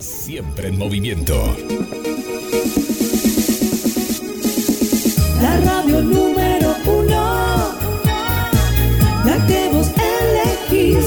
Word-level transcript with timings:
Siempre 0.00 0.68
en 0.68 0.78
movimiento. 0.78 1.54
La 5.42 5.60
radio 5.60 6.00
número 6.00 6.74
uno, 6.86 7.74
la 9.26 9.46
que 9.46 9.68
vos 9.70 9.90
elegís. 10.70 11.04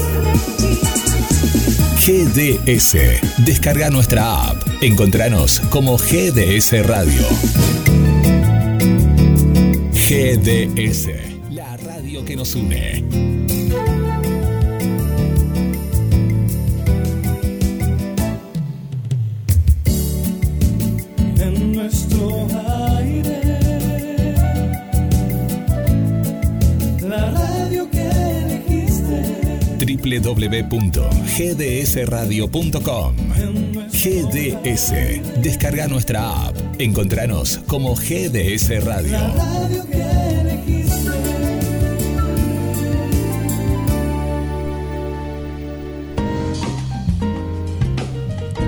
GDS. 2.06 3.44
Descarga 3.44 3.90
nuestra 3.90 4.50
app. 4.50 4.62
Encontranos 4.80 5.58
como 5.70 5.98
GDS 5.98 6.86
Radio. 6.86 7.22
GDS. 10.08 11.08
La 11.50 11.76
radio 11.78 12.24
que 12.24 12.36
nos 12.36 12.54
une. 12.54 12.93
www.gdsradio.com 30.62 33.16
GDS. 33.90 34.92
Descarga 35.42 35.88
nuestra 35.88 36.46
app. 36.46 36.56
Encontranos 36.78 37.58
como 37.66 37.96
GDS 37.96 38.84
Radio. 38.84 39.18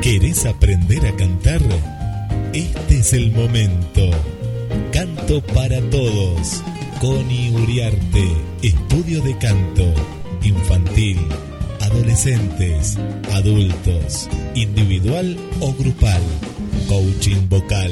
¿Querés 0.01 0.45
aprender 0.47 1.07
a 1.07 1.15
cantar? 1.17 1.61
Este 2.53 2.99
es 2.99 3.13
el 3.13 3.31
momento. 3.33 4.11
Canto 4.93 5.41
para 5.43 5.81
todos. 5.91 6.63
Connie 7.01 7.51
Uriarte. 7.51 8.29
Estudio 8.63 9.21
de 9.23 9.37
canto. 9.39 9.93
Infantil. 10.43 11.19
Adolescentes. 11.97 12.99
Adultos. 13.33 14.29
Individual 14.55 15.35
o 15.61 15.73
grupal. 15.73 16.21
Coaching 16.89 17.49
vocal. 17.49 17.91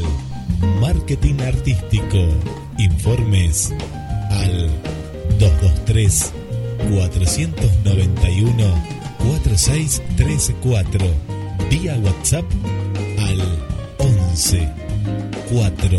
Marketing 0.79 1.41
artístico. 1.41 2.19
Informes 2.79 3.73
al 4.31 4.71
223 5.39 6.33
491 6.91 8.75
4634 9.21 11.07
vía 11.71 11.97
WhatsApp 12.05 12.45
al 13.21 13.41
11 13.99 14.69
4 15.51 15.99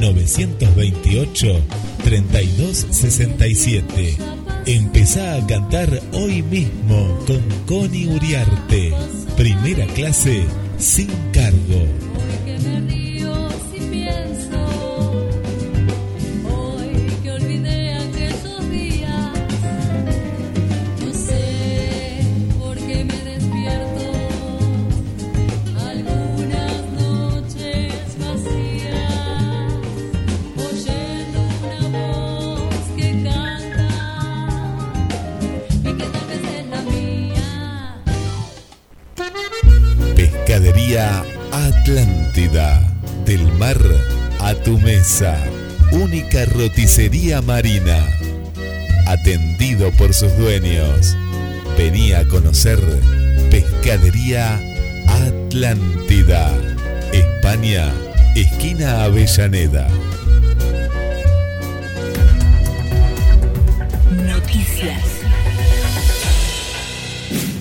928 0.00 1.60
3267. 2.02 4.31
Empezá 4.66 5.34
a 5.34 5.46
cantar 5.46 5.88
hoy 6.12 6.40
mismo 6.42 7.18
con 7.26 7.42
Connie 7.66 8.06
Uriarte. 8.06 8.92
Primera 9.36 9.86
clase 9.86 10.44
sin 10.78 11.08
cargo. 11.32 11.91
Sus 50.12 50.36
dueños. 50.36 51.16
Venía 51.78 52.20
a 52.20 52.28
conocer 52.28 52.78
Pescadería 53.50 54.60
Atlántida. 55.08 56.52
España, 57.12 57.92
esquina 58.34 59.04
Avellaneda. 59.04 59.88
Noticias. 64.26 65.02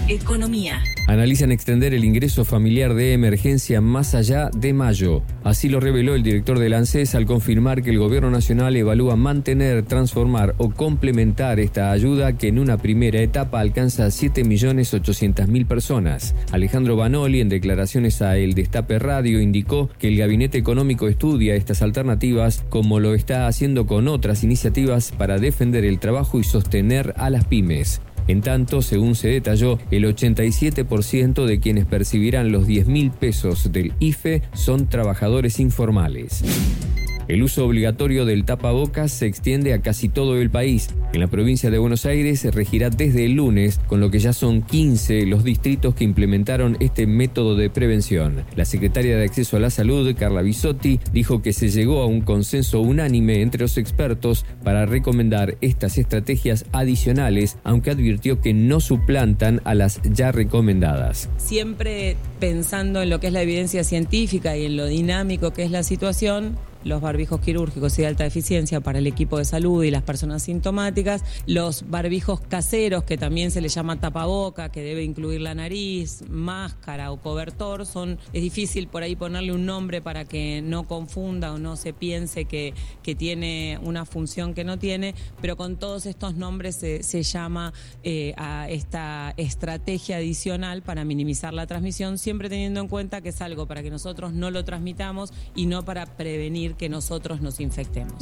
Economía. 0.08 0.91
Analizan 1.08 1.52
extender 1.52 1.94
el 1.94 2.06
ingreso 2.06 2.46
familiar 2.46 2.94
de 2.94 3.14
emergencia 3.14 3.82
más 3.82 4.16
allá 4.16 4.50
de 4.56 4.74
mayo. 4.74 5.24
Así 5.44 5.68
lo 5.68 5.80
reveló 5.80 6.16
el 6.16 6.24
director 6.24 6.58
del 6.58 6.74
ANSES 6.74 7.16
al 7.16 7.26
confirmar 7.26 7.82
que 7.82 7.90
el 7.90 8.00
Gobierno 8.00 8.32
Nacional 8.32 8.76
evalúa 8.76 9.16
mantener, 9.16 9.84
transformar 9.84 10.56
o 10.58 10.72
complementar 10.72 11.60
esta 11.60 11.92
ayuda 11.92 12.38
que 12.38 12.48
en 12.48 12.60
una 12.60 12.78
primera 12.78 13.20
etapa 13.20 13.60
alcanza 13.60 14.06
a 14.06 14.10
7.800.000 14.10 15.68
personas. 15.68 16.34
Alejandro 16.52 16.96
Banoli, 16.96 17.42
en 17.42 17.50
declaraciones 17.50 18.22
a 18.22 18.38
El 18.38 18.54
Destape 18.54 19.00
Radio, 19.00 19.42
indicó 19.42 19.90
que 20.00 20.08
el 20.08 20.18
Gabinete 20.18 20.58
Económico 20.58 21.08
estudia 21.08 21.56
estas 21.56 21.82
alternativas 21.82 22.64
como 22.70 23.00
lo 23.00 23.16
está 23.16 23.48
haciendo 23.48 23.86
con 23.86 24.08
otras 24.08 24.44
iniciativas 24.44 25.12
para 25.12 25.40
defender 25.40 25.84
el 25.84 26.00
trabajo 26.00 26.40
y 26.40 26.44
sostener 26.44 27.14
a 27.18 27.30
las 27.30 27.46
pymes. 27.46 28.02
En 28.28 28.42
tanto, 28.42 28.82
según 28.82 29.16
se 29.16 29.30
detalló, 29.30 29.80
el 29.92 30.06
87% 30.06 31.46
de 31.46 31.59
quienes 31.59 31.86
percibirán 31.86 32.52
los 32.52 32.68
10 32.68 32.88
mil 32.88 33.12
pesos 33.12 33.72
del 33.72 33.94
IFE 34.00 34.42
son 34.54 34.88
trabajadores 34.88 35.59
informales. 35.59 36.44
El 37.31 37.44
uso 37.44 37.66
obligatorio 37.66 38.25
del 38.25 38.44
tapabocas 38.44 39.09
se 39.09 39.25
extiende 39.25 39.74
a 39.74 39.81
casi 39.81 40.09
todo 40.09 40.36
el 40.42 40.50
país. 40.50 40.90
En 41.14 41.22
la 41.22 41.28
provincia 41.28 41.72
de 41.72 41.78
Buenos 41.78 42.06
Aires 42.06 42.42
se 42.42 42.52
regirá 42.52 42.90
desde 42.90 43.24
el 43.24 43.36
lunes, 43.36 43.80
con 43.88 44.02
lo 44.02 44.12
que 44.12 44.19
ya 44.19 44.34
son 44.34 44.62
15 44.64 45.25
los 45.28 45.46
distritos 45.46 45.96
que 45.96 46.03
implementaron 46.03 46.75
este 46.81 47.08
método 47.08 47.56
de 47.56 47.70
prevención. 47.70 48.44
La 48.58 48.66
secretaria 48.66 49.16
de 49.16 49.24
Acceso 49.24 49.56
a 49.56 49.62
la 49.62 49.70
Salud, 49.70 50.14
Carla 50.14 50.41
Bisotti, 50.41 51.00
dijo 51.14 51.41
que 51.41 51.53
se 51.53 51.70
llegó 51.70 52.02
a 52.02 52.06
un 52.06 52.20
consenso 52.20 52.81
unánime 52.81 53.41
entre 53.41 53.62
los 53.62 53.78
expertos 53.78 54.46
para 54.62 54.86
recomendar 54.86 55.56
estas 55.62 55.97
estrategias 55.97 56.66
adicionales, 56.74 57.58
aunque 57.64 57.91
advirtió 57.91 58.41
que 58.41 58.53
no 58.53 58.81
suplantan 58.81 59.62
a 59.64 59.74
las 59.74 60.02
ya 60.02 60.34
recomendadas. 60.34 61.30
siempre 61.38 62.18
pensando 62.41 63.02
en 63.02 63.09
lo 63.09 63.22
que 63.22 63.28
es 63.28 63.34
la 63.34 63.41
evidencia 63.41 63.86
científica 63.86 64.58
y 64.58 64.66
en 64.66 64.75
lo 64.75 64.88
dinámico 64.88 65.53
que 65.53 65.64
es 65.64 65.72
la 65.72 65.84
situación, 65.84 66.58
los 66.84 67.02
barbijos 67.02 67.40
quirúrgicos 67.42 67.97
y 67.97 68.02
de 68.02 68.08
alta 68.08 68.25
eficiencia 68.25 68.81
para 68.81 69.00
el 69.00 69.08
equipo 69.08 69.38
de 69.38 69.46
salud 69.46 69.84
y 69.84 69.92
las 69.92 70.03
personas 70.03 70.44
sintomáticas, 70.44 71.24
los 71.46 71.90
barbijos 71.90 72.42
caseros, 72.42 73.03
que 73.03 73.18
también 73.18 73.52
se 73.52 73.62
le 73.62 73.69
llama 73.69 74.00
tapaboca, 74.00 74.69
que 74.69 74.81
debe 74.81 75.03
incluir 75.03 75.41
la 75.41 75.56
nariz, 75.56 76.24
máscara 76.30 77.12
o 77.12 77.22
cobertor, 77.22 77.86
son, 77.86 78.20
es 78.34 78.41
difícil 78.41 78.88
por 78.88 79.03
ahí 79.03 79.16
ponerle 79.16 79.53
un 79.53 79.66
nombre 79.66 80.02
para 80.02 80.25
que 80.25 80.62
no 80.62 80.88
confunda 80.88 81.53
o 81.53 81.58
no 81.58 81.75
se 81.75 81.94
piense 81.94 82.46
que, 82.46 82.74
que 83.03 83.16
tiene 83.16 83.80
una 83.84 84.06
función 84.06 84.53
que 84.53 84.64
no 84.64 84.80
tiene, 84.80 85.16
pero 85.41 85.58
con 85.58 85.78
todos 85.78 86.06
estos 86.06 86.36
nombres 86.36 86.75
se, 86.75 87.03
se 87.03 87.24
llama 87.24 87.74
eh, 88.03 88.34
a 88.38 88.70
esta 88.70 89.34
estrategia 89.38 90.18
adicional 90.18 90.81
para 90.81 91.06
minimizar 91.06 91.53
la 91.53 91.68
transmisión, 91.68 92.18
siempre 92.18 92.50
teniendo 92.50 92.80
en 92.80 92.88
cuenta 92.88 93.22
que 93.22 93.29
es 93.29 93.41
algo 93.41 93.67
para 93.67 93.84
que 93.84 93.90
nosotros 93.90 94.34
no 94.34 94.52
lo 94.52 94.64
transmitamos 94.64 95.34
y 95.56 95.66
no 95.66 95.84
para 95.84 96.06
prevenir 96.06 96.71
que 96.76 96.90
nosotros 96.90 97.41
nos 97.41 97.59
infectemos. 97.59 98.14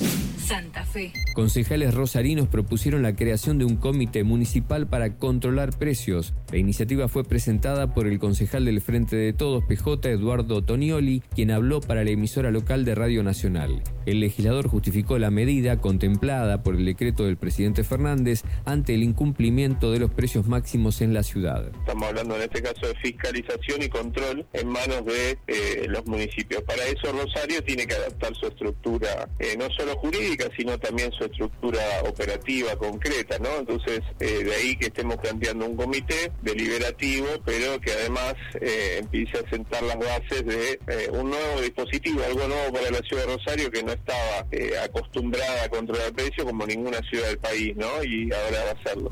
Santa 0.46 0.84
Fe. 0.86 1.14
Concejales 1.36 1.94
rosarinos 1.94 2.48
propusieron 2.48 3.04
la 3.04 3.16
creación 3.16 3.58
de 3.58 3.66
un 3.66 3.76
comité 3.76 4.24
municipal 4.24 4.88
para 4.88 5.18
controlar 5.18 5.78
precios. 5.78 6.34
La 6.52 6.58
iniciativa 6.58 7.08
fue 7.08 7.24
presentada 7.24 7.94
por 7.94 8.08
el 8.08 8.20
concejal 8.20 8.66
del 8.66 8.82
Frente 8.82 9.16
de 9.16 9.34
Todos, 9.34 9.64
PJ, 9.66 10.10
Eduardo 10.10 10.64
Tonioli, 10.64 11.22
quien 11.36 11.52
habló 11.52 11.82
para 11.82 12.04
la 12.04 12.12
emisora 12.12 12.52
local 12.52 12.86
de 12.86 12.96
Radio 12.96 13.24
Nacional. 13.24 13.84
El 14.06 14.22
legislador 14.22 14.68
justificó 14.68 15.20
la 15.20 15.30
medida 15.30 15.80
contemplada 15.80 16.64
por 16.64 16.76
el 16.76 16.86
decreto 16.86 17.26
del 17.26 17.38
presidente 17.38 17.84
Fernández 17.84 18.44
ante 18.66 18.96
el 18.96 19.04
incumplimiento 19.04 19.92
de 19.92 20.00
los 20.00 20.12
precios 20.12 20.48
máximos 20.48 21.02
en 21.02 21.14
la 21.14 21.24
ciudad. 21.24 21.70
Estamos 21.80 22.08
hablando 22.08 22.36
en 22.36 22.42
este 22.44 22.62
caso 22.62 22.88
de 22.88 22.96
fiscalización 22.96 23.84
y 23.84 23.90
control 23.90 24.46
en 24.54 24.68
manos 24.68 25.06
de 25.06 25.38
eh, 25.48 25.86
los 25.88 26.06
municipios. 26.06 26.64
Para 26.64 26.84
eso 26.86 27.12
Rosario 27.12 27.64
tiene 27.64 27.86
que 27.86 27.94
adaptar 27.94 28.36
su 28.40 28.48
estructura, 28.48 29.28
eh, 29.40 29.56
no 29.58 29.70
solo 29.72 29.96
jurídica, 29.98 30.50
sino 30.58 30.78
también 30.78 31.12
su 31.12 31.26
estructura 31.26 31.80
operativa 32.08 32.76
concreta, 32.76 33.38
¿no? 33.40 33.58
Entonces, 33.60 34.02
eh, 34.20 34.44
de 34.44 34.56
ahí 34.56 34.76
que 34.76 34.88
estemos 34.88 35.18
planteando 35.18 35.66
un 35.66 35.76
comité 35.76 36.32
deliberativo, 36.42 37.28
pero 37.46 37.80
que 37.80 37.92
además 37.92 38.36
eh, 38.62 38.98
empiece 39.00 39.38
a 39.38 39.50
sentar 39.50 39.84
las 39.84 39.98
bases 39.98 40.46
de 40.46 40.80
un 41.12 41.30
nuevo 41.30 41.62
dispositivo, 41.62 42.24
algo 42.24 42.48
nuevo 42.48 42.74
para 42.74 42.92
la 42.92 43.00
ciudad 43.00 43.26
de 43.26 43.36
Rosario 43.36 43.72
que 43.72 43.84
no 43.84 43.92
estaba 43.92 44.46
acostumbrada 44.84 45.66
a 45.66 45.70
controlar 45.70 46.14
precios 46.14 46.46
como 46.46 46.66
ninguna 46.66 47.00
ciudad 47.10 47.28
del 47.28 47.40
país, 47.40 47.76
¿no? 47.76 48.04
Y 48.04 48.32
ahora 48.32 48.64
va 48.64 48.70
a 48.72 48.74
hacerlo. 48.74 49.10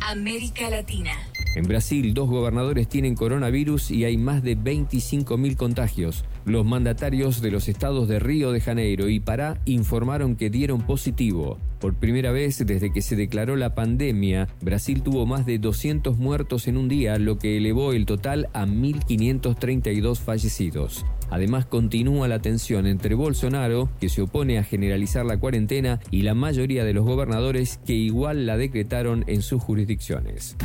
América 0.00 0.70
Latina. 0.70 1.12
En 1.56 1.64
Brasil, 1.64 2.14
dos 2.14 2.28
gobernadores 2.28 2.88
tienen 2.88 3.16
coronavirus 3.16 3.90
y 3.90 4.04
hay 4.04 4.16
más 4.16 4.44
de 4.44 4.56
25.000 4.56 5.56
contagios. 5.56 6.24
Los 6.44 6.64
mandatarios 6.64 7.42
de 7.42 7.50
los 7.50 7.68
estados 7.68 8.06
de 8.06 8.20
Río 8.20 8.52
de 8.52 8.60
Janeiro 8.60 9.08
y 9.08 9.18
Pará 9.18 9.60
informaron 9.64 10.36
que 10.36 10.48
dieron 10.48 10.82
positivo. 10.82 11.58
Por 11.80 11.94
primera 11.94 12.30
vez 12.30 12.64
desde 12.64 12.92
que 12.92 13.02
se 13.02 13.16
declaró 13.16 13.56
la 13.56 13.74
pandemia, 13.74 14.48
Brasil 14.60 15.02
tuvo 15.02 15.26
más 15.26 15.44
de 15.44 15.58
200 15.58 16.18
muertos 16.18 16.68
en 16.68 16.76
un 16.76 16.88
día, 16.88 17.18
lo 17.18 17.36
que 17.36 17.56
elevó 17.56 17.92
el 17.92 18.06
total 18.06 18.48
a 18.52 18.64
1.532 18.64 20.18
fallecidos. 20.18 21.04
Además, 21.30 21.64
continúa 21.66 22.28
la 22.28 22.40
tensión 22.40 22.86
entre 22.86 23.14
Bolsonaro, 23.14 23.88
que 23.98 24.08
se 24.08 24.22
opone 24.22 24.58
a 24.58 24.64
generalizar 24.64 25.24
la 25.24 25.38
cuarentena, 25.38 26.00
y 26.10 26.22
la 26.22 26.34
mayoría 26.34 26.84
de 26.84 26.92
los 26.92 27.04
gobernadores 27.04 27.80
que 27.86 27.94
igual 27.94 28.46
la 28.46 28.56
decretaron 28.56 29.24
en 29.26 29.42
sus 29.42 29.62
jurisdicciones. 29.62 30.56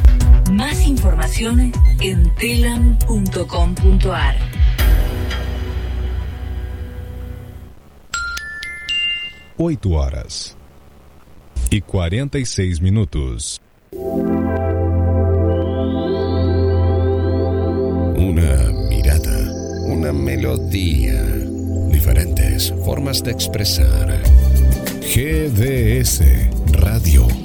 Más 0.51 0.87
información 0.87 1.71
en 2.01 2.29
telam.com.ar. 2.35 4.35
8 9.57 9.89
horas 9.89 10.57
e 11.71 11.81
46 11.81 12.81
minutos. 12.81 13.61
Una 18.17 18.71
mirada, 18.89 19.51
una 19.87 20.11
melodía, 20.11 21.23
diferentes 21.89 22.73
formas 22.83 23.23
de 23.23 23.31
expresar. 23.31 24.21
GDS 25.01 26.21
Radio. 26.73 27.44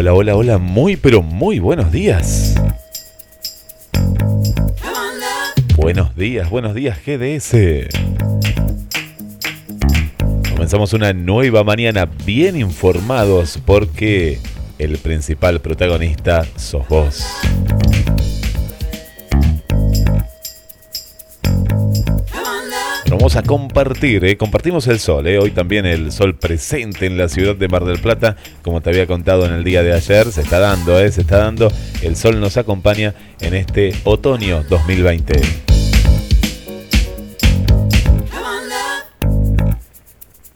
Hola, 0.00 0.14
hola, 0.14 0.36
hola, 0.36 0.58
muy 0.58 0.94
pero 0.94 1.22
muy 1.22 1.58
buenos 1.58 1.90
días. 1.90 2.54
Buenos 5.74 6.14
días, 6.14 6.48
buenos 6.48 6.72
días 6.72 7.00
GDS. 7.04 7.88
Comenzamos 10.50 10.92
una 10.92 11.12
nueva 11.12 11.64
mañana 11.64 12.08
bien 12.24 12.56
informados 12.56 13.58
porque 13.66 14.38
el 14.78 14.98
principal 14.98 15.60
protagonista 15.60 16.46
sos 16.54 16.86
vos. 16.86 17.24
Vamos 23.28 23.44
a 23.44 23.46
compartir, 23.46 24.24
¿eh? 24.24 24.38
compartimos 24.38 24.86
el 24.86 25.00
sol, 25.00 25.26
¿eh? 25.26 25.38
hoy 25.38 25.50
también 25.50 25.84
el 25.84 26.12
sol 26.12 26.36
presente 26.36 27.04
en 27.04 27.18
la 27.18 27.28
ciudad 27.28 27.54
de 27.54 27.68
Mar 27.68 27.84
del 27.84 27.98
Plata, 27.98 28.36
como 28.62 28.80
te 28.80 28.88
había 28.88 29.06
contado 29.06 29.44
en 29.44 29.52
el 29.52 29.64
día 29.64 29.82
de 29.82 29.92
ayer, 29.92 30.32
se 30.32 30.40
está 30.40 30.58
dando, 30.58 30.98
¿eh? 30.98 31.12
se 31.12 31.20
está 31.20 31.36
dando, 31.36 31.70
el 32.00 32.16
sol 32.16 32.40
nos 32.40 32.56
acompaña 32.56 33.12
en 33.42 33.52
este 33.52 33.92
otoño 34.04 34.64
2020. 34.70 35.42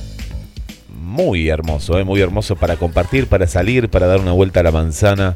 muy 1.10 1.50
hermoso, 1.50 2.00
¿eh? 2.00 2.04
muy 2.04 2.22
hermoso 2.22 2.56
para 2.56 2.78
compartir, 2.78 3.28
para 3.28 3.48
salir, 3.48 3.90
para 3.90 4.08
dar 4.08 4.20
una 4.20 4.32
vuelta 4.32 4.62
a 4.62 4.64
la 4.64 4.72
manzana. 4.72 5.36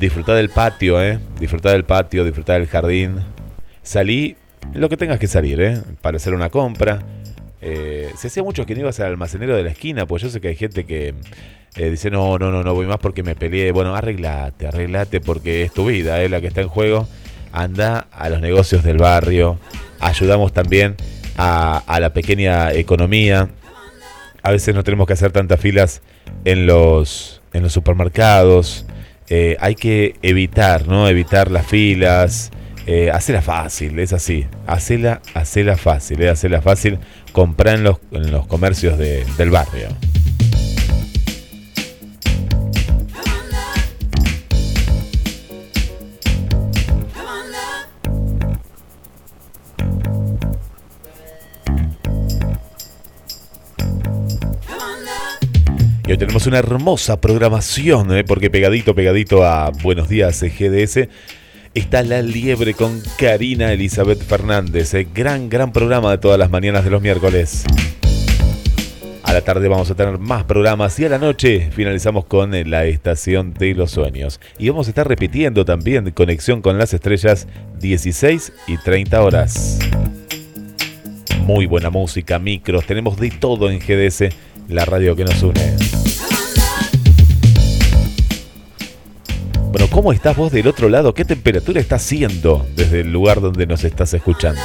Disfrutar 0.00 0.36
del 0.36 0.48
patio, 0.48 1.00
¿eh? 1.00 1.20
disfrutar 1.38 1.72
del 1.72 1.84
patio, 1.84 2.24
disfrutar 2.24 2.58
del 2.58 2.68
jardín. 2.68 3.20
Salí 3.82 4.36
lo 4.72 4.88
que 4.88 4.96
tengas 4.96 5.18
que 5.18 5.28
salir, 5.28 5.60
¿eh? 5.60 5.80
para 6.00 6.16
hacer 6.16 6.34
una 6.34 6.48
compra. 6.48 7.00
Eh, 7.60 8.10
se 8.16 8.26
hacía 8.28 8.42
mucho 8.42 8.66
que 8.66 8.74
no 8.74 8.80
ibas 8.80 8.98
al 9.00 9.06
almacenero 9.06 9.56
de 9.56 9.62
la 9.62 9.70
esquina, 9.70 10.06
pues 10.06 10.22
yo 10.22 10.30
sé 10.30 10.40
que 10.40 10.48
hay 10.48 10.56
gente 10.56 10.84
que 10.84 11.14
eh, 11.76 11.90
dice, 11.90 12.10
no, 12.10 12.38
no, 12.38 12.50
no, 12.50 12.62
no 12.62 12.74
voy 12.74 12.86
más 12.86 12.98
porque 12.98 13.22
me 13.22 13.34
peleé. 13.34 13.70
Bueno, 13.72 13.94
arreglate, 13.94 14.66
arreglate 14.66 15.20
porque 15.20 15.62
es 15.62 15.72
tu 15.72 15.86
vida, 15.86 16.22
¿eh? 16.22 16.28
la 16.28 16.40
que 16.40 16.48
está 16.48 16.62
en 16.62 16.68
juego. 16.68 17.06
Anda 17.52 18.06
a 18.10 18.28
los 18.30 18.40
negocios 18.40 18.82
del 18.82 18.98
barrio. 18.98 19.58
Ayudamos 20.00 20.52
también 20.52 20.96
a 21.36 21.98
la 22.00 22.12
pequeña 22.12 22.72
economía. 22.72 23.48
A 24.44 24.50
veces 24.52 24.74
no 24.74 24.84
tenemos 24.84 25.06
que 25.06 25.14
hacer 25.14 25.32
tantas 25.32 25.58
filas 25.58 26.02
en 26.44 26.66
los, 26.66 27.40
en 27.54 27.62
los 27.62 27.72
supermercados. 27.72 28.84
Eh, 29.28 29.56
hay 29.58 29.74
que 29.74 30.16
evitar, 30.22 30.86
¿no? 30.86 31.08
Evitar 31.08 31.50
las 31.50 31.66
filas. 31.66 32.50
Eh, 32.86 33.10
hacela 33.10 33.40
fácil, 33.40 33.98
es 33.98 34.12
así. 34.12 34.46
Hacela, 34.66 35.22
hacela 35.32 35.78
fácil, 35.78 36.20
eh, 36.22 36.28
hacela 36.28 36.60
fácil. 36.60 36.98
Comprar 37.32 37.76
en 37.76 37.84
los, 37.84 37.96
en 38.12 38.30
los 38.30 38.46
comercios 38.46 38.98
de- 38.98 39.24
del 39.38 39.48
barrio. 39.48 39.88
Hoy 56.14 56.18
tenemos 56.18 56.46
una 56.46 56.60
hermosa 56.60 57.20
programación, 57.20 58.16
¿eh? 58.16 58.22
porque 58.22 58.48
pegadito, 58.48 58.94
pegadito 58.94 59.44
a 59.44 59.70
Buenos 59.82 60.08
Días 60.08 60.40
eh, 60.44 60.48
GDS, 60.48 61.08
está 61.74 62.04
La 62.04 62.22
Liebre 62.22 62.74
con 62.74 63.02
Karina 63.18 63.72
Elizabeth 63.72 64.22
Fernández. 64.22 64.94
¿eh? 64.94 65.08
Gran, 65.12 65.48
gran 65.48 65.72
programa 65.72 66.12
de 66.12 66.18
todas 66.18 66.38
las 66.38 66.50
mañanas 66.50 66.84
de 66.84 66.90
los 66.90 67.02
miércoles. 67.02 67.64
A 69.24 69.32
la 69.32 69.40
tarde 69.40 69.66
vamos 69.66 69.90
a 69.90 69.96
tener 69.96 70.20
más 70.20 70.44
programas 70.44 70.96
y 71.00 71.04
a 71.04 71.08
la 71.08 71.18
noche 71.18 71.72
finalizamos 71.72 72.26
con 72.26 72.54
eh, 72.54 72.64
la 72.64 72.84
estación 72.84 73.52
de 73.52 73.74
los 73.74 73.90
sueños. 73.90 74.38
Y 74.56 74.68
vamos 74.68 74.86
a 74.86 74.90
estar 74.90 75.08
repitiendo 75.08 75.64
también 75.64 76.12
Conexión 76.12 76.62
con 76.62 76.78
las 76.78 76.94
Estrellas 76.94 77.48
16 77.80 78.52
y 78.68 78.76
30 78.76 79.20
horas. 79.20 79.80
muy 81.40 81.66
buena 81.66 81.90
música, 81.90 82.38
micros, 82.38 82.86
tenemos 82.86 83.16
de 83.18 83.30
todo 83.30 83.68
en 83.68 83.80
GDS, 83.80 84.32
la 84.68 84.84
radio 84.84 85.16
que 85.16 85.24
nos 85.24 85.42
une. 85.42 85.83
Bueno, 89.74 89.90
¿cómo 89.90 90.12
estás 90.12 90.36
vos 90.36 90.52
del 90.52 90.68
otro 90.68 90.88
lado? 90.88 91.14
¿Qué 91.14 91.24
temperatura 91.24 91.80
está 91.80 91.96
haciendo 91.96 92.64
desde 92.76 93.00
el 93.00 93.12
lugar 93.12 93.40
donde 93.40 93.66
nos 93.66 93.82
estás 93.82 94.14
escuchando? 94.14 94.62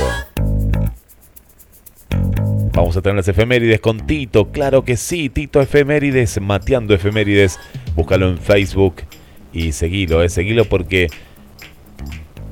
Vamos 2.73 2.95
a 2.95 3.01
tener 3.01 3.15
las 3.15 3.27
efemérides 3.27 3.79
con 3.79 4.05
Tito, 4.05 4.51
claro 4.51 4.83
que 4.85 4.97
sí, 4.97 5.29
Tito 5.29 5.61
Efemérides, 5.61 6.39
Mateando 6.39 6.93
Efemérides. 6.93 7.57
Búscalo 7.95 8.29
en 8.29 8.37
Facebook 8.37 8.97
y 9.51 9.71
seguilo, 9.71 10.21
eh, 10.21 10.29
seguilo 10.29 10.65
porque 10.65 11.07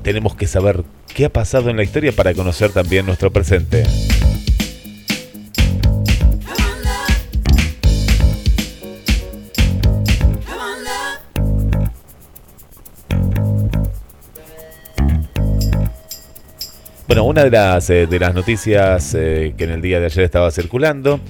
tenemos 0.01 0.35
que 0.35 0.47
saber 0.47 0.83
qué 1.13 1.25
ha 1.25 1.29
pasado 1.29 1.69
en 1.69 1.77
la 1.77 1.83
historia 1.83 2.11
para 2.11 2.33
conocer 2.33 2.71
también 2.71 3.05
nuestro 3.05 3.29
presente. 3.29 3.83
Bueno, 17.07 17.23
una 17.23 17.45
de 17.45 17.51
las, 17.51 17.89
eh, 17.89 18.05
de 18.05 18.19
las 18.19 18.35
noticias 18.35 19.15
eh, 19.17 19.53
que 19.57 19.63
en 19.63 19.69
el 19.69 19.81
día 19.81 20.01
de 20.01 20.07
ayer 20.07 20.25
estaba 20.25 20.51
circulando 20.51 21.21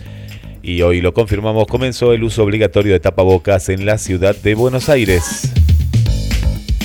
y 0.63 0.81
hoy 0.81 1.01
lo 1.01 1.13
confirmamos, 1.13 1.67
comenzó 1.67 2.13
el 2.13 2.23
uso 2.23 2.43
obligatorio 2.43 2.93
de 2.93 2.99
tapabocas 2.99 3.69
en 3.69 3.85
la 3.85 3.99
ciudad 3.99 4.35
de 4.35 4.55
Buenos 4.55 4.89
Aires. 4.89 5.53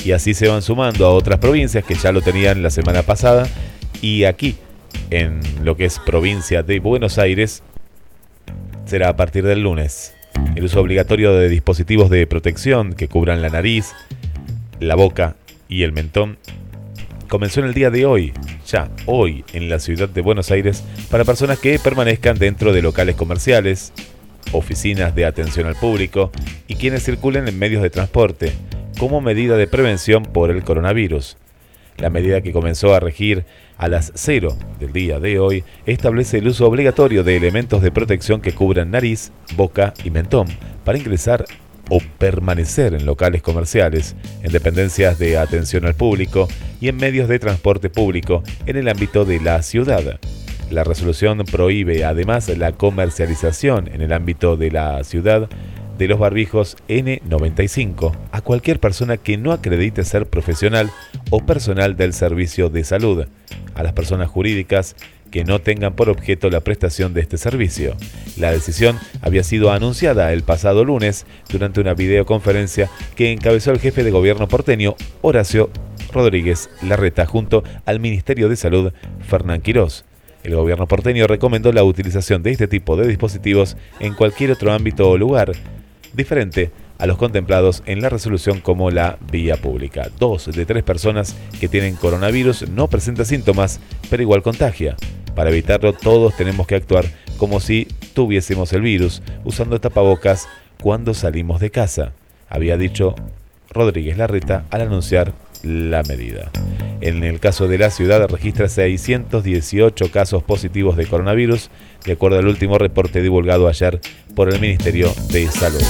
Y 0.04 0.12
así 0.12 0.34
se 0.34 0.46
van 0.46 0.60
sumando 0.60 1.06
a 1.06 1.10
otras 1.10 1.38
provincias 1.38 1.84
que 1.84 1.94
ya 1.94 2.12
lo 2.12 2.20
tenían 2.20 2.62
la 2.62 2.68
semana 2.68 3.02
pasada 3.02 3.48
y 4.02 4.24
aquí, 4.24 4.56
en 5.08 5.40
lo 5.64 5.74
que 5.74 5.86
es 5.86 5.98
provincia 5.98 6.62
de 6.62 6.78
Buenos 6.78 7.16
Aires, 7.16 7.62
será 8.84 9.08
a 9.08 9.16
partir 9.16 9.46
del 9.46 9.62
lunes. 9.62 10.12
El 10.54 10.64
uso 10.64 10.82
obligatorio 10.82 11.32
de 11.32 11.48
dispositivos 11.48 12.10
de 12.10 12.26
protección 12.26 12.92
que 12.92 13.08
cubran 13.08 13.40
la 13.40 13.48
nariz, 13.48 13.94
la 14.80 14.96
boca 14.96 15.36
y 15.70 15.84
el 15.84 15.92
mentón 15.92 16.36
comenzó 17.32 17.60
en 17.60 17.66
el 17.68 17.72
día 17.72 17.88
de 17.88 18.04
hoy, 18.04 18.34
ya 18.66 18.90
hoy 19.06 19.42
en 19.54 19.70
la 19.70 19.78
ciudad 19.78 20.06
de 20.06 20.20
Buenos 20.20 20.50
Aires, 20.50 20.84
para 21.10 21.24
personas 21.24 21.58
que 21.58 21.78
permanezcan 21.78 22.38
dentro 22.38 22.74
de 22.74 22.82
locales 22.82 23.16
comerciales, 23.16 23.94
oficinas 24.52 25.14
de 25.14 25.24
atención 25.24 25.66
al 25.66 25.76
público 25.76 26.30
y 26.68 26.74
quienes 26.74 27.04
circulen 27.04 27.48
en 27.48 27.58
medios 27.58 27.82
de 27.82 27.88
transporte, 27.88 28.52
como 28.98 29.22
medida 29.22 29.56
de 29.56 29.66
prevención 29.66 30.24
por 30.24 30.50
el 30.50 30.62
coronavirus. 30.62 31.38
La 31.96 32.10
medida 32.10 32.42
que 32.42 32.52
comenzó 32.52 32.94
a 32.94 33.00
regir 33.00 33.46
a 33.78 33.88
las 33.88 34.12
0 34.14 34.54
del 34.78 34.92
día 34.92 35.18
de 35.18 35.38
hoy 35.38 35.64
establece 35.86 36.36
el 36.36 36.48
uso 36.48 36.66
obligatorio 36.66 37.24
de 37.24 37.38
elementos 37.38 37.80
de 37.80 37.92
protección 37.92 38.42
que 38.42 38.52
cubran 38.52 38.90
nariz, 38.90 39.32
boca 39.56 39.94
y 40.04 40.10
mentón 40.10 40.48
para 40.84 40.98
ingresar 40.98 41.46
o 41.94 42.00
permanecer 42.16 42.94
en 42.94 43.04
locales 43.04 43.42
comerciales, 43.42 44.16
en 44.42 44.50
dependencias 44.50 45.18
de 45.18 45.36
atención 45.36 45.84
al 45.84 45.94
público 45.94 46.48
y 46.80 46.88
en 46.88 46.96
medios 46.96 47.28
de 47.28 47.38
transporte 47.38 47.90
público 47.90 48.42
en 48.64 48.76
el 48.76 48.88
ámbito 48.88 49.26
de 49.26 49.40
la 49.40 49.62
ciudad. 49.62 50.18
La 50.70 50.84
resolución 50.84 51.44
prohíbe 51.44 52.06
además 52.06 52.48
la 52.48 52.72
comercialización 52.72 53.88
en 53.92 54.00
el 54.00 54.14
ámbito 54.14 54.56
de 54.56 54.70
la 54.70 55.04
ciudad 55.04 55.50
de 55.98 56.08
los 56.08 56.18
barbijos 56.18 56.78
N95 56.88 58.16
a 58.32 58.40
cualquier 58.40 58.80
persona 58.80 59.18
que 59.18 59.36
no 59.36 59.52
acredite 59.52 60.02
ser 60.04 60.24
profesional 60.26 60.90
o 61.28 61.44
personal 61.44 61.94
del 61.98 62.14
servicio 62.14 62.70
de 62.70 62.84
salud, 62.84 63.26
a 63.74 63.82
las 63.82 63.92
personas 63.92 64.30
jurídicas 64.30 64.96
que 65.32 65.44
no 65.44 65.60
tengan 65.60 65.94
por 65.94 66.08
objeto 66.08 66.48
la 66.50 66.60
prestación 66.60 67.14
de 67.14 67.22
este 67.22 67.38
servicio. 67.38 67.96
La 68.36 68.52
decisión 68.52 69.00
había 69.22 69.42
sido 69.42 69.72
anunciada 69.72 70.32
el 70.32 70.42
pasado 70.42 70.84
lunes 70.84 71.26
durante 71.50 71.80
una 71.80 71.94
videoconferencia 71.94 72.88
que 73.16 73.32
encabezó 73.32 73.72
el 73.72 73.80
jefe 73.80 74.04
de 74.04 74.12
gobierno 74.12 74.46
porteño, 74.46 74.94
Horacio 75.22 75.70
Rodríguez 76.12 76.70
Larreta, 76.82 77.26
junto 77.26 77.64
al 77.86 77.98
Ministerio 77.98 78.48
de 78.48 78.56
Salud, 78.56 78.92
Fernán 79.26 79.62
Quirós. 79.62 80.04
El 80.44 80.54
gobierno 80.54 80.86
porteño 80.86 81.26
recomendó 81.26 81.72
la 81.72 81.84
utilización 81.84 82.42
de 82.42 82.50
este 82.50 82.68
tipo 82.68 82.96
de 82.96 83.08
dispositivos 83.08 83.76
en 84.00 84.14
cualquier 84.14 84.50
otro 84.50 84.72
ámbito 84.72 85.08
o 85.08 85.16
lugar, 85.16 85.52
diferente 86.12 86.70
a 86.98 87.06
los 87.06 87.16
contemplados 87.16 87.82
en 87.86 88.00
la 88.00 88.10
resolución 88.10 88.60
como 88.60 88.90
la 88.90 89.18
vía 89.30 89.56
pública. 89.56 90.08
Dos 90.18 90.46
de 90.46 90.66
tres 90.66 90.82
personas 90.82 91.34
que 91.58 91.68
tienen 91.68 91.96
coronavirus 91.96 92.68
no 92.68 92.88
presentan 92.88 93.26
síntomas, 93.26 93.80
pero 94.10 94.22
igual 94.22 94.42
contagia. 94.42 94.96
Para 95.34 95.50
evitarlo, 95.50 95.92
todos 95.92 96.36
tenemos 96.36 96.66
que 96.66 96.74
actuar 96.74 97.06
como 97.38 97.60
si 97.60 97.88
tuviésemos 98.14 98.72
el 98.72 98.82
virus, 98.82 99.22
usando 99.44 99.80
tapabocas 99.80 100.48
cuando 100.80 101.14
salimos 101.14 101.60
de 101.60 101.70
casa, 101.70 102.12
había 102.48 102.76
dicho 102.76 103.14
Rodríguez 103.70 104.18
Larreta 104.18 104.64
al 104.70 104.82
anunciar 104.82 105.32
la 105.62 106.02
medida. 106.02 106.50
En 107.00 107.24
el 107.24 107.40
caso 107.40 107.66
de 107.66 107.78
la 107.78 107.90
ciudad 107.90 108.28
registra 108.28 108.68
618 108.68 110.10
casos 110.10 110.42
positivos 110.42 110.96
de 110.96 111.06
coronavirus, 111.06 111.70
de 112.04 112.12
acuerdo 112.12 112.38
al 112.38 112.46
último 112.46 112.78
reporte 112.78 113.22
divulgado 113.22 113.68
ayer 113.68 114.00
por 114.34 114.52
el 114.52 114.60
Ministerio 114.60 115.12
de 115.30 115.48
Salud. 115.48 115.82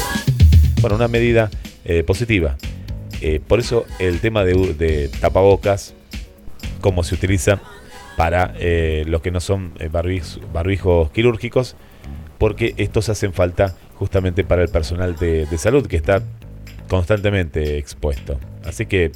Bueno, 0.81 0.97
una 0.97 1.09
medida 1.09 1.51
eh, 1.85 2.03
positiva. 2.05 2.57
Eh, 3.21 3.41
por 3.47 3.61
eso 3.61 3.85
el 3.99 4.21
tema 4.21 4.45
de, 4.45 4.55
de 4.75 5.09
tapabocas, 5.09 5.95
cómo 6.81 7.03
se 7.03 7.15
utiliza 7.15 7.61
para 8.17 8.55
eh, 8.59 9.05
los 9.07 9.23
que 9.23 9.31
no 9.31 9.41
son 9.41 9.73
eh, 9.79 9.89
barbijos, 9.89 11.11
quirúrgicos, 11.11 11.77
porque 12.39 12.75
estos 12.77 13.09
hacen 13.09 13.33
falta 13.33 13.75
justamente 13.95 14.45
para 14.45 14.63
el 14.63 14.69
personal 14.69 15.17
de, 15.17 15.47
salud 15.59 15.87
que 15.87 15.97
está 15.97 16.23
constantemente 16.89 17.79
expuesto. 17.79 18.39
Así 18.65 18.87
que 18.87 19.13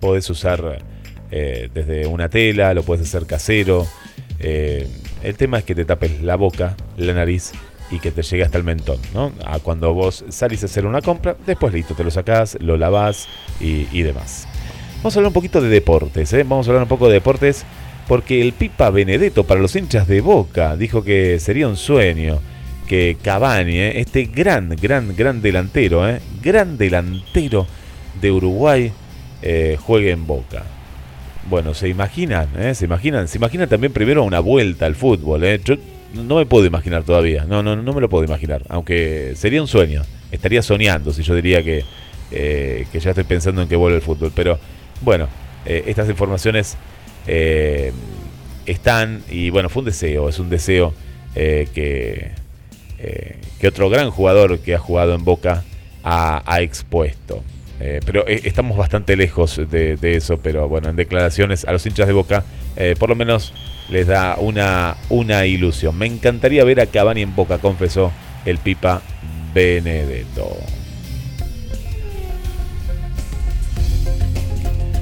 podés 0.00 0.28
usar 0.30 0.82
eh, 1.30 1.68
desde 1.72 2.06
una 2.06 2.28
tela, 2.28 2.74
lo 2.74 2.82
puedes 2.82 3.06
hacer 3.06 3.26
casero. 3.26 3.86
El 4.38 5.36
tema 5.36 5.58
es 5.58 5.64
que 5.64 5.74
te 5.74 5.84
tapes 5.84 6.22
la 6.22 6.36
boca, 6.36 6.74
la 6.96 7.12
nariz 7.12 7.52
y 7.90 7.98
que 7.98 8.10
te 8.10 8.22
llegue 8.22 8.42
hasta 8.44 8.56
el 8.56 8.64
mentón, 8.64 8.98
¿no? 9.12 9.32
A 9.44 9.58
cuando 9.58 9.92
vos 9.92 10.24
salís 10.28 10.62
a 10.62 10.66
hacer 10.66 10.86
una 10.86 11.02
compra, 11.02 11.36
después 11.46 11.74
listo, 11.74 11.94
te 11.94 12.04
lo 12.04 12.10
sacás, 12.10 12.56
lo 12.60 12.76
lavás 12.76 13.28
y, 13.60 14.02
demás. 14.02 14.46
Vamos 14.98 15.16
a 15.16 15.18
hablar 15.18 15.28
un 15.28 15.34
poquito 15.34 15.60
de 15.60 15.68
deportes. 15.68 16.32
Vamos 16.32 16.66
a 16.66 16.70
hablar 16.70 16.84
un 16.84 16.88
poco 16.88 17.08
de 17.08 17.14
deportes 17.14 17.64
porque 18.10 18.40
el 18.40 18.54
Pipa 18.54 18.90
Benedetto 18.90 19.44
para 19.44 19.60
los 19.60 19.76
hinchas 19.76 20.08
de 20.08 20.20
Boca 20.20 20.76
dijo 20.76 21.04
que 21.04 21.38
sería 21.38 21.68
un 21.68 21.76
sueño 21.76 22.40
que 22.88 23.16
Cavani, 23.22 23.78
¿eh? 23.78 24.00
este 24.00 24.24
gran, 24.24 24.70
gran, 24.70 25.14
gran 25.14 25.40
delantero, 25.40 26.08
¿eh? 26.08 26.20
gran 26.42 26.76
delantero 26.76 27.68
de 28.20 28.32
Uruguay, 28.32 28.90
eh, 29.42 29.76
juegue 29.80 30.10
en 30.10 30.26
Boca. 30.26 30.64
Bueno, 31.48 31.72
se 31.72 31.88
imaginan, 31.88 32.48
¿eh? 32.58 32.74
se 32.74 32.86
imaginan, 32.86 33.28
se 33.28 33.38
imaginan 33.38 33.68
también 33.68 33.92
primero 33.92 34.24
una 34.24 34.40
vuelta 34.40 34.86
al 34.86 34.96
fútbol. 34.96 35.44
Yo 35.62 35.76
no 36.12 36.34
me 36.34 36.46
puedo 36.46 36.66
imaginar 36.66 37.04
todavía, 37.04 37.44
no, 37.44 37.62
no, 37.62 37.76
no 37.76 37.92
me 37.92 38.00
lo 38.00 38.08
puedo 38.08 38.24
imaginar, 38.24 38.64
aunque 38.70 39.34
sería 39.36 39.62
un 39.62 39.68
sueño. 39.68 40.02
Estaría 40.32 40.62
soñando 40.62 41.12
si 41.12 41.22
yo 41.22 41.36
diría 41.36 41.62
que, 41.62 41.84
que 42.28 43.00
ya 43.00 43.10
estoy 43.10 43.22
pensando 43.22 43.62
en 43.62 43.68
que 43.68 43.76
vuelve 43.76 43.98
el 43.98 44.02
fútbol. 44.02 44.32
Pero 44.34 44.58
bueno, 45.00 45.28
estas 45.64 46.08
informaciones 46.08 46.76
eh, 47.26 47.92
están 48.66 49.22
y 49.30 49.50
bueno, 49.50 49.68
fue 49.68 49.80
un 49.80 49.86
deseo, 49.86 50.28
es 50.28 50.38
un 50.38 50.50
deseo 50.50 50.94
eh, 51.34 51.68
que, 51.74 52.32
eh, 52.98 53.36
que 53.58 53.68
otro 53.68 53.88
gran 53.90 54.10
jugador 54.10 54.58
que 54.60 54.74
ha 54.74 54.78
jugado 54.78 55.14
en 55.14 55.24
Boca 55.24 55.64
ha, 56.02 56.60
expuesto. 56.60 57.42
Pero 58.04 58.26
estamos 58.26 58.76
bastante 58.76 59.16
lejos 59.16 59.56
de, 59.70 59.96
de 59.96 60.16
eso, 60.16 60.38
pero 60.38 60.68
bueno, 60.68 60.90
en 60.90 60.96
declaraciones 60.96 61.64
a 61.64 61.72
los 61.72 61.86
hinchas 61.86 62.06
de 62.06 62.12
Boca, 62.12 62.44
por 62.98 63.08
lo 63.08 63.14
menos 63.14 63.54
les 63.88 64.06
da 64.06 64.36
una, 64.38 64.98
una 65.08 65.46
ilusión. 65.46 65.96
Me 65.96 66.04
encantaría 66.04 66.62
ver 66.64 66.80
a 66.80 66.86
Cavani 66.86 67.22
en 67.22 67.34
Boca, 67.34 67.56
confesó 67.56 68.12
el 68.44 68.58
Pipa 68.58 69.00
Benedetto. 69.54 70.58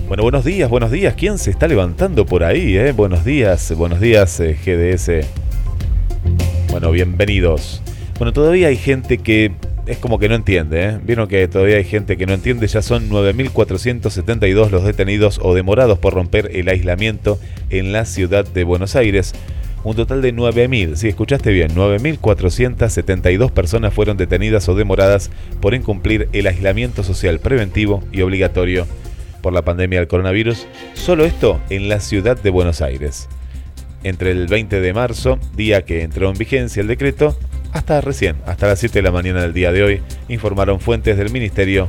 Bueno, 0.09 0.23
buenos 0.23 0.47
días, 0.47 0.71
buenos 0.71 0.91
días. 0.91 1.13
¿Quién 1.19 1.37
se 1.37 1.51
está 1.51 1.69
levantando 1.69 2.25
por 2.25 2.43
ahí? 2.43 2.79
Eh? 2.79 2.93
Buenos 2.93 3.27
días, 3.27 3.71
buenos 3.77 4.01
días, 4.01 4.41
eh, 4.41 4.57
GDS. 4.57 5.27
Bueno, 6.71 6.91
bienvenidos. 6.91 7.83
Bueno, 8.17 8.33
todavía 8.33 8.69
hay 8.69 8.79
gente 8.79 9.19
que 9.19 9.53
es 9.85 9.99
como 9.99 10.19
que 10.19 10.31
no 10.31 10.35
entiende, 10.35 10.83
¿eh? 10.83 10.99
Vieron 11.05 11.29
que 11.29 11.47
todavía 11.47 11.77
hay 11.77 11.85
gente 11.85 12.17
que 12.17 12.25
no 12.25 12.33
entiende. 12.33 12.67
Ya 12.69 12.81
son 12.81 13.11
9.472 13.11 14.71
los 14.71 14.83
detenidos 14.83 15.41
o 15.43 15.55
demorados 15.55 15.99
por 15.99 16.15
romper 16.15 16.53
el 16.55 16.71
aislamiento 16.71 17.39
en 17.69 17.93
la 17.93 18.07
ciudad 18.07 18.47
de 18.47 18.65
Buenos 18.65 18.97
Aires. 18.97 19.35
Un 19.85 19.95
total 19.95 20.23
de 20.23 20.35
9.000, 20.35 20.97
si 20.97 21.09
escuchaste 21.09 21.53
bien, 21.53 21.75
9.472 21.75 23.51
personas 23.51 23.93
fueron 23.93 24.17
detenidas 24.17 24.71
o 24.71 24.75
demoradas 24.75 25.31
por 25.61 25.75
incumplir 25.75 26.31
el 26.33 26.47
aislamiento 26.47 27.03
social 27.03 27.41
preventivo 27.41 28.03
y 28.11 28.23
obligatorio 28.23 28.87
por 29.49 29.55
la 29.55 29.63
pandemia 29.63 30.01
del 30.01 30.09
coronavirus. 30.09 30.67
Solo 30.93 31.25
esto 31.25 31.59
en 31.71 31.89
la 31.89 32.01
ciudad 32.01 32.37
de 32.39 32.51
Buenos 32.51 32.83
Aires. 32.83 33.31
entre 34.05 34.31
el 34.31 34.47
20 34.47 34.83
de 34.83 34.93
marzo, 34.93 35.39
día 35.57 35.87
que 35.87 36.03
entró 36.03 36.29
en 36.29 36.37
vigencia 36.37 36.83
el 36.83 36.87
decreto, 36.87 37.35
hasta 37.73 38.03
recién, 38.03 38.37
hasta 38.45 38.67
las 38.67 38.79
7 38.79 38.99
de 38.99 39.03
la 39.03 39.11
mañana 39.11 39.41
del 39.41 39.55
día 39.55 39.73
de 39.73 39.83
hoy, 39.83 40.03
informaron 40.29 40.81
fuentes 40.81 41.17
del 41.17 41.31
Ministerio 41.31 41.89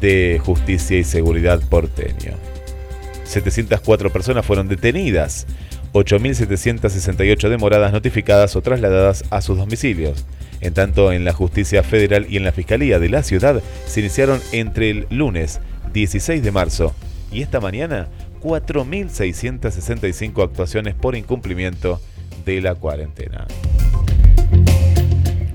de 0.00 0.40
Justicia 0.44 0.98
y 0.98 1.04
Seguridad 1.04 1.60
porteño. 1.68 2.32
704 3.22 4.12
personas 4.12 4.44
fueron 4.44 4.66
detenidas, 4.66 5.46
8.768 5.92 7.50
demoradas 7.50 7.92
notificadas 7.92 8.56
o 8.56 8.62
trasladadas 8.62 9.24
a 9.30 9.40
sus 9.42 9.58
domicilios. 9.58 10.26
En 10.60 10.74
tanto, 10.74 11.12
en 11.12 11.24
la 11.24 11.32
Justicia 11.32 11.84
Federal 11.84 12.26
y 12.28 12.36
en 12.36 12.44
la 12.44 12.52
Fiscalía 12.52 12.98
de 12.98 13.08
la 13.08 13.22
Ciudad 13.22 13.62
se 13.86 14.00
iniciaron 14.00 14.40
entre 14.50 14.90
el 14.90 15.06
lunes 15.08 15.60
16 15.92 16.42
de 16.42 16.50
marzo 16.50 16.94
y 17.30 17.42
esta 17.42 17.60
mañana 17.60 18.08
4.665 18.42 20.42
actuaciones 20.42 20.94
por 20.94 21.16
incumplimiento 21.16 22.00
de 22.44 22.60
la 22.60 22.74
cuarentena. 22.74 23.46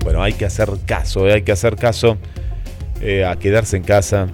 Bueno, 0.02 0.22
hay 0.22 0.32
que 0.32 0.46
hacer 0.46 0.70
caso, 0.86 1.28
eh, 1.28 1.34
hay 1.34 1.42
que 1.42 1.52
hacer 1.52 1.76
caso 1.76 2.16
eh, 3.00 3.24
a 3.24 3.36
quedarse 3.36 3.76
en 3.76 3.82
casa. 3.82 4.28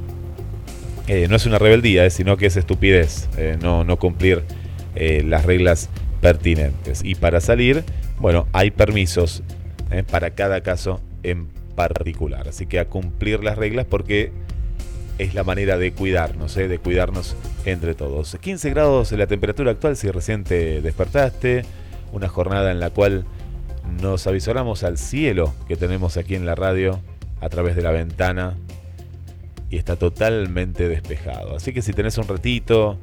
Eh, 1.09 1.27
no 1.29 1.37
es 1.37 1.47
una 1.47 1.59
rebeldía, 1.59 2.09
sino 2.11 2.37
que 2.37 2.47
es 2.47 2.57
estupidez 2.57 3.29
no, 3.61 3.85
no 3.85 3.99
cumplir 3.99 4.45
las 4.95 5.45
reglas 5.45 5.91
pertinentes. 6.21 7.03
Y 7.05 7.17
para 7.17 7.41
salir, 7.41 7.83
bueno, 8.21 8.47
hay 8.53 8.71
permisos 8.71 9.43
para 10.11 10.31
cada 10.31 10.63
caso 10.63 11.01
en 11.25 11.49
particular. 11.75 12.49
Así 12.49 12.67
que 12.67 12.79
a 12.79 12.87
cumplir 12.87 13.43
las 13.43 13.59
reglas 13.59 13.85
porque 13.85 14.33
es 15.19 15.35
la 15.35 15.45
manera 15.45 15.79
de 15.79 15.93
cuidarnos, 15.93 16.57
eh, 16.57 16.69
de 16.69 16.79
cuidarnos 16.79 17.37
entre 17.65 17.95
todos. 17.95 18.37
15 18.41 18.71
grados 18.71 19.13
la 19.13 19.27
temperatura 19.27 19.71
actual 19.73 19.97
si 19.97 20.11
recién 20.11 20.45
te 20.45 20.81
despertaste. 20.81 21.65
Una 22.13 22.29
jornada 22.29 22.71
en 22.71 22.81
la 22.81 22.91
cual 22.91 23.25
nos 24.01 24.27
avisoramos 24.27 24.83
al 24.83 24.99
cielo 24.99 25.55
que 25.69 25.77
tenemos 25.77 26.17
aquí 26.17 26.35
en 26.35 26.47
la 26.47 26.55
radio 26.55 27.01
a 27.41 27.49
través 27.49 27.77
de 27.77 27.83
la 27.83 27.91
ventana 27.91 28.57
y 29.71 29.77
está 29.77 29.97
totalmente 29.97 30.89
despejado. 30.89 31.57
Así 31.57 31.73
que 31.73 31.83
si 31.83 31.93
tenés 31.93 32.17
un 32.19 32.29
ratito, 32.29 32.99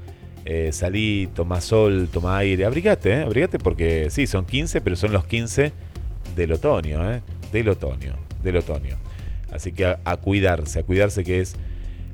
eh, 0.45 0.69
salí, 0.71 1.29
toma 1.33 1.61
sol, 1.61 2.09
toma 2.11 2.37
aire, 2.37 2.65
abrigate, 2.65 3.11
eh, 3.11 3.23
abrigate 3.23 3.59
porque 3.59 4.09
sí, 4.09 4.27
son 4.27 4.45
15, 4.45 4.81
pero 4.81 4.95
son 4.95 5.11
los 5.11 5.25
15 5.25 5.71
del 6.35 6.53
otoño, 6.53 7.21
del 7.51 7.69
otoño, 7.69 8.15
del 8.41 8.57
otoño. 8.57 8.97
Así 9.51 9.73
que 9.73 9.85
a 9.85 10.17
cuidarse, 10.17 10.79
a 10.79 10.83
cuidarse 10.83 11.23
que 11.23 11.41
es 11.41 11.55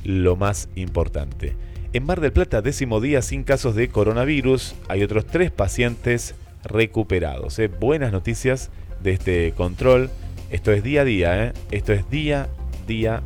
lo 0.08 0.38
más 0.38 0.70
importante. 0.76 1.56
En 1.92 2.06
Mar 2.06 2.22
del 2.22 2.32
Plata, 2.32 2.62
décimo 2.62 3.02
día 3.02 3.22
sin 3.22 3.44
casos 3.44 3.76
de 3.76 3.90
coronavirus, 3.90 4.74
hay 4.88 5.04
otros 5.04 5.26
tres 5.26 5.52
pacientes 5.52 6.34
recuperados. 6.64 7.60
eh. 7.60 7.68
Buenas 7.68 8.14
noticias 8.14 8.72
de 9.04 9.12
este 9.12 9.52
control. 9.52 10.10
Esto 10.50 10.72
es 10.72 10.82
día 10.82 11.02
a 11.02 11.04
día, 11.06 11.46
eh. 11.46 11.54
esto 11.72 11.92
es 11.92 12.10
día, 12.10 12.48
día 12.88 13.22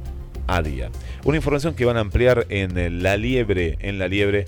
a 0.48 0.64
día. 0.64 0.90
Una 1.24 1.38
información 1.38 1.76
que 1.76 1.86
van 1.86 1.98
a 1.98 2.00
ampliar 2.00 2.48
en 2.50 2.76
eh, 2.76 2.90
La 2.90 3.16
Liebre, 3.16 3.78
en 3.82 4.00
La 4.00 4.08
Liebre, 4.08 4.46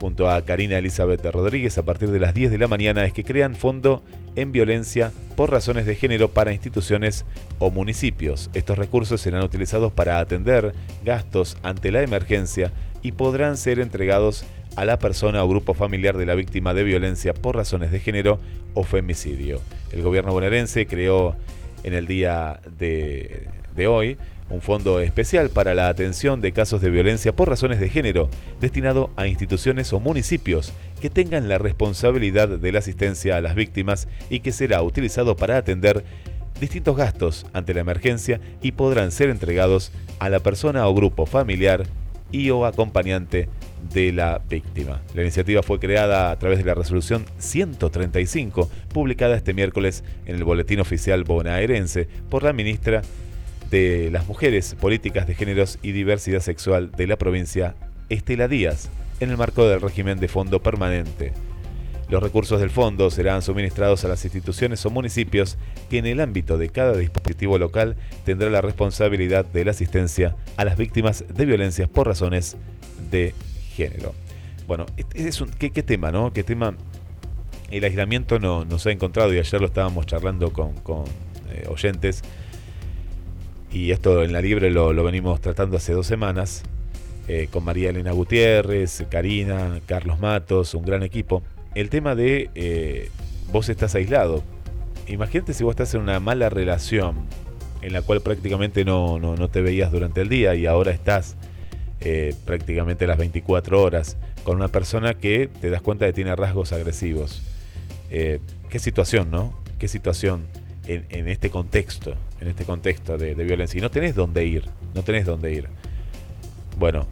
junto 0.00 0.30
a 0.30 0.42
Karina 0.46 0.78
Elizabeth 0.78 1.26
Rodríguez 1.26 1.76
a 1.76 1.84
partir 1.84 2.10
de 2.10 2.20
las 2.20 2.32
10 2.32 2.52
de 2.52 2.58
la 2.58 2.68
mañana, 2.68 3.04
es 3.04 3.12
que 3.12 3.22
crean 3.22 3.54
fondo 3.54 4.02
en 4.36 4.52
violencia 4.52 5.12
por 5.34 5.50
razones 5.50 5.86
de 5.86 5.94
género 5.94 6.30
para 6.30 6.52
instituciones 6.52 7.24
o 7.58 7.70
municipios. 7.70 8.50
Estos 8.54 8.78
recursos 8.78 9.20
serán 9.20 9.42
utilizados 9.42 9.92
para 9.92 10.18
atender 10.18 10.74
gastos 11.04 11.56
ante 11.62 11.90
la 11.90 12.02
emergencia 12.02 12.72
y 13.02 13.12
podrán 13.12 13.56
ser 13.56 13.80
entregados 13.80 14.44
a 14.76 14.84
la 14.84 14.98
persona 14.98 15.42
o 15.42 15.48
grupo 15.48 15.74
familiar 15.74 16.16
de 16.16 16.26
la 16.26 16.34
víctima 16.34 16.74
de 16.74 16.84
violencia 16.84 17.34
por 17.34 17.56
razones 17.56 17.90
de 17.90 18.00
género 18.00 18.38
o 18.74 18.84
femicidio. 18.84 19.60
El 19.90 20.02
gobierno 20.02 20.32
bonaerense 20.32 20.86
creó 20.86 21.34
en 21.82 21.94
el 21.94 22.06
día 22.06 22.60
de, 22.78 23.48
de 23.74 23.86
hoy 23.86 24.18
un 24.48 24.62
fondo 24.62 25.00
especial 25.00 25.50
para 25.50 25.74
la 25.74 25.88
atención 25.88 26.40
de 26.40 26.52
casos 26.52 26.80
de 26.80 26.90
violencia 26.90 27.34
por 27.34 27.48
razones 27.48 27.80
de 27.80 27.88
género, 27.88 28.28
destinado 28.60 29.10
a 29.16 29.26
instituciones 29.26 29.92
o 29.92 30.00
municipios 30.00 30.72
que 31.00 31.10
tengan 31.10 31.48
la 31.48 31.58
responsabilidad 31.58 32.48
de 32.48 32.72
la 32.72 32.78
asistencia 32.78 33.36
a 33.36 33.40
las 33.40 33.54
víctimas 33.54 34.08
y 34.30 34.40
que 34.40 34.52
será 34.52 34.82
utilizado 34.82 35.36
para 35.36 35.56
atender 35.56 36.04
distintos 36.60 36.96
gastos 36.96 37.46
ante 37.52 37.74
la 37.74 37.80
emergencia 37.80 38.40
y 38.62 38.72
podrán 38.72 39.12
ser 39.12 39.28
entregados 39.28 39.92
a 40.18 40.28
la 40.28 40.40
persona 40.40 40.86
o 40.86 40.94
grupo 40.94 41.26
familiar 41.26 41.84
y 42.32 42.50
o 42.50 42.66
acompañante 42.66 43.48
de 43.92 44.12
la 44.12 44.40
víctima. 44.48 45.00
La 45.14 45.22
iniciativa 45.22 45.62
fue 45.62 45.78
creada 45.78 46.30
a 46.30 46.38
través 46.38 46.58
de 46.58 46.64
la 46.64 46.74
resolución 46.74 47.24
135, 47.38 48.70
publicada 48.92 49.36
este 49.36 49.54
miércoles 49.54 50.02
en 50.24 50.36
el 50.36 50.44
Boletín 50.44 50.80
Oficial 50.80 51.24
Bonaerense 51.24 52.08
por 52.28 52.42
la 52.42 52.52
ministra 52.52 53.02
de 53.70 54.10
las 54.10 54.26
Mujeres, 54.26 54.76
Políticas 54.80 55.26
de 55.26 55.34
Géneros 55.34 55.78
y 55.82 55.92
Diversidad 55.92 56.40
Sexual 56.40 56.92
de 56.92 57.06
la 57.06 57.16
provincia, 57.16 57.74
Estela 58.08 58.48
Díaz, 58.48 58.88
en 59.20 59.30
el 59.30 59.36
marco 59.36 59.66
del 59.66 59.80
régimen 59.80 60.18
de 60.20 60.28
fondo 60.28 60.62
permanente. 60.62 61.32
Los 62.08 62.22
recursos 62.22 62.60
del 62.60 62.70
fondo 62.70 63.10
serán 63.10 63.42
suministrados 63.42 64.04
a 64.04 64.08
las 64.08 64.24
instituciones 64.24 64.86
o 64.86 64.90
municipios 64.90 65.58
que 65.90 65.98
en 65.98 66.06
el 66.06 66.20
ámbito 66.20 66.56
de 66.56 66.68
cada 66.68 66.96
dispositivo 66.96 67.58
local 67.58 67.96
tendrá 68.24 68.48
la 68.48 68.60
responsabilidad 68.60 69.44
de 69.44 69.64
la 69.64 69.72
asistencia 69.72 70.36
a 70.56 70.64
las 70.64 70.76
víctimas 70.76 71.24
de 71.28 71.44
violencias 71.44 71.88
por 71.88 72.06
razones 72.06 72.56
de 73.10 73.34
género. 73.74 74.14
Bueno, 74.68 74.86
este 74.96 75.28
es 75.28 75.40
un, 75.40 75.48
¿qué, 75.48 75.70
tema, 75.70 76.12
no? 76.12 76.32
¿Qué 76.32 76.44
tema? 76.44 76.76
El 77.72 77.82
aislamiento 77.82 78.38
no, 78.38 78.64
nos 78.64 78.86
ha 78.86 78.92
encontrado 78.92 79.34
y 79.34 79.38
ayer 79.38 79.60
lo 79.60 79.66
estábamos 79.66 80.06
charlando 80.06 80.52
con, 80.52 80.74
con 80.74 81.04
eh, 81.50 81.66
oyentes 81.68 82.22
y 83.76 83.92
esto 83.92 84.22
en 84.22 84.32
la 84.32 84.40
libre 84.40 84.70
lo, 84.70 84.94
venimos 85.04 85.38
tratando 85.42 85.76
hace 85.76 85.92
dos 85.92 86.06
semanas 86.06 86.62
eh, 87.28 87.48
con 87.50 87.62
María 87.62 87.90
Elena 87.90 88.12
Gutiérrez, 88.12 89.04
Karina, 89.10 89.80
Carlos 89.84 90.18
Matos, 90.18 90.72
un 90.72 90.82
gran 90.82 91.02
equipo. 91.02 91.42
El 91.74 91.90
tema 91.90 92.14
de 92.14 92.48
eh, 92.54 93.10
vos 93.52 93.68
estás 93.68 93.94
aislado. 93.94 94.42
Imagínate 95.08 95.52
si 95.52 95.62
vos 95.62 95.72
estás 95.72 95.92
en 95.94 96.00
una 96.00 96.20
mala 96.20 96.48
relación 96.48 97.16
en 97.82 97.92
la 97.92 98.00
cual 98.00 98.22
prácticamente 98.22 98.86
no, 98.86 99.18
no, 99.18 99.36
no 99.36 99.48
te 99.48 99.60
veías 99.60 99.92
durante 99.92 100.22
el 100.22 100.30
día 100.30 100.54
y 100.54 100.64
ahora 100.64 100.90
estás 100.90 101.36
eh, 102.00 102.34
prácticamente 102.46 103.06
las 103.06 103.18
24 103.18 103.82
horas 103.82 104.16
con 104.42 104.56
una 104.56 104.68
persona 104.68 105.12
que 105.12 105.50
te 105.60 105.68
das 105.68 105.82
cuenta 105.82 106.06
que 106.06 106.14
tiene 106.14 106.34
rasgos 106.34 106.72
agresivos. 106.72 107.42
Qué 108.08 108.78
situación, 108.78 109.30
¿no? 109.30 109.52
Qué 109.78 109.86
situación 109.86 110.46
en, 110.86 111.04
en 111.10 111.28
este 111.28 111.50
contexto, 111.50 112.14
en 112.40 112.48
este 112.48 112.64
contexto 112.64 113.18
de, 113.18 113.34
violencia. 113.34 113.78
Y 113.78 113.80
no 113.80 113.90
tenés 113.90 114.14
dónde 114.14 114.44
ir, 114.44 114.64
no 114.94 115.02
tenés 115.02 115.26
dónde 115.26 115.52
ir. 115.52 115.68
Bueno, 116.78 117.06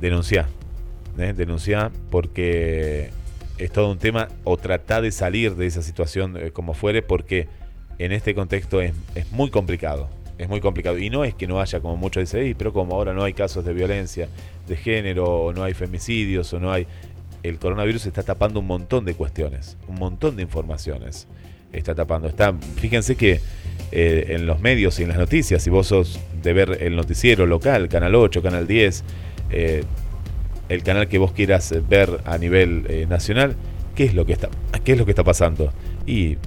denunciá, 0.00 0.48
¿eh? 1.18 1.32
denunciá 1.36 1.90
porque 2.10 3.10
es 3.58 3.70
todo 3.70 3.90
un 3.90 3.98
tema 3.98 4.28
o 4.42 4.56
tratá 4.56 5.00
de 5.00 5.12
salir 5.12 5.54
de 5.54 5.66
esa 5.66 5.82
situación 5.82 6.36
eh, 6.36 6.50
como 6.50 6.74
fuere 6.74 7.02
porque 7.02 7.46
en 7.98 8.12
este 8.12 8.34
contexto 8.34 8.80
es, 8.80 8.92
es 9.14 9.30
muy 9.30 9.50
complicado. 9.50 10.08
Es 10.36 10.48
muy 10.48 10.60
complicado. 10.60 10.98
Y 10.98 11.10
no 11.10 11.24
es 11.24 11.34
que 11.34 11.46
no 11.46 11.60
haya, 11.60 11.80
como 11.80 11.96
muchos 11.96 12.22
dicen, 12.22 12.40
"Ey, 12.40 12.54
pero 12.54 12.72
como 12.72 12.96
ahora 12.96 13.14
no 13.14 13.22
hay 13.22 13.34
casos 13.34 13.64
de 13.64 13.72
violencia 13.72 14.28
de 14.66 14.76
género, 14.76 15.26
o 15.26 15.52
no 15.52 15.62
hay 15.62 15.74
femicidios, 15.74 16.52
o 16.52 16.60
no 16.60 16.72
hay. 16.72 16.86
El 17.42 17.58
coronavirus 17.58 18.06
está 18.06 18.22
tapando 18.22 18.60
un 18.60 18.66
montón 18.66 19.04
de 19.04 19.14
cuestiones, 19.14 19.76
un 19.86 19.96
montón 19.96 20.36
de 20.36 20.42
informaciones. 20.42 21.28
Está 21.74 21.94
tapando. 21.94 22.28
Está, 22.28 22.54
fíjense 22.76 23.16
que 23.16 23.40
eh, 23.92 24.26
en 24.30 24.46
los 24.46 24.60
medios 24.60 24.98
y 24.98 25.02
en 25.02 25.08
las 25.10 25.18
noticias, 25.18 25.62
si 25.62 25.70
vos 25.70 25.88
sos 25.88 26.18
de 26.42 26.52
ver 26.52 26.78
el 26.80 26.96
noticiero 26.96 27.46
local, 27.46 27.88
Canal 27.88 28.14
8, 28.14 28.42
Canal 28.42 28.66
10, 28.66 29.04
eh, 29.50 29.84
el 30.68 30.82
canal 30.82 31.08
que 31.08 31.18
vos 31.18 31.32
quieras 31.32 31.74
ver 31.88 32.20
a 32.24 32.38
nivel 32.38 32.86
eh, 32.88 33.06
nacional, 33.08 33.56
¿qué 33.94 34.04
es 34.04 34.14
lo 34.14 34.24
que 34.26 34.32
está, 34.32 34.48
qué 34.84 34.92
es 34.92 34.98
lo 34.98 35.04
que 35.04 35.12
está 35.12 35.24
pasando? 35.24 35.72
Y 36.06 36.38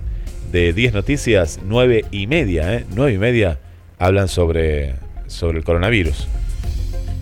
de 0.52 0.74
10 0.74 0.94
noticias, 0.94 1.60
9 1.66 2.06
y 2.12 2.28
media, 2.28 2.74
¿eh? 2.74 2.86
9 2.94 3.14
y 3.14 3.18
media 3.18 3.60
hablan 4.00 4.28
sobre, 4.28 4.96
sobre 5.28 5.60
el 5.60 5.64
coronavirus. 5.64 6.28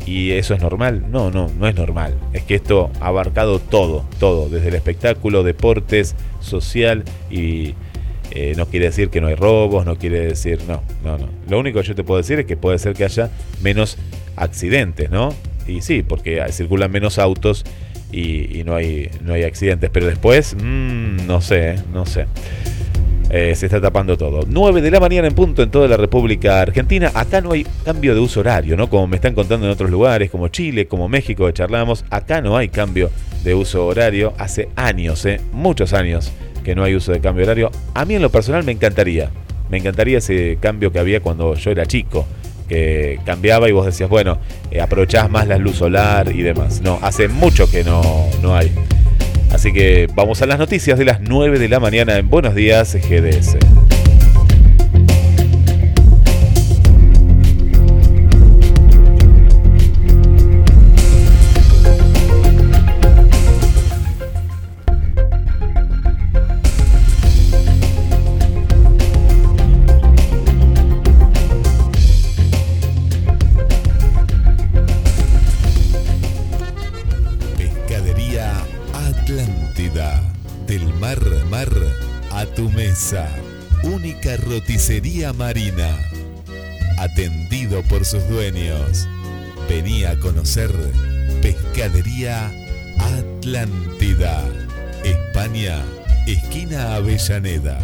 ¿Y 0.05 0.31
eso 0.31 0.53
es 0.53 0.61
normal? 0.61 1.05
No, 1.11 1.31
no, 1.31 1.49
no 1.57 1.67
es 1.67 1.75
normal. 1.75 2.15
Es 2.33 2.43
que 2.43 2.55
esto 2.55 2.91
ha 2.99 3.07
abarcado 3.07 3.59
todo, 3.59 4.05
todo, 4.19 4.49
desde 4.49 4.67
el 4.67 4.75
espectáculo, 4.75 5.43
deportes, 5.43 6.15
social 6.41 7.03
y 7.31 7.73
eh, 8.35 8.53
no 8.57 8.65
quiere 8.65 8.87
decir 8.87 9.09
que 9.09 9.21
no 9.21 9.27
hay 9.27 9.35
robos, 9.35 9.85
no 9.85 9.95
quiere 9.95 10.19
decir, 10.19 10.59
no, 10.67 10.83
no, 11.05 11.17
no. 11.17 11.29
Lo 11.49 11.57
único 11.57 11.79
que 11.79 11.87
yo 11.87 11.95
te 11.95 12.03
puedo 12.03 12.17
decir 12.17 12.37
es 12.37 12.45
que 12.45 12.57
puede 12.57 12.77
ser 12.79 12.93
que 12.93 13.05
haya 13.05 13.29
menos 13.61 13.97
accidentes, 14.35 15.09
¿no? 15.09 15.33
Y 15.67 15.81
sí, 15.81 16.03
porque 16.03 16.43
circulan 16.51 16.91
menos 16.91 17.17
autos 17.17 17.63
y, 18.11 18.63
no, 18.65 18.75
hay, 18.75 19.09
no 19.21 19.33
hay 19.33 19.43
accidentes, 19.43 19.89
pero 19.89 20.05
después, 20.07 20.55
mmm, 20.61 21.25
no 21.25 21.39
sé, 21.39 21.71
¿eh? 21.71 21.75
no 21.93 22.05
sé. 22.05 22.25
eh, 23.29 23.55
se 23.55 23.67
está 23.67 23.79
tapando 23.79 24.17
todo. 24.17 24.41
9 24.45 24.81
de 24.81 24.91
la 24.91 24.99
mañana 24.99 25.29
en 25.29 25.33
punto 25.33 25.63
en 25.63 25.71
toda 25.71 25.87
la 25.87 25.95
República 25.95 26.61
Argentina. 26.61 27.11
Acá 27.13 27.39
no 27.39 27.53
hay 27.53 27.65
cambio 27.85 28.13
de 28.13 28.19
uso 28.19 28.41
horario, 28.41 28.75
¿no? 28.75 28.89
Como 28.89 29.07
me 29.07 29.15
están 29.15 29.33
contando 29.33 29.65
en 29.65 29.71
otros 29.71 29.89
lugares, 29.89 30.29
como 30.29 30.49
Chile, 30.49 30.87
como 30.87 31.07
México, 31.07 31.49
charlamos. 31.51 32.03
Acá 32.09 32.41
no 32.41 32.57
hay 32.57 32.67
cambio 32.67 33.09
de 33.45 33.55
uso 33.55 33.87
horario. 33.87 34.33
Hace 34.37 34.67
años, 34.75 35.25
¿eh? 35.25 35.39
Muchos 35.53 35.93
años 35.93 36.33
que 36.65 36.75
no 36.75 36.83
hay 36.83 36.95
uso 36.95 37.13
de 37.13 37.21
cambio 37.21 37.45
horario. 37.45 37.71
A 37.93 38.03
mí 38.03 38.15
en 38.15 38.21
lo 38.21 38.29
personal 38.29 38.65
me 38.65 38.73
encantaría. 38.73 39.29
Me 39.69 39.77
encantaría 39.77 40.17
ese 40.17 40.57
cambio 40.59 40.91
que 40.91 40.99
había 40.99 41.21
cuando 41.21 41.53
yo 41.53 41.71
era 41.71 41.85
chico. 41.85 42.25
Que 42.67 43.19
cambiaba 43.23 43.69
y 43.69 43.71
vos 43.71 43.85
decías, 43.85 44.09
bueno, 44.09 44.39
eh, 44.71 44.81
aprovechás 44.81 45.29
más 45.29 45.47
la 45.47 45.59
luz 45.59 45.77
solar 45.77 46.35
y 46.35 46.41
demás. 46.41 46.81
No, 46.81 46.97
hace 47.03 47.27
mucho 47.27 47.69
que 47.69 47.83
no, 47.83 48.01
no 48.41 48.55
hay. 48.55 48.71
Así 49.51 49.71
que 49.71 50.07
vamos 50.15 50.41
a 50.41 50.47
las 50.47 50.57
noticias 50.57 50.97
de 50.97 51.05
las 51.05 51.21
9 51.21 51.59
de 51.59 51.69
la 51.69 51.79
mañana 51.79 52.17
en 52.17 52.27
Buenos 52.27 52.55
Días 52.55 52.95
GDS. 52.95 53.57
Tu 82.55 82.69
mesa. 82.71 83.29
Única 83.83 84.37
roticería 84.37 85.33
marina. 85.33 85.97
Atendido 86.97 87.83
por 87.83 88.05
sus 88.05 88.27
dueños. 88.29 89.07
Venía 89.67 90.11
a 90.11 90.19
conocer 90.19 90.71
Pescadería 91.41 92.51
Atlántida. 92.97 94.43
España, 95.03 95.83
esquina 96.25 96.95
Avellaneda. 96.95 97.79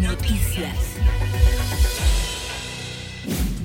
Noticias. 0.00 0.76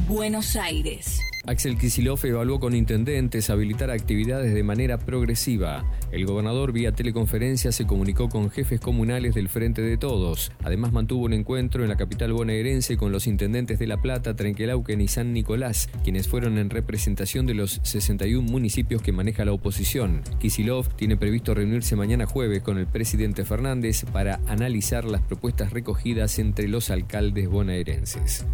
Buenos 0.08 0.56
Aires. 0.56 1.20
Axel 1.47 1.77
Kicillof 1.77 2.23
evaluó 2.25 2.60
con 2.60 2.75
intendentes 2.75 3.49
habilitar 3.49 3.89
actividades 3.89 4.54
de 4.54 4.63
manera 4.63 4.99
progresiva. 4.99 5.84
El 6.12 6.25
gobernador 6.25 6.71
vía 6.71 6.91
teleconferencia 6.91 7.71
se 7.71 7.88
comunicó 7.88 8.30
con 8.30 8.51
jefes 8.51 8.80
comunales 8.80 9.34
del 9.34 9.49
Frente 9.49 9.82
de 9.82 9.97
Todos. 9.97 10.51
Además 10.63 10.91
mantuvo 10.91 11.25
un 11.25 11.34
encuentro 11.34 11.82
en 11.84 11.89
la 11.89 11.97
capital 11.97 12.34
bonaerense 12.34 12.95
con 12.95 13.12
los 13.12 13.25
intendentes 13.25 13.80
de 13.80 13.88
La 13.88 14.01
Plata, 14.01 14.36
Trenquelauquen 14.36 15.01
y 15.01 15.08
San 15.08 15.34
Nicolás, 15.34 15.89
quienes 16.04 16.27
fueron 16.27 16.60
en 16.60 16.69
representación 16.69 17.47
de 17.47 17.56
los 17.56 17.80
61 17.84 18.49
municipios 18.49 19.01
que 19.01 19.12
maneja 19.12 19.43
la 19.43 19.54
oposición. 19.54 20.21
Kicillof 20.39 20.89
tiene 20.95 21.17
previsto 21.17 21.56
reunirse 21.56 21.95
mañana 21.95 22.27
jueves 22.27 22.62
con 22.62 22.77
el 22.77 22.86
presidente 22.86 23.45
Fernández 23.45 24.06
para 24.13 24.39
analizar 24.47 25.06
las 25.06 25.21
propuestas 25.21 25.73
recogidas 25.73 26.38
entre 26.38 26.67
los 26.67 26.91
alcaldes 26.91 27.49
bonaerenses 27.49 28.45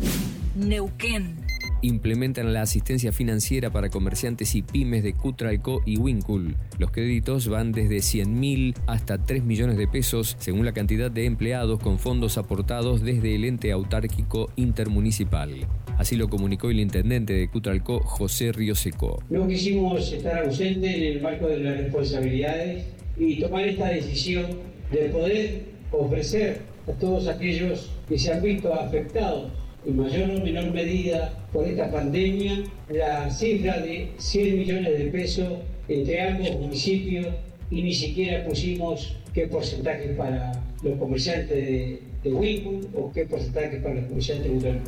Neuquén. 0.56 1.47
Implementan 1.82 2.54
la 2.54 2.62
asistencia 2.62 3.12
financiera 3.12 3.70
para 3.70 3.90
comerciantes 3.90 4.56
y 4.56 4.62
pymes 4.62 5.04
de 5.04 5.14
Cutralco 5.14 5.82
y 5.86 5.98
Wincul. 5.98 6.56
Los 6.78 6.92
créditos 6.92 7.48
van 7.48 7.72
desde 7.72 8.02
100 8.02 8.40
mil 8.40 8.76
hasta 8.88 9.18
3 9.18 9.44
millones 9.44 9.78
de 9.78 9.88
pesos 9.88 10.36
según 10.40 10.66
la 10.66 10.74
cantidad 10.74 11.12
de 11.12 11.26
empleados 11.26 11.80
con 11.80 12.00
fondos 12.00 12.38
aportados 12.38 13.02
desde 13.02 13.36
el 13.36 13.46
ente 13.46 13.72
autárquico 13.72 14.50
intermunicipal. 14.56 15.68
Así 15.98 16.16
lo 16.16 16.30
comunicó 16.30 16.70
el 16.70 16.80
intendente 16.80 17.34
de 17.34 17.50
Cutralco, 17.50 18.00
José 18.00 18.52
Ríoseco. 18.52 19.24
No 19.30 19.48
quisimos 19.48 20.12
estar 20.12 20.46
ausentes 20.46 20.96
en 20.96 21.04
el 21.04 21.22
marco 21.22 21.48
de 21.48 21.60
las 21.60 21.78
responsabilidades 21.78 22.86
y 23.18 23.40
tomar 23.40 23.68
esta 23.68 23.88
decisión 23.88 24.46
de 24.92 25.10
poder 25.10 25.64
ofrecer 25.92 26.62
a 26.88 26.92
todos 26.94 27.28
aquellos 27.28 27.92
que 28.08 28.18
se 28.18 28.32
han 28.32 28.42
visto 28.42 28.74
afectados 28.74 29.52
en 29.88 29.96
mayor 29.96 30.30
o 30.32 30.44
menor 30.44 30.72
medida 30.74 31.34
por 31.54 31.66
esta 31.66 31.90
pandemia 31.90 32.64
la 32.90 33.30
cifra 33.32 33.80
de 33.80 34.12
100 34.18 34.60
millones 34.60 34.98
de 35.00 35.06
pesos 35.06 35.48
entre 35.88 36.22
ambos 36.22 36.52
municipios 36.60 37.28
y 37.72 37.82
ni 37.82 37.94
siquiera 37.94 38.46
pusimos 38.46 39.16
qué 39.34 39.48
porcentaje 39.48 40.10
para 40.10 40.52
los 40.84 40.98
comerciantes 40.98 41.50
de, 41.50 42.02
de 42.24 42.88
o 42.94 43.12
qué 43.14 43.26
porcentaje 43.26 43.78
para 43.78 43.96
los 43.96 44.06
comerciantes 44.06 44.62
de. 44.62 44.80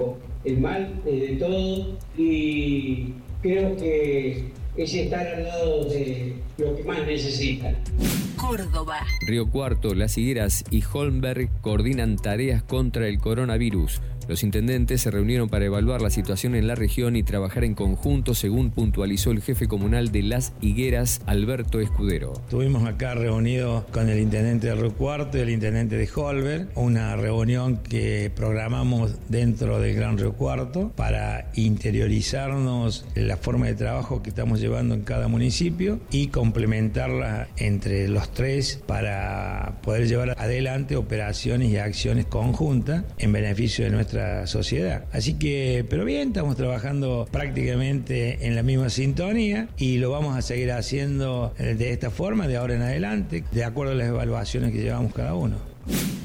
El 0.45 0.59
mal 0.59 1.01
es 1.05 1.21
de 1.21 1.35
todo 1.37 1.97
y 2.17 3.13
creo 3.41 3.75
que 3.77 4.45
es 4.75 4.93
estar 4.93 5.27
al 5.27 5.43
lado 5.43 5.85
de 5.85 6.33
lo 6.57 6.75
que 6.75 6.83
más 6.83 7.05
necesitan. 7.05 7.75
Córdoba. 8.37 8.99
Río 9.27 9.49
Cuarto, 9.49 9.93
Las 9.93 10.17
Higueras 10.17 10.63
y 10.71 10.81
Holmberg 10.91 11.49
coordinan 11.61 12.15
tareas 12.15 12.63
contra 12.63 13.07
el 13.07 13.19
coronavirus. 13.19 14.01
Los 14.29 14.43
intendentes 14.43 15.01
se 15.01 15.09
reunieron 15.09 15.49
para 15.49 15.65
evaluar 15.65 16.03
la 16.03 16.11
situación 16.11 16.53
en 16.53 16.67
la 16.67 16.75
región 16.75 17.15
y 17.15 17.23
trabajar 17.23 17.63
en 17.63 17.73
conjunto, 17.73 18.35
según 18.35 18.69
puntualizó 18.69 19.31
el 19.31 19.41
jefe 19.41 19.67
comunal 19.67 20.11
de 20.11 20.21
Las 20.21 20.53
Higueras, 20.61 21.21
Alberto 21.25 21.79
Escudero. 21.79 22.33
Estuvimos 22.33 22.87
acá 22.87 23.15
reunidos 23.15 23.85
con 23.85 24.07
el 24.07 24.19
intendente 24.19 24.67
de 24.67 24.75
Río 24.75 24.93
Cuarto 24.93 25.39
y 25.39 25.41
el 25.41 25.49
intendente 25.49 25.97
de 25.97 26.07
Holberg, 26.13 26.67
una 26.75 27.15
reunión 27.15 27.77
que 27.77 28.31
programamos 28.35 29.15
dentro 29.29 29.79
del 29.79 29.95
Gran 29.95 30.19
Río 30.19 30.33
Cuarto 30.33 30.91
para 30.95 31.49
interiorizarnos 31.55 33.07
la 33.15 33.35
forma 33.35 33.65
de 33.65 33.73
trabajo 33.73 34.21
que 34.21 34.29
estamos 34.29 34.61
llevando 34.61 34.93
en 34.93 35.01
cada 35.01 35.27
municipio 35.27 36.01
y 36.11 36.27
complementarla 36.27 37.47
entre 37.57 38.07
los 38.07 38.31
tres 38.31 38.79
para 38.85 39.79
poder 39.81 40.07
llevar 40.07 40.35
adelante 40.37 40.97
operaciones 40.97 41.71
y 41.71 41.77
acciones 41.77 42.27
conjuntas 42.27 43.05
en 43.17 43.31
beneficio 43.31 43.85
de 43.85 43.89
nuestra 43.89 44.18
sociedad. 44.45 45.05
Así 45.11 45.35
que, 45.35 45.85
pero 45.89 46.05
bien, 46.05 46.29
estamos 46.29 46.55
trabajando 46.55 47.27
prácticamente 47.31 48.45
en 48.47 48.55
la 48.55 48.63
misma 48.63 48.89
sintonía 48.89 49.69
y 49.77 49.97
lo 49.97 50.11
vamos 50.11 50.37
a 50.37 50.41
seguir 50.41 50.71
haciendo 50.71 51.53
eh, 51.57 51.75
de 51.75 51.91
esta 51.91 52.09
forma 52.09 52.47
de 52.47 52.57
ahora 52.57 52.75
en 52.75 52.81
adelante, 52.81 53.43
de 53.51 53.63
acuerdo 53.63 53.93
a 53.93 53.95
las 53.95 54.07
evaluaciones 54.07 54.71
que 54.71 54.79
llevamos 54.79 55.13
cada 55.13 55.35
uno. 55.35 55.57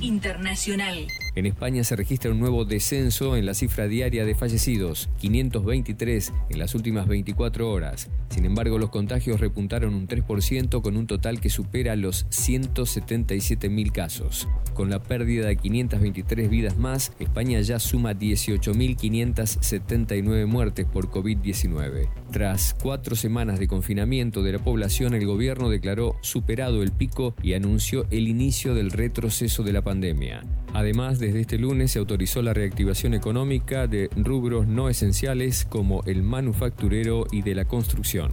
Internacional. 0.00 1.06
En 1.36 1.46
España 1.46 1.82
se 1.82 1.96
registra 1.96 2.30
un 2.30 2.38
nuevo 2.38 2.64
descenso 2.64 3.36
en 3.36 3.44
la 3.44 3.54
cifra 3.54 3.88
diaria 3.88 4.24
de 4.24 4.36
fallecidos, 4.36 5.10
523 5.18 6.32
en 6.50 6.58
las 6.60 6.76
últimas 6.76 7.08
24 7.08 7.68
horas. 7.68 8.08
Sin 8.28 8.44
embargo, 8.44 8.78
los 8.78 8.90
contagios 8.90 9.40
repuntaron 9.40 9.94
un 9.94 10.06
3% 10.06 10.80
con 10.80 10.96
un 10.96 11.08
total 11.08 11.40
que 11.40 11.50
supera 11.50 11.96
los 11.96 12.28
177.000 12.28 13.90
casos. 13.90 14.46
Con 14.74 14.90
la 14.90 15.02
pérdida 15.02 15.48
de 15.48 15.56
523 15.56 16.48
vidas 16.48 16.78
más, 16.78 17.10
España 17.18 17.60
ya 17.62 17.80
suma 17.80 18.12
18.579 18.12 20.46
muertes 20.46 20.86
por 20.86 21.10
COVID-19. 21.10 22.10
Tras 22.34 22.74
cuatro 22.74 23.14
semanas 23.14 23.60
de 23.60 23.68
confinamiento 23.68 24.42
de 24.42 24.50
la 24.50 24.58
población, 24.58 25.14
el 25.14 25.24
gobierno 25.24 25.70
declaró 25.70 26.16
superado 26.20 26.82
el 26.82 26.90
pico 26.90 27.36
y 27.44 27.54
anunció 27.54 28.06
el 28.10 28.26
inicio 28.26 28.74
del 28.74 28.90
retroceso 28.90 29.62
de 29.62 29.72
la 29.72 29.82
pandemia. 29.82 30.42
Además, 30.72 31.20
desde 31.20 31.42
este 31.42 31.58
lunes 31.58 31.92
se 31.92 32.00
autorizó 32.00 32.42
la 32.42 32.52
reactivación 32.52 33.14
económica 33.14 33.86
de 33.86 34.10
rubros 34.16 34.66
no 34.66 34.88
esenciales 34.88 35.64
como 35.64 36.02
el 36.06 36.24
manufacturero 36.24 37.28
y 37.30 37.42
de 37.42 37.54
la 37.54 37.66
construcción. 37.66 38.32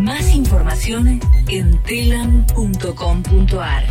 Más 0.00 0.34
información 0.34 1.20
en 1.46 1.80
telam.com.ar. 1.84 3.84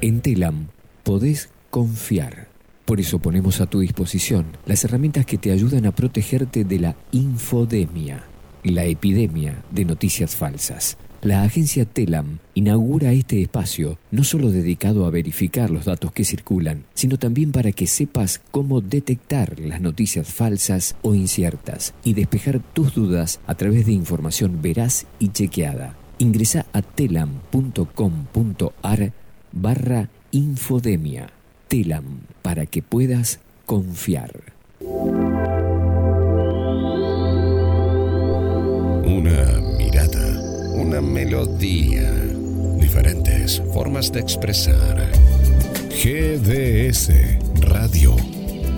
En 0.00 0.20
Telam 0.20 0.68
podés 1.02 1.50
confiar. 1.70 2.51
Por 2.92 3.00
eso 3.00 3.18
ponemos 3.20 3.62
a 3.62 3.66
tu 3.66 3.80
disposición 3.80 4.44
las 4.66 4.84
herramientas 4.84 5.24
que 5.24 5.38
te 5.38 5.50
ayudan 5.50 5.86
a 5.86 5.92
protegerte 5.92 6.62
de 6.62 6.78
la 6.78 6.94
infodemia, 7.10 8.22
la 8.64 8.84
epidemia 8.84 9.64
de 9.70 9.86
noticias 9.86 10.36
falsas. 10.36 10.98
La 11.22 11.42
agencia 11.42 11.86
Telam 11.86 12.40
inaugura 12.52 13.12
este 13.12 13.40
espacio 13.40 13.98
no 14.10 14.24
solo 14.24 14.50
dedicado 14.50 15.06
a 15.06 15.10
verificar 15.10 15.70
los 15.70 15.86
datos 15.86 16.12
que 16.12 16.26
circulan, 16.26 16.84
sino 16.92 17.18
también 17.18 17.50
para 17.50 17.72
que 17.72 17.86
sepas 17.86 18.42
cómo 18.50 18.82
detectar 18.82 19.58
las 19.58 19.80
noticias 19.80 20.28
falsas 20.30 20.94
o 21.00 21.14
inciertas 21.14 21.94
y 22.04 22.12
despejar 22.12 22.60
tus 22.74 22.94
dudas 22.94 23.40
a 23.46 23.54
través 23.54 23.86
de 23.86 23.92
información 23.92 24.60
veraz 24.60 25.06
y 25.18 25.28
chequeada. 25.30 25.96
Ingresa 26.18 26.66
a 26.74 26.82
telam.com.ar 26.82 27.94
barra 29.50 30.10
infodemia. 30.30 31.41
Telam, 31.72 32.20
para 32.42 32.66
que 32.66 32.82
puedas 32.82 33.40
confiar. 33.64 34.30
Una 39.06 39.60
una 40.74 41.00
melodía. 41.00 42.12
Diferentes 42.78 43.62
formas 43.72 44.12
de 44.12 44.20
expresar. 44.20 45.10
GDS 45.88 47.08
Radio. 47.62 48.16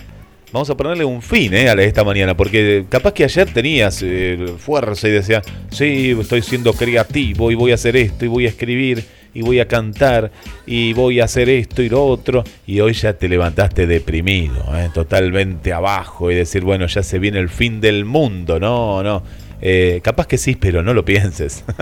Vamos 0.52 0.68
a 0.68 0.76
ponerle 0.76 1.04
un 1.04 1.22
fin 1.22 1.54
¿eh? 1.54 1.70
a 1.70 1.74
esta 1.74 2.02
mañana, 2.02 2.36
porque 2.36 2.84
capaz 2.88 3.14
que 3.14 3.24
ayer 3.24 3.52
tenías 3.52 4.02
eh, 4.02 4.54
fuerza 4.58 5.08
y 5.08 5.12
decías, 5.12 5.44
sí, 5.70 6.16
estoy 6.20 6.42
siendo 6.42 6.72
creativo 6.72 7.50
y 7.50 7.54
voy 7.54 7.70
a 7.70 7.76
hacer 7.76 7.96
esto 7.96 8.24
y 8.24 8.28
voy 8.28 8.46
a 8.46 8.48
escribir 8.48 9.04
y 9.34 9.42
voy 9.42 9.60
a 9.60 9.68
cantar 9.68 10.30
y 10.66 10.92
voy 10.92 11.20
a 11.20 11.24
hacer 11.24 11.48
esto 11.48 11.82
y 11.82 11.88
lo 11.88 12.04
otro, 12.04 12.44
y 12.66 12.80
hoy 12.80 12.92
ya 12.92 13.12
te 13.14 13.28
levantaste 13.28 13.86
deprimido, 13.86 14.64
¿eh? 14.76 14.90
totalmente 14.92 15.72
abajo 15.72 16.30
y 16.30 16.34
decir, 16.34 16.62
bueno, 16.62 16.86
ya 16.86 17.02
se 17.02 17.18
viene 17.18 17.38
el 17.38 17.48
fin 17.48 17.80
del 17.80 18.04
mundo, 18.04 18.58
no, 18.60 19.02
no. 19.02 19.22
Eh, 19.62 20.00
capaz 20.02 20.26
que 20.26 20.38
sí, 20.38 20.56
pero 20.56 20.82
no 20.82 20.94
lo 20.94 21.04
pienses. 21.04 21.64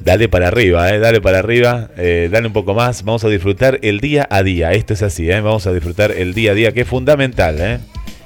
Dale 0.00 0.28
para 0.28 0.48
arriba, 0.48 0.90
eh, 0.90 0.98
dale 0.98 1.20
para 1.20 1.40
arriba, 1.40 1.90
dale 1.94 2.46
un 2.46 2.54
poco 2.54 2.72
más. 2.72 3.04
Vamos 3.04 3.24
a 3.24 3.28
disfrutar 3.28 3.78
el 3.82 4.00
día 4.00 4.26
a 4.30 4.42
día. 4.42 4.72
Esto 4.72 4.94
es 4.94 5.02
así, 5.02 5.28
vamos 5.28 5.66
a 5.66 5.72
disfrutar 5.74 6.12
el 6.12 6.32
día 6.32 6.52
a 6.52 6.54
día, 6.54 6.72
que 6.72 6.80
es 6.80 6.88
fundamental. 6.88 7.56
Eh. 7.60 7.78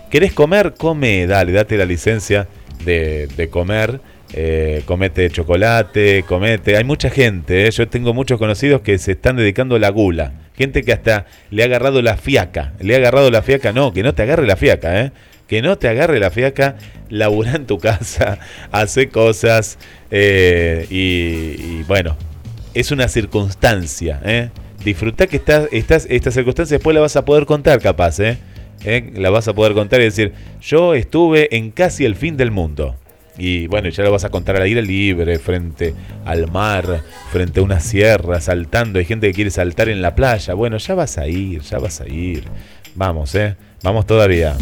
¿Querés 0.08 0.32
comer? 0.32 0.74
Come, 0.78 1.26
dale, 1.26 1.50
date 1.50 1.76
la 1.76 1.84
licencia 1.84 2.46
de 2.84 3.48
comer. 3.50 4.00
Eh, 4.34 4.82
comete 4.86 5.28
chocolate, 5.30 6.24
comete. 6.26 6.76
Hay 6.76 6.84
mucha 6.84 7.10
gente, 7.10 7.66
eh, 7.66 7.70
yo 7.70 7.86
tengo 7.88 8.14
muchos 8.14 8.38
conocidos 8.38 8.80
que 8.80 8.96
se 8.98 9.12
están 9.12 9.36
dedicando 9.36 9.76
a 9.76 9.78
la 9.78 9.90
gula. 9.90 10.32
Gente 10.56 10.82
que 10.82 10.92
hasta 10.92 11.26
le 11.50 11.62
ha 11.62 11.66
agarrado 11.66 12.02
la 12.02 12.16
fiaca. 12.16 12.72
Le 12.80 12.94
ha 12.94 12.98
agarrado 12.98 13.30
la 13.30 13.42
fiaca, 13.42 13.72
no, 13.72 13.92
que 13.92 14.02
no 14.02 14.14
te 14.14 14.22
agarre 14.22 14.46
la 14.46 14.56
fiaca, 14.56 15.00
eh. 15.00 15.12
Que 15.48 15.60
no 15.60 15.76
te 15.76 15.88
agarre 15.88 16.18
la 16.18 16.30
fiaca, 16.30 16.76
labura 17.10 17.56
en 17.56 17.66
tu 17.66 17.78
casa, 17.78 18.38
hace 18.72 19.08
cosas 19.08 19.78
eh, 20.10 20.86
y, 20.88 21.82
bueno, 21.82 22.16
es 22.74 22.90
una 22.90 23.08
circunstancia. 23.08 24.20
¿eh? 24.24 24.48
Disfruta 24.82 25.26
que 25.26 25.36
estás, 25.36 25.68
estás, 25.72 26.06
esta 26.08 26.30
circunstancia 26.30 26.78
después 26.78 26.94
la 26.94 27.00
vas 27.00 27.16
a 27.16 27.24
poder 27.24 27.44
contar 27.44 27.80
capaz. 27.80 28.18
¿Eh? 28.20 28.38
La 29.14 29.30
vas 29.30 29.46
a 29.46 29.54
poder 29.54 29.74
contar 29.74 30.00
y 30.00 30.04
decir, 30.04 30.32
yo 30.60 30.94
estuve 30.94 31.54
en 31.54 31.70
casi 31.70 32.04
el 32.04 32.16
fin 32.16 32.36
del 32.36 32.50
mundo. 32.50 32.96
Y 33.38 33.66
bueno, 33.66 33.88
ya 33.88 34.02
lo 34.04 34.12
vas 34.12 34.24
a 34.24 34.30
contar 34.30 34.56
al 34.56 34.62
aire 34.62 34.82
libre, 34.82 35.38
frente 35.38 35.94
al 36.24 36.50
mar, 36.50 37.02
frente 37.30 37.60
a 37.60 37.62
una 37.62 37.80
sierra, 37.80 38.40
saltando. 38.40 38.98
Hay 38.98 39.04
gente 39.04 39.26
que 39.28 39.32
quiere 39.34 39.50
saltar 39.50 39.88
en 39.88 40.02
la 40.02 40.14
playa. 40.14 40.54
Bueno, 40.54 40.76
ya 40.76 40.94
vas 40.94 41.16
a 41.18 41.26
ir, 41.26 41.62
ya 41.62 41.78
vas 41.78 42.00
a 42.00 42.08
ir. 42.08 42.44
Vamos, 42.94 43.34
¿eh? 43.34 43.56
Vamos 43.82 44.06
todavía. 44.06 44.54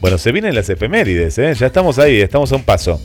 Bueno, 0.00 0.18
se 0.18 0.32
vienen 0.32 0.54
las 0.54 0.68
efemérides, 0.68 1.38
¿eh? 1.38 1.54
ya 1.54 1.66
estamos 1.66 1.98
ahí, 1.98 2.20
estamos 2.20 2.52
a 2.52 2.56
un 2.56 2.62
paso. 2.62 3.00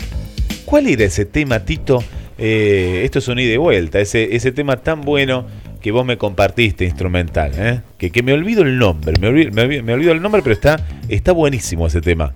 ¿Cuál 0.66 0.88
era 0.88 1.06
ese 1.06 1.24
tema, 1.24 1.60
Tito? 1.62 2.04
Eh, 2.38 3.02
esto 3.06 3.20
es 3.20 3.28
un 3.30 3.40
ida 3.40 3.54
y 3.54 3.58
vuelta, 3.58 4.00
ese, 4.02 4.36
ese 4.36 4.52
tema 4.52 4.76
tan 4.78 5.02
bueno 5.02 5.46
que 5.82 5.92
vos 5.92 6.06
me 6.06 6.18
compartiste, 6.18 6.84
instrumental, 6.84 7.52
¿eh? 7.56 7.82
que, 7.98 8.12
que 8.12 8.22
me 8.22 8.34
olvido 8.34 8.64
el 8.64 8.78
nombre, 8.78 9.14
me 9.20 9.28
olvido, 9.28 9.52
me 9.54 9.94
olvido- 9.94 10.12
el 10.12 10.22
nombre, 10.22 10.42
pero 10.42 10.54
está, 10.54 10.86
está 11.08 11.32
buenísimo 11.32 11.88
ese 11.88 12.02
tema. 12.02 12.34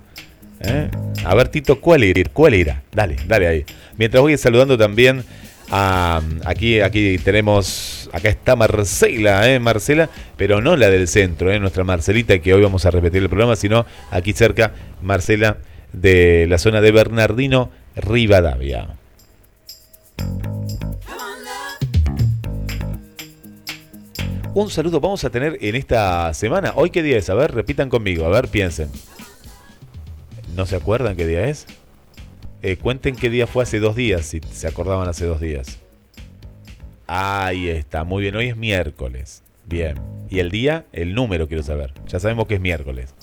¿Eh? 0.66 0.90
A 1.24 1.34
ver, 1.34 1.48
Tito, 1.48 1.80
¿cuál 1.80 2.02
era? 2.02 2.22
¿Cuál 2.32 2.54
era? 2.54 2.82
Dale, 2.92 3.16
dale 3.26 3.46
ahí. 3.46 3.64
Mientras 3.96 4.20
voy 4.20 4.36
saludando 4.36 4.76
también 4.76 5.24
a. 5.70 6.20
Aquí, 6.44 6.80
aquí 6.80 7.18
tenemos. 7.18 8.08
Acá 8.12 8.28
está 8.28 8.56
Marcela, 8.56 9.50
¿eh? 9.50 9.58
Marcela, 9.58 10.08
pero 10.36 10.60
no 10.60 10.76
la 10.76 10.90
del 10.90 11.08
centro, 11.08 11.50
¿eh? 11.52 11.58
Nuestra 11.58 11.84
Marcelita, 11.84 12.38
que 12.38 12.54
hoy 12.54 12.62
vamos 12.62 12.86
a 12.86 12.90
repetir 12.90 13.22
el 13.22 13.28
programa, 13.28 13.56
sino 13.56 13.86
aquí 14.10 14.32
cerca, 14.32 14.72
Marcela 15.02 15.58
de 15.92 16.46
la 16.48 16.58
zona 16.58 16.80
de 16.80 16.92
Bernardino, 16.92 17.70
Rivadavia. 17.96 18.88
Un 24.54 24.70
saludo 24.70 25.00
vamos 25.00 25.24
a 25.24 25.30
tener 25.30 25.58
en 25.60 25.74
esta 25.74 26.32
semana. 26.32 26.74
¿Hoy 26.76 26.90
qué 26.90 27.02
día 27.02 27.18
es? 27.18 27.28
A 27.28 27.34
ver, 27.34 27.52
repitan 27.52 27.88
conmigo, 27.88 28.24
a 28.24 28.28
ver, 28.28 28.46
piensen. 28.46 28.88
¿No 30.54 30.66
se 30.66 30.76
acuerdan 30.76 31.16
qué 31.16 31.26
día 31.26 31.48
es? 31.48 31.66
Eh, 32.62 32.76
cuenten 32.76 33.16
qué 33.16 33.28
día 33.28 33.46
fue 33.46 33.64
hace 33.64 33.80
dos 33.80 33.96
días, 33.96 34.24
si 34.24 34.40
se 34.52 34.66
acordaban 34.66 35.08
hace 35.08 35.26
dos 35.26 35.40
días. 35.40 35.78
Ahí 37.06 37.68
está, 37.68 38.04
muy 38.04 38.22
bien, 38.22 38.36
hoy 38.36 38.48
es 38.48 38.56
miércoles. 38.56 39.42
Bien. 39.66 39.98
¿Y 40.30 40.38
el 40.38 40.50
día? 40.50 40.84
El 40.92 41.14
número 41.14 41.48
quiero 41.48 41.62
saber. 41.62 41.92
Ya 42.06 42.20
sabemos 42.20 42.46
que 42.46 42.54
es 42.54 42.60
miércoles. 42.60 43.14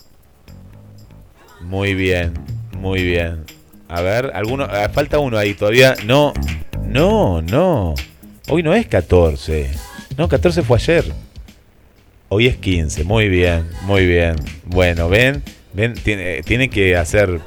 Muy 1.62 1.94
bien, 1.94 2.34
muy 2.78 3.04
bien. 3.04 3.46
A 3.88 4.02
ver, 4.02 4.32
alguno, 4.34 4.66
ah, 4.70 4.90
falta 4.90 5.20
uno 5.20 5.38
ahí 5.38 5.54
todavía. 5.54 5.96
No, 6.06 6.34
no, 6.84 7.42
no. 7.42 7.96
Hoy 8.50 8.64
no 8.64 8.74
es 8.74 8.88
14. 8.88 9.72
No, 10.18 10.28
14 10.28 10.64
fue 10.64 10.78
ayer. 10.78 11.06
Hoy 12.30 12.48
es 12.48 12.58
15. 12.58 13.04
Muy 13.04 13.30
bien, 13.30 13.68
muy 13.84 14.06
bien. 14.06 14.36
Bueno, 14.66 15.10
ven, 15.10 15.44
ven, 15.74 15.94
tiene, 15.94 16.42
tiene 16.44 16.70
que 16.70 16.96
hacer 16.96 17.40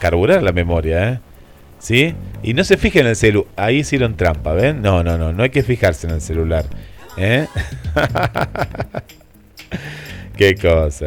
carburar 0.00 0.42
la 0.42 0.52
memoria, 0.52 1.10
¿eh? 1.10 1.20
¿Sí? 1.78 2.14
Y 2.42 2.54
no 2.54 2.64
se 2.64 2.76
fijen 2.76 3.02
en 3.02 3.08
el 3.08 3.16
celu. 3.16 3.46
Ahí 3.56 3.78
hicieron 3.78 4.16
trampa, 4.16 4.52
¿ven? 4.52 4.82
No, 4.82 5.02
no, 5.02 5.16
no, 5.16 5.32
no 5.32 5.42
hay 5.42 5.50
que 5.50 5.62
fijarse 5.62 6.06
en 6.06 6.14
el 6.14 6.20
celular. 6.20 6.66
¿Eh? 7.16 7.46
Qué 10.36 10.54
cosa. 10.54 11.06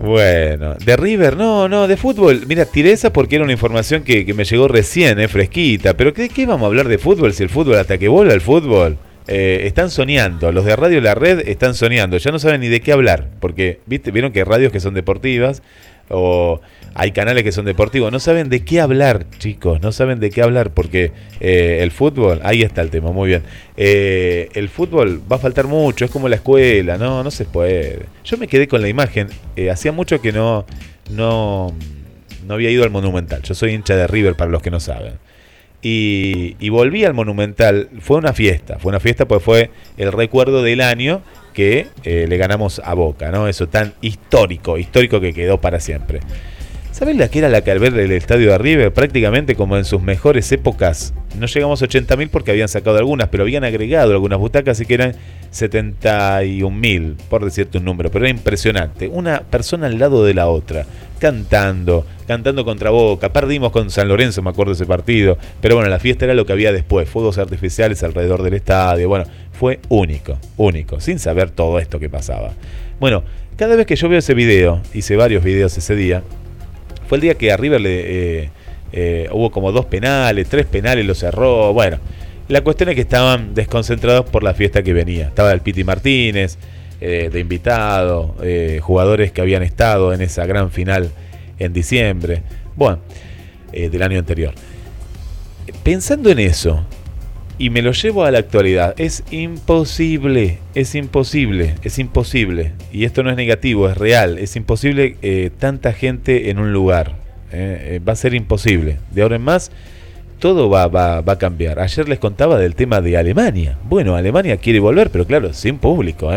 Bueno, 0.00 0.74
de 0.84 0.96
River, 0.96 1.36
no, 1.36 1.68
no, 1.68 1.86
de 1.86 1.96
fútbol. 1.96 2.42
Mira, 2.46 2.64
tiré 2.64 2.92
esa 2.92 3.12
porque 3.12 3.36
era 3.36 3.44
una 3.44 3.52
información 3.52 4.02
que, 4.02 4.26
que 4.26 4.34
me 4.34 4.44
llegó 4.44 4.66
recién, 4.66 5.20
eh, 5.20 5.28
fresquita. 5.28 5.94
Pero 5.94 6.12
¿qué, 6.12 6.28
¿qué 6.28 6.46
vamos 6.46 6.64
a 6.64 6.66
hablar 6.66 6.88
de 6.88 6.98
fútbol 6.98 7.32
si 7.32 7.44
el 7.44 7.48
fútbol 7.48 7.76
hasta 7.76 7.98
que 7.98 8.08
vuelva 8.08 8.34
el 8.34 8.40
fútbol? 8.40 8.98
Eh, 9.28 9.62
están 9.66 9.90
soñando, 9.90 10.50
los 10.50 10.64
de 10.64 10.74
Radio 10.74 11.00
La 11.00 11.14
Red 11.14 11.48
están 11.48 11.74
soñando, 11.74 12.16
ya 12.16 12.32
no 12.32 12.40
saben 12.40 12.60
ni 12.60 12.68
de 12.68 12.80
qué 12.80 12.92
hablar, 12.92 13.28
porque 13.38 13.78
¿viste? 13.86 14.10
vieron 14.10 14.32
que 14.32 14.40
hay 14.40 14.44
radios 14.44 14.72
que 14.72 14.80
son 14.80 14.94
deportivas 14.94 15.62
o 16.08 16.60
hay 16.94 17.12
canales 17.12 17.44
que 17.44 17.52
son 17.52 17.64
deportivos, 17.64 18.10
no 18.10 18.18
saben 18.18 18.48
de 18.48 18.64
qué 18.64 18.80
hablar, 18.80 19.24
chicos, 19.38 19.80
no 19.80 19.92
saben 19.92 20.18
de 20.18 20.30
qué 20.30 20.42
hablar, 20.42 20.70
porque 20.70 21.12
eh, 21.40 21.78
el 21.82 21.92
fútbol, 21.92 22.40
ahí 22.42 22.62
está 22.62 22.82
el 22.82 22.90
tema, 22.90 23.12
muy 23.12 23.28
bien. 23.28 23.44
Eh, 23.76 24.48
el 24.54 24.68
fútbol 24.68 25.22
va 25.30 25.36
a 25.36 25.38
faltar 25.38 25.68
mucho, 25.68 26.04
es 26.04 26.10
como 26.10 26.28
la 26.28 26.36
escuela, 26.36 26.98
no, 26.98 27.22
no 27.22 27.30
se 27.30 27.44
puede. 27.44 28.06
Yo 28.24 28.36
me 28.38 28.48
quedé 28.48 28.66
con 28.66 28.82
la 28.82 28.88
imagen, 28.88 29.28
hacía 29.70 29.92
mucho 29.92 30.20
que 30.20 30.32
no, 30.32 30.66
no, 31.10 31.72
no 32.46 32.54
había 32.54 32.70
ido 32.70 32.82
al 32.82 32.90
Monumental, 32.90 33.40
yo 33.42 33.54
soy 33.54 33.72
hincha 33.72 33.94
de 33.94 34.08
River 34.08 34.34
para 34.34 34.50
los 34.50 34.62
que 34.62 34.70
no 34.70 34.80
saben. 34.80 35.14
Y, 35.82 36.56
y 36.60 36.68
volví 36.68 37.04
al 37.04 37.12
Monumental, 37.12 37.90
fue 38.00 38.16
una 38.16 38.32
fiesta, 38.32 38.78
fue 38.78 38.90
una 38.90 39.00
fiesta 39.00 39.26
pues 39.26 39.42
fue 39.42 39.70
el 39.96 40.12
recuerdo 40.12 40.62
del 40.62 40.80
año 40.80 41.22
que 41.52 41.88
eh, 42.04 42.26
le 42.28 42.36
ganamos 42.36 42.80
a 42.84 42.94
Boca, 42.94 43.30
¿no? 43.30 43.48
Eso 43.48 43.68
tan 43.68 43.94
histórico, 44.00 44.78
histórico 44.78 45.20
que 45.20 45.32
quedó 45.32 45.60
para 45.60 45.80
siempre. 45.80 46.20
¿Sabés 46.92 47.16
la 47.16 47.28
que 47.28 47.38
era 47.38 47.48
la 47.48 47.62
que 47.62 47.70
al 47.70 47.78
ver 47.78 47.98
el 47.98 48.12
estadio 48.12 48.50
de 48.50 48.58
River? 48.58 48.92
Prácticamente 48.92 49.56
como 49.56 49.78
en 49.78 49.86
sus 49.86 50.02
mejores 50.02 50.52
épocas. 50.52 51.14
No 51.38 51.46
llegamos 51.46 51.82
a 51.82 51.86
80.000 51.86 52.28
porque 52.30 52.50
habían 52.50 52.68
sacado 52.68 52.98
algunas, 52.98 53.28
pero 53.28 53.44
habían 53.44 53.64
agregado 53.64 54.12
algunas 54.12 54.38
butacas, 54.38 54.76
así 54.76 54.84
que 54.84 54.94
eran 54.94 55.14
71.000, 55.54 57.16
por 57.30 57.46
decirte 57.46 57.78
un 57.78 57.86
número. 57.86 58.10
Pero 58.10 58.26
era 58.26 58.30
impresionante. 58.30 59.08
Una 59.08 59.40
persona 59.40 59.86
al 59.86 59.98
lado 59.98 60.22
de 60.22 60.34
la 60.34 60.48
otra, 60.48 60.84
cantando, 61.18 62.06
cantando 62.26 62.62
contra 62.62 62.90
Boca. 62.90 63.32
Perdimos 63.32 63.72
con 63.72 63.90
San 63.90 64.06
Lorenzo, 64.08 64.42
me 64.42 64.50
acuerdo 64.50 64.74
ese 64.74 64.84
partido. 64.84 65.38
Pero 65.62 65.76
bueno, 65.76 65.88
la 65.88 65.98
fiesta 65.98 66.26
era 66.26 66.34
lo 66.34 66.44
que 66.44 66.52
había 66.52 66.72
después. 66.72 67.08
Fuegos 67.08 67.38
artificiales 67.38 68.02
alrededor 68.02 68.42
del 68.42 68.52
estadio. 68.52 69.08
Bueno, 69.08 69.24
fue 69.50 69.80
único, 69.88 70.38
único, 70.58 71.00
sin 71.00 71.18
saber 71.18 71.52
todo 71.52 71.78
esto 71.78 71.98
que 71.98 72.10
pasaba. 72.10 72.52
Bueno, 73.00 73.24
cada 73.56 73.76
vez 73.76 73.86
que 73.86 73.96
yo 73.96 74.10
veo 74.10 74.18
ese 74.18 74.34
video, 74.34 74.82
hice 74.92 75.16
varios 75.16 75.42
videos 75.42 75.76
ese 75.78 75.96
día, 75.96 76.22
fue 77.12 77.18
el 77.18 77.20
día 77.20 77.34
que 77.34 77.52
a 77.52 77.58
River 77.58 77.78
le, 77.78 78.40
eh, 78.40 78.50
eh, 78.90 79.28
hubo 79.32 79.50
como 79.50 79.70
dos 79.70 79.84
penales, 79.84 80.48
tres 80.48 80.64
penales, 80.64 81.04
los 81.04 81.18
cerró. 81.18 81.74
Bueno, 81.74 81.98
la 82.48 82.62
cuestión 82.62 82.88
es 82.88 82.94
que 82.94 83.02
estaban 83.02 83.52
desconcentrados 83.52 84.24
por 84.24 84.42
la 84.42 84.54
fiesta 84.54 84.82
que 84.82 84.94
venía. 84.94 85.26
Estaba 85.26 85.52
el 85.52 85.60
Piti 85.60 85.84
Martínez 85.84 86.56
eh, 87.02 87.28
de 87.30 87.38
invitado, 87.38 88.34
jugadores 88.80 89.30
que 89.30 89.42
habían 89.42 89.62
estado 89.62 90.14
en 90.14 90.22
esa 90.22 90.46
gran 90.46 90.70
final 90.70 91.10
en 91.58 91.74
diciembre, 91.74 92.44
bueno, 92.76 93.00
del 93.70 94.02
año 94.02 94.18
anterior. 94.18 94.54
Pensando 95.82 96.30
en 96.30 96.38
eso, 96.38 96.82
y 97.58 97.70
me 97.70 97.82
lo 97.82 97.92
llevo 97.92 98.24
a 98.24 98.30
la 98.30 98.38
actualidad, 98.38 98.94
es 98.98 99.24
imposible, 99.30 100.58
es 100.74 100.94
imposible, 100.94 101.74
es 101.82 101.98
imposible. 101.98 102.72
Y 102.92 103.04
esto 103.04 103.22
no 103.22 103.30
es 103.30 103.36
negativo, 103.36 103.88
es 103.88 103.96
real. 103.96 104.38
Es 104.38 104.56
imposible 104.56 105.16
eh, 105.22 105.50
tanta 105.58 105.92
gente 105.92 106.50
en 106.50 106.58
un 106.58 106.72
lugar. 106.72 107.16
eh, 107.52 107.96
eh, 107.96 108.00
va 108.06 108.14
a 108.14 108.16
ser 108.16 108.34
imposible. 108.34 108.98
De 109.10 109.22
ahora 109.22 109.36
en 109.36 109.42
más, 109.42 109.70
todo 110.38 110.70
va, 110.70 111.18
a 111.18 111.38
cambiar. 111.38 111.78
Ayer 111.78 112.08
les 112.08 112.18
contaba 112.18 112.58
del 112.58 112.74
tema 112.74 113.00
de 113.00 113.16
Alemania. 113.16 113.78
Bueno, 113.84 114.16
Alemania 114.16 114.56
quiere 114.56 114.80
volver, 114.80 115.10
pero 115.10 115.26
claro, 115.26 115.52
sin 115.52 115.78
público. 115.78 116.30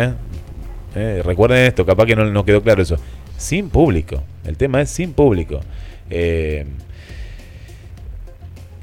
recuerden 0.93 1.65
esto, 1.65 1.86
capaz 1.86 2.06
que 2.06 2.15
no, 2.15 2.45
quedó 2.45 2.62
claro 2.62 2.82
eso. 2.84 2.97
Sin 3.38 3.69
público. 3.69 4.21
El 4.45 4.58
tema 4.58 4.82
es 4.82 4.89
sin 4.89 5.13
público. 5.13 5.62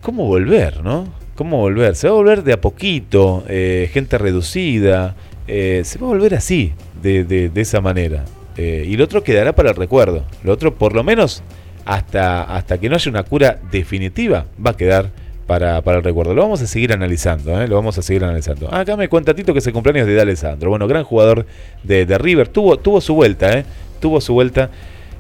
¿Cómo 0.01 0.27
volver, 0.27 0.83
no? 0.83 1.22
¿Cómo 1.35 1.59
volver? 1.59 1.95
Se 1.97 2.09
va 2.09 2.13
a 2.15 2.17
volver 2.17 2.43
de 2.45 2.53
a 2.53 2.61
poquito, 2.61 3.45
eh, 3.49 3.89
gente 3.93 4.19
reducida, 4.19 5.15
eh, 5.49 5.83
se 5.85 5.99
va 5.99 6.07
a 6.07 6.11
volver 6.11 6.35
así, 6.35 6.73
de, 7.03 7.25
de- 7.25 7.49
de 7.49 7.61
esa 7.61 7.81
manera. 7.81 8.25
Eh, 8.57 8.85
y 8.87 8.97
lo 8.97 9.05
otro 9.05 9.23
quedará 9.25 9.55
para 9.55 9.71
el 9.71 9.77
recuerdo. 9.77 10.25
Lo 10.45 10.53
otro, 10.53 10.75
por 10.75 10.95
lo 10.95 11.03
menos, 11.03 11.43
hasta, 11.87 12.43
hasta 12.43 12.79
que 12.79 12.89
no 12.89 12.97
haya 12.97 13.11
una 13.11 13.23
cura 13.23 13.59
definitiva, 13.73 14.45
va 14.65 14.73
a 14.73 14.77
quedar 14.77 15.11
para, 15.47 15.79
el 15.79 16.03
recuerdo. 16.05 16.35
Lo 16.35 16.43
vamos 16.43 16.61
a 16.63 16.67
seguir 16.67 16.93
analizando, 16.93 17.61
¿eh? 17.61 17.67
lo 17.67 17.77
vamos 17.77 17.97
a 17.99 18.03
seguir 18.03 18.25
analizando. 18.25 18.73
Acá 18.73 18.97
me 18.97 19.09
cuenta 19.09 19.35
Tito 19.35 19.53
que 19.55 19.59
es 19.61 19.67
el 19.67 19.73
cumpleaños 19.73 20.07
de 20.07 20.15
D'Alessandro. 20.15 20.69
Bueno, 20.71 20.87
gran 20.87 21.05
jugador 21.05 21.47
de, 21.83 22.05
de 22.07 22.19
River. 22.19 22.49
Tuvo, 22.49 22.79
tuvo 22.79 23.01
su 23.01 23.15
vuelta, 23.15 23.59
¿eh? 23.59 23.65
Tuvo 24.01 24.21
su 24.21 24.35
vuelta. 24.35 24.71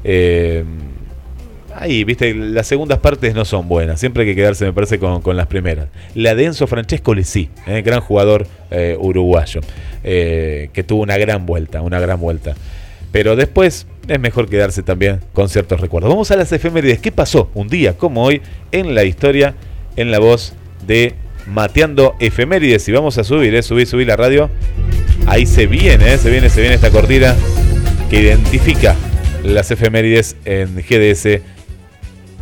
Eh, 0.05 0.65
Ahí, 1.83 2.05
viste, 2.05 2.33
las 2.33 2.69
segundas 2.69 3.01
partes 3.01 3.35
no 3.35 3.45
son 3.45 3.67
buenas. 3.67 3.99
Siempre 3.99 4.23
hay 4.23 4.29
que 4.29 4.37
quedarse, 4.37 4.65
me 4.65 4.73
parece, 4.73 5.01
con, 5.01 5.21
con 5.21 5.37
las 5.37 5.49
primeras. 5.49 5.89
La 6.15 6.37
de 6.37 6.45
Enzo 6.45 6.69
Francesco 6.69 7.13
sí, 7.25 7.51
eh, 7.67 7.83
gran 7.83 8.01
jugador 8.01 8.47
eh, 8.71 8.97
uruguayo, 9.01 9.63
eh, 10.05 10.71
que 10.73 10.85
tuvo 10.85 11.03
una 11.03 11.19
gran 11.19 11.45
vuelta, 11.45 11.83
una 11.83 11.99
gran 11.99 12.21
vuelta. 12.21 12.55
Pero 13.11 13.35
después 13.35 13.89
es 14.07 14.21
mejor 14.21 14.49
quedarse 14.49 14.85
también 14.85 15.19
con 15.33 15.49
ciertos 15.49 15.81
recuerdos. 15.81 16.09
Vamos 16.09 16.31
a 16.31 16.37
las 16.37 16.53
efemérides. 16.53 17.01
¿Qué 17.01 17.11
pasó 17.11 17.51
un 17.53 17.67
día 17.67 17.95
como 17.95 18.23
hoy 18.23 18.43
en 18.71 18.95
la 18.95 19.03
historia, 19.03 19.57
en 19.97 20.13
la 20.13 20.21
voz 20.21 20.53
de 20.87 21.17
Mateando 21.49 22.15
Efemérides? 22.21 22.89
Y 22.89 22.93
vamos 22.93 23.19
a 23.19 23.25
subir, 23.25 23.61
subir, 23.65 23.89
subir 23.89 24.07
la 24.07 24.15
radio. 24.15 24.51
Ahí 25.27 25.47
se 25.47 25.67
viene, 25.67 26.17
se 26.17 26.31
viene, 26.31 26.49
se 26.49 26.61
viene 26.61 26.77
esta 26.77 26.91
cortina 26.91 27.35
que 28.09 28.21
identifica 28.21 28.95
las 29.43 29.73
efemérides 29.73 30.37
en 30.45 30.77
GDS, 30.77 31.41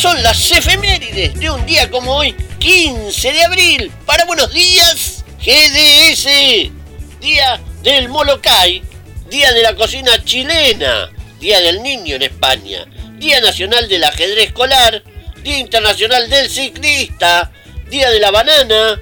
Son 0.00 0.22
las 0.22 0.50
efemérides 0.50 1.38
de 1.38 1.50
un 1.50 1.66
día 1.66 1.90
como 1.90 2.14
hoy, 2.14 2.34
15 2.58 3.32
de 3.32 3.42
abril. 3.42 3.92
Para 4.06 4.24
buenos 4.24 4.50
días, 4.50 5.22
GDS. 5.44 6.70
Día 7.20 7.60
del 7.82 8.08
Molokai. 8.08 8.82
Día 9.28 9.52
de 9.52 9.62
la 9.62 9.74
cocina 9.74 10.12
chilena. 10.24 11.10
Día 11.38 11.60
del 11.60 11.82
niño 11.82 12.16
en 12.16 12.22
España. 12.22 12.86
Día 13.18 13.42
nacional 13.42 13.90
del 13.90 14.04
ajedrez 14.04 14.46
escolar. 14.46 15.02
Día 15.42 15.58
internacional 15.58 16.30
del 16.30 16.48
ciclista. 16.48 17.52
Día 17.90 18.10
de 18.10 18.20
la 18.20 18.30
banana. 18.30 18.98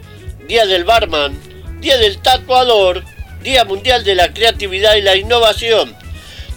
Día 0.48 0.66
del 0.66 0.82
barman. 0.82 1.40
Día 1.80 1.96
del 1.96 2.18
tatuador. 2.18 3.04
Día 3.44 3.64
mundial 3.64 4.02
de 4.02 4.16
la 4.16 4.34
creatividad 4.34 4.96
y 4.96 5.02
la 5.02 5.14
innovación. 5.14 5.96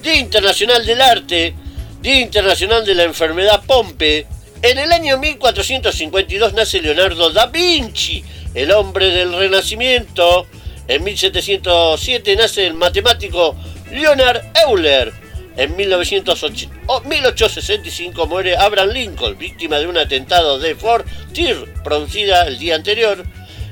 Día 0.01 0.15
internacional 0.15 0.83
del 0.83 0.99
arte. 0.99 1.53
Día 2.01 2.19
Internacional 2.19 2.83
de 2.83 2.95
la 2.95 3.03
Enfermedad 3.03 3.63
Pompe. 3.67 4.25
En 4.63 4.79
el 4.79 4.91
año 4.91 5.19
1452 5.19 6.53
nace 6.53 6.81
Leonardo 6.81 7.29
da 7.29 7.45
Vinci, 7.45 8.23
el 8.55 8.71
hombre 8.71 9.11
del 9.11 9.31
Renacimiento. 9.31 10.47
En 10.87 11.03
1707 11.03 12.35
nace 12.35 12.65
el 12.65 12.73
matemático 12.73 13.55
Leonard 13.91 14.41
Euler. 14.65 15.13
En 15.55 15.75
1908 15.75 16.69
oh, 16.87 17.01
1865 17.01 18.25
muere 18.25 18.57
Abraham 18.57 18.89
Lincoln, 18.89 19.37
víctima 19.37 19.77
de 19.77 19.85
un 19.85 19.97
atentado 19.99 20.57
de 20.57 20.73
Fort 20.73 21.05
Tir, 21.33 21.71
producida 21.83 22.47
el 22.47 22.57
día 22.57 22.73
anterior. 22.73 23.23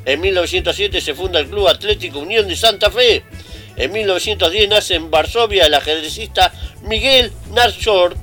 En 0.06 0.22
1907 0.22 1.02
se 1.02 1.16
funda 1.16 1.40
el 1.40 1.48
Club 1.48 1.68
Atlético 1.68 2.20
Unión 2.20 2.48
de 2.48 2.56
Santa 2.56 2.92
Fe. 2.92 3.24
En 3.80 3.94
1910 3.94 4.68
nace 4.68 4.96
en 4.96 5.10
Varsovia 5.10 5.66
el 5.66 5.74
ajedrecista 5.74 6.52
Miguel 6.82 7.32
Narshor. 7.54 8.14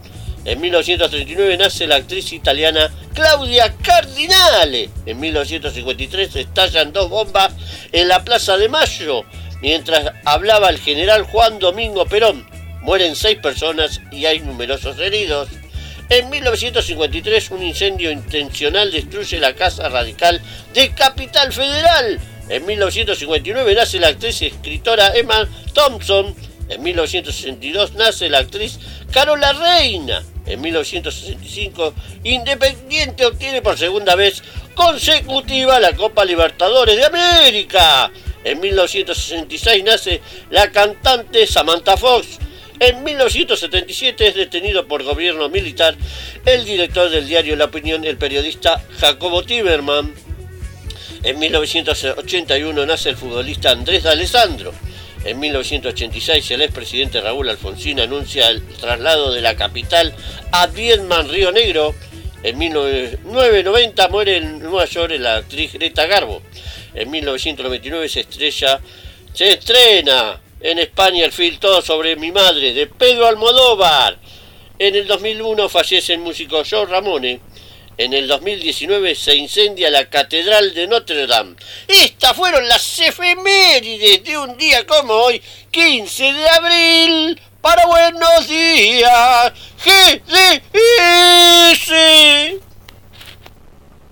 En 0.45 0.61
1939 0.61 1.57
nace 1.57 1.87
la 1.87 1.97
actriz 1.97 2.31
italiana 2.35 2.93
Claudia 3.15 3.75
Cardinale. 3.83 4.91
En 5.07 5.19
1953 5.19 6.37
estallan 6.37 6.93
dos 6.93 7.09
bombas 7.09 7.55
en 7.91 8.07
la 8.07 8.23
Plaza 8.23 8.59
de 8.59 8.69
Mayo 8.69 9.25
mientras 9.63 10.13
hablaba 10.27 10.69
el 10.69 10.79
general 10.79 11.23
Juan 11.23 11.59
Domingo 11.59 12.05
Perón. 12.05 12.47
Mueren 12.83 13.17
seis 13.17 13.39
personas 13.39 14.03
y 14.13 14.27
hay 14.27 14.41
numerosos 14.41 14.99
heridos. 14.99 15.49
En 16.11 16.29
1953 16.29 17.51
un 17.51 17.63
incendio 17.63 18.11
intencional 18.11 18.93
destruye 18.93 19.41
la 19.41 19.55
Casa 19.55 19.89
Radical 19.89 20.43
de 20.75 20.91
Capital 20.91 21.51
Federal. 21.51 22.21
En 22.49 22.65
1959 22.65 23.75
nace 23.75 23.99
la 23.99 24.09
actriz 24.09 24.43
y 24.43 24.47
escritora 24.47 25.17
Emma 25.17 25.49
Thompson. 25.73 26.35
En 26.69 26.83
1962 26.83 27.95
nace 27.95 28.29
la 28.29 28.39
actriz 28.39 28.79
Carola 29.13 29.53
Reina. 29.53 30.23
En 30.47 30.61
1965 30.61 31.93
Independiente 32.23 33.27
obtiene 33.27 33.63
por 33.63 33.77
segunda 33.77 34.15
vez 34.15 34.43
consecutiva 34.75 35.81
la 35.81 35.95
Copa 35.97 36.25
Libertadores 36.25 36.97
de 36.97 37.05
América. 37.05 38.13
En 38.45 38.61
1966 38.61 39.85
nace 39.85 40.21
la 40.51 40.71
cantante 40.71 41.47
Samantha 41.49 41.97
Fox. 41.97 42.39
En 42.79 43.03
1977 43.03 44.29
es 44.29 44.35
detenido 44.35 44.87
por 44.87 45.03
gobierno 45.03 45.49
militar 45.49 45.97
el 46.45 46.65
director 46.65 47.11
del 47.11 47.27
diario 47.27 47.57
La 47.57 47.65
Opinión, 47.65 48.05
el 48.05 48.19
periodista 48.19 48.85
Jacobo 49.01 49.43
Tiberman. 49.43 50.26
En 51.27 51.41
1981 51.41 52.87
nace 52.87 53.09
el 53.09 53.17
futbolista 53.17 53.73
Andrés 53.73 54.05
D'Alessandro. 54.05 54.73
En 55.25 55.41
1986 55.41 56.53
el 56.53 56.63
expresidente 56.63 57.21
Raúl 57.21 57.49
Alfonsín 57.49 57.99
anuncia 57.99 58.49
el 58.49 58.65
traslado 58.65 59.33
de 59.33 59.41
la 59.41 59.57
capital 59.57 60.15
a 60.53 60.69
Viedman, 60.69 61.29
Río 61.29 61.51
Negro. 61.51 61.97
En 62.45 62.57
1990 62.57 64.09
muere 64.09 64.37
en 64.37 64.61
Nueva 64.61 64.85
York 64.85 65.15
la 65.19 65.39
actriz 65.39 65.73
Greta 65.73 66.07
Garbo. 66.07 66.43
En 66.95 67.11
1999 67.11 68.09
se 68.09 68.21
estrella, 68.21 68.81
se 69.35 69.55
estrena 69.55 70.41
En 70.61 70.79
España 70.79 71.25
el 71.25 71.33
film 71.33 71.57
Todo 71.59 71.83
sobre 71.83 72.15
mi 72.15 72.31
madre, 72.31 72.73
de 72.73 72.87
Pedro 72.87 73.27
Almodóvar. 73.27 74.17
En 74.79 74.95
el 74.95 75.09
2001 75.09 75.69
fallece 75.69 76.13
el 76.13 76.21
músico 76.21 76.63
Joe 76.65 76.87
Ramone. 76.87 77.41
En 77.99 78.13
el 78.13 78.29
2019 78.29 79.15
se 79.15 79.35
incendia 79.37 79.91
la 79.91 80.05
Catedral 80.05 80.75
de 80.75 80.87
Notre 80.87 81.27
Dame. 81.27 81.57
Estas 81.89 82.37
fueron 82.37 82.69
las 82.69 82.99
efemérides 82.99 84.23
de 84.23 84.37
un 84.37 84.55
día 84.59 84.87
como 84.87 85.15
hoy, 85.15 85.41
15 85.71 86.23
de 86.23 86.49
abril. 86.49 87.41
Para 87.63 87.87
buenos 87.87 88.47
días, 88.47 89.53
GDS. 89.83 90.21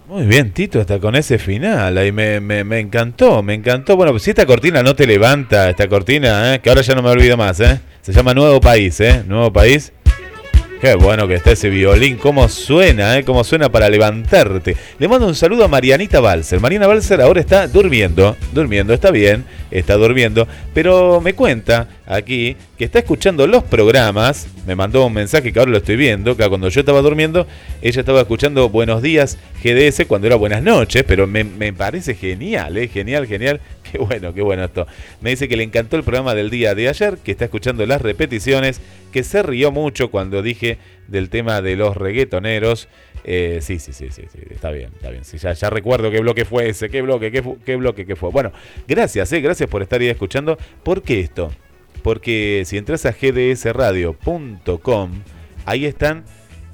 Muy 0.07 0.25
bien, 0.25 0.53
Tito, 0.53 0.81
hasta 0.81 0.99
con 0.99 1.15
ese 1.15 1.39
final. 1.39 1.99
Ahí 1.99 2.11
me, 2.11 2.41
me, 2.41 2.65
me 2.65 2.81
encantó, 2.81 3.43
me 3.43 3.53
encantó. 3.53 3.97
Bueno, 3.97 4.13
pues 4.13 4.23
si 4.23 4.31
esta 4.31 4.47
cortina 4.47 4.83
no 4.83 4.97
te 4.97 5.07
levanta, 5.07 5.69
esta 5.69 5.89
cortina, 5.89 6.55
¿eh? 6.55 6.61
que 6.61 6.71
ahora 6.71 6.81
ya 6.81 6.95
no 6.95 7.03
me 7.03 7.11
olvido 7.11 7.37
más, 7.37 7.61
¿eh? 7.61 7.81
Se 8.01 8.15
llama 8.15 8.33
Nuevo 8.33 8.63
País, 8.63 8.99
¿eh? 9.01 9.23
Nuevo 9.27 9.53
País. 9.53 9.93
Qué 10.81 10.95
bueno 10.97 11.27
que 11.27 11.35
está 11.35 11.53
ese 11.53 11.71
violín, 11.71 12.17
cómo 12.17 12.49
suena, 12.49 13.17
¿eh? 13.17 13.25
Cómo 13.25 13.43
suena 13.43 13.71
para 13.71 13.89
levantarte. 13.89 14.77
Le 14.99 15.09
mando 15.09 15.27
un 15.27 15.35
saludo 15.35 15.65
a 15.65 15.69
Marianita 15.69 16.21
Balser. 16.21 16.61
Mariana 16.61 16.87
Balser 16.87 17.23
ahora 17.23 17.41
está 17.41 17.67
durmiendo, 17.69 18.37
durmiendo, 18.53 18.93
está 18.93 19.11
bien, 19.11 19.45
está 19.71 19.95
durmiendo, 19.95 20.47
pero 20.75 21.21
me 21.23 21.33
cuenta 21.35 21.89
aquí 22.07 22.57
que 22.79 22.85
está 22.85 22.99
escuchando 23.01 23.47
los 23.47 23.65
programas. 23.65 24.49
Me 24.67 24.75
mandó 24.75 25.07
un 25.07 25.13
mensaje 25.13 25.53
que 25.53 25.59
ahora 25.59 25.71
lo 25.71 25.79
estoy 25.79 25.97
viendo, 25.97 26.37
que 26.37 26.49
cuando 26.49 26.69
yo 26.69 26.81
estaba 26.81 27.01
durmiendo, 27.03 27.47
ella 27.83 28.01
estaba 28.01 28.21
escuchando 28.21 28.69
Buenos 28.69 29.03
Días 29.03 29.39
GDS 29.63 30.07
cuando 30.07 30.27
era 30.27 30.37
Buenas 30.37 30.63
noches, 30.63 31.05
pero 31.07 31.27
me, 31.27 31.73
parece 31.73 32.15
genial, 32.15 32.77
¿eh? 32.77 32.89
Genial, 32.89 33.27
genial. 33.27 33.61
Qué 33.91 33.99
bueno, 33.99 34.35
qué 34.35 34.43
bueno 34.43 34.65
esto. 34.65 34.89
Me 35.21 35.31
dice 35.31 35.47
que 35.47 35.57
le 35.57 35.63
encantó 35.63 35.97
el 35.97 36.03
programa 36.03 36.35
del 36.35 36.51
día 36.51 36.75
de 36.75 36.89
ayer, 36.89 37.19
que 37.19 37.31
está 37.31 37.45
escuchando 37.45 37.87
las 37.87 38.03
repeticiones, 38.03 38.81
que 39.13 39.23
se 39.23 39.41
rió 39.45 39.71
mucho 39.71 40.11
cuando 40.11 40.43
dije 40.43 40.79
del 41.07 41.29
tema 41.31 41.63
de 41.63 41.77
los 41.77 41.97
reggaetoneros. 41.97 42.89
Eh, 43.23 43.61
sí, 43.63 43.79
sí, 43.79 43.93
sí, 43.93 44.09
sí, 44.11 44.23
sí, 44.33 44.39
está 44.51 44.73
bien, 44.73 44.91
está 44.97 45.11
bien. 45.11 45.25
Sí, 45.25 45.39
ya, 45.39 45.71
recuerdo 45.71 46.11
qué 46.11 46.19
bloque 46.19 46.45
fue 46.45 46.71
ese, 46.71 46.89
qué 46.91 47.03
bloque, 47.03 47.31
qué, 47.31 47.45
qué 47.65 47.77
bloque 47.77 48.05
que 48.05 48.17
fue. 48.17 48.31
Bueno, 48.31 48.53
gracias, 48.89 49.33
eh, 49.33 49.41
gracias 49.41 49.71
por 49.71 49.83
estar 49.83 50.01
ahí 50.01 50.09
escuchando. 50.09 50.59
¿Por 50.83 51.01
qué 51.03 51.21
esto? 51.21 51.53
Porque 52.05 52.63
si 52.67 52.77
entras 52.77 53.07
a 53.07 53.13
gdsradio.com, 53.13 55.11
ahí 55.65 55.87
están 55.87 56.25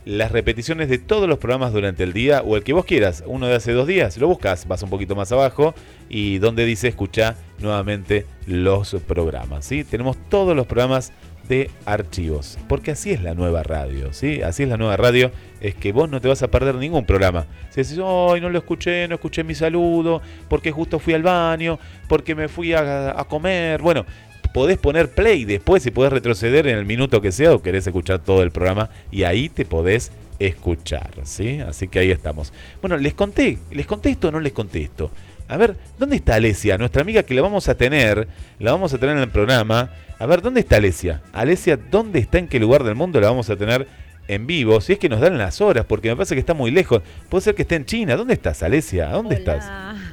las 0.05 0.33
repeticiones 0.33 0.89
de 0.89 0.99
todos 0.99 1.29
los 1.29 1.39
programas 1.39 1.73
durante 1.73 2.03
el 2.03 2.13
día 2.13 2.43
o 2.43 2.57
el 2.57 2.65
que 2.65 2.73
vos 2.73 2.85
quieras, 2.85 3.23
uno 3.29 3.47
de 3.47 3.55
hace 3.55 3.71
dos 3.71 3.87
días, 3.87 4.19
lo 4.19 4.27
buscas, 4.27 4.67
vas 4.67 4.83
un 4.83 4.91
poquito 4.91 5.15
más 5.15 5.31
abajo 5.31 5.73
y 6.09 6.39
donde 6.39 6.65
dice 6.65 6.89
escucha 6.89 7.37
nuevamente 7.61 8.27
los 8.49 8.97
programas, 9.07 9.65
¿sí? 9.65 9.85
Tenemos 9.85 10.17
todos 10.29 10.57
los 10.57 10.67
programas 10.67 11.13
de 11.49 11.71
archivos, 11.85 12.59
porque 12.69 12.91
así 12.91 13.13
es 13.13 13.23
la 13.23 13.35
nueva 13.35 13.63
radio, 13.63 14.13
¿sí? 14.13 14.43
Así 14.43 14.65
es 14.65 14.69
la 14.69 14.79
nueva 14.79 14.97
radio, 14.97 15.31
es 15.61 15.77
que 15.77 15.93
vos 15.93 16.11
no 16.11 16.21
te 16.21 16.27
vas 16.27 16.43
a 16.43 16.49
perder 16.49 16.75
ningún 16.75 17.07
programa. 17.07 17.47
Si 17.69 17.83
decís, 17.83 17.99
hoy 18.03 18.41
no 18.41 18.49
lo 18.49 18.59
escuché, 18.59 19.07
no 19.07 19.15
escuché 19.15 19.45
mi 19.45 19.55
saludo, 19.55 20.23
porque 20.49 20.73
justo 20.73 20.99
fui 20.99 21.15
al 21.15 21.23
baño, 21.23 21.79
porque 22.09 22.35
me 22.35 22.49
fui 22.49 22.73
a, 22.73 23.21
a 23.21 23.25
comer, 23.25 23.81
bueno, 23.81 24.05
podés 24.53 24.79
poner 24.79 25.11
play 25.11 25.45
después 25.45 25.85
y 25.87 25.91
podés 25.91 26.13
retroceder 26.13 26.67
en 26.67 26.79
el 26.79 26.85
minuto 26.85 27.21
que 27.21 27.33
sea 27.33 27.55
o 27.55 27.63
querés 27.63 27.87
escuchar 27.87 28.21
todo 28.21 28.43
el 28.43 28.51
programa 28.51 28.91
y 29.11 29.25
ahí 29.25 29.49
te 29.49 29.65
podés 29.65 30.13
escuchar, 30.39 31.11
¿sí? 31.25 31.61
Así 31.61 31.89
que 31.89 31.99
ahí 31.99 32.11
estamos. 32.11 32.53
Bueno, 32.81 32.97
les 32.97 33.15
conté, 33.15 33.59
les 33.71 33.87
contesto 33.87 34.29
o 34.29 34.33
no 34.33 34.41
les 34.41 34.53
contesto. 34.53 35.11
A 35.49 35.57
ver, 35.57 35.77
¿dónde 35.99 36.17
está 36.17 36.37
Alesia? 36.37 36.79
Nuestra 36.79 37.03
amiga 37.03 37.25
que 37.25 37.35
la 37.35 37.43
vamos 37.43 37.69
a 37.69 37.75
tener, 37.75 38.29
la 38.59 38.73
vamos 38.73 38.95
a 38.95 38.99
tener 38.99 39.17
en 39.17 39.23
el 39.23 39.31
programa. 39.31 39.91
A 40.19 40.27
ver, 40.27 40.43
¿dónde 40.43 40.61
está 40.61 40.77
Alesia? 40.77 41.23
Alesia, 41.33 41.77
¿dónde 41.77 42.21
está? 42.21 42.39
¿En 42.39 42.49
qué 42.49 42.61
lugar 42.61 42.85
del 42.85 42.95
mundo 42.95 43.21
la 43.21 43.29
vamos 43.29 43.51
a 43.51 43.57
tener 43.57 43.87
en 44.35 44.47
vivo? 44.47 44.81
Si 44.81 44.93
es 44.95 44.99
que 44.99 45.09
nos 45.09 45.21
dan 45.21 45.37
las 45.39 45.61
horas, 45.61 45.85
porque 45.87 46.09
me 46.09 46.17
parece 46.17 46.35
que 46.35 46.41
está 46.41 46.55
muy 46.55 46.71
lejos. 46.71 47.03
Puede 47.29 47.43
ser 47.43 47.55
que 47.55 47.63
esté 47.63 47.77
en 47.77 47.85
China. 47.85 48.17
¿Dónde 48.17 48.35
estás, 48.35 48.63
Alesia? 48.63 49.09
¿Dónde 49.09 49.37
estás? 49.37 49.71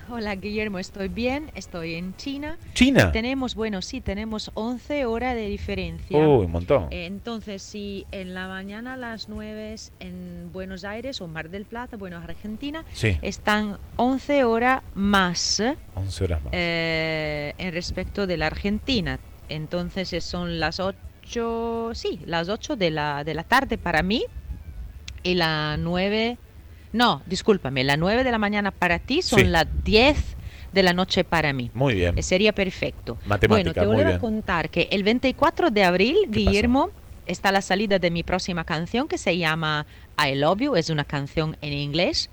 Hola, 0.09 0.35
Guillermo, 0.35 0.79
estoy 0.79 1.07
bien, 1.09 1.51
estoy 1.55 1.95
en 1.95 2.15
China. 2.15 2.57
¿China? 2.73 3.11
Tenemos, 3.11 3.55
bueno, 3.55 3.81
sí, 3.81 4.01
tenemos 4.01 4.51
11 4.55 5.05
horas 5.05 5.35
de 5.35 5.47
diferencia. 5.47 6.17
Uy, 6.17 6.45
un 6.45 6.51
montón. 6.51 6.87
Entonces, 6.91 7.61
si 7.61 8.05
en 8.11 8.33
la 8.33 8.47
mañana 8.47 8.93
a 8.93 8.97
las 8.97 9.29
9 9.29 9.73
es 9.73 9.91
en 9.99 10.49
Buenos 10.53 10.83
Aires 10.83 11.21
o 11.21 11.27
Mar 11.27 11.49
del 11.49 11.65
Plata, 11.65 11.97
bueno, 11.97 12.17
Argentina, 12.17 12.83
Sí. 12.93 13.17
están 13.21 13.77
11 13.97 14.43
horas 14.45 14.81
más 14.95 15.61
11 15.95 16.23
horas 16.23 16.41
más. 16.43 16.53
eh, 16.53 17.53
en 17.57 17.73
respecto 17.73 18.25
de 18.27 18.37
la 18.37 18.47
Argentina. 18.47 19.19
Entonces 19.49 20.23
son 20.23 20.59
las 20.59 20.79
8, 20.79 20.97
sí, 21.93 22.19
las 22.25 22.49
8 22.49 22.75
de 22.75 22.89
la, 22.91 23.23
de 23.23 23.33
la 23.33 23.43
tarde 23.43 23.77
para 23.77 24.01
mí 24.03 24.23
y 25.23 25.33
la 25.35 25.77
9, 25.77 26.37
no, 26.93 27.21
discúlpame, 27.25 27.83
la 27.83 27.97
9 27.97 28.23
de 28.23 28.31
la 28.31 28.37
mañana 28.37 28.71
para 28.71 28.99
ti 28.99 29.21
son 29.21 29.39
Sí. 29.39 29.45
las 29.45 29.65
10 29.83 30.35
de 30.73 30.83
la 30.83 30.93
noche 30.93 31.23
para 31.23 31.53
mí. 31.53 31.71
Muy 31.73 31.95
bien. 31.95 32.17
Eh, 32.17 32.23
Sería 32.23 32.53
perfecto. 32.53 33.17
Matemática, 33.25 33.83
bueno, 33.85 33.97
te 33.97 34.03
voy 34.05 34.13
a 34.13 34.19
contar 34.19 34.69
que 34.69 34.87
el 34.91 35.03
24 35.03 35.71
de 35.71 35.83
abril, 35.83 36.17
Guillermo, 36.29 36.89
está 37.25 37.51
la 37.51 37.61
salida 37.61 37.99
de 37.99 38.11
mi 38.11 38.23
próxima 38.23 38.63
canción 38.63 39.07
que 39.07 39.17
se 39.17 39.37
llama 39.37 39.85
I 40.17 40.35
Love 40.35 40.59
You. 40.61 40.75
Es 40.75 40.89
una 40.89 41.03
canción 41.03 41.57
en 41.61 41.73
inglés 41.73 42.29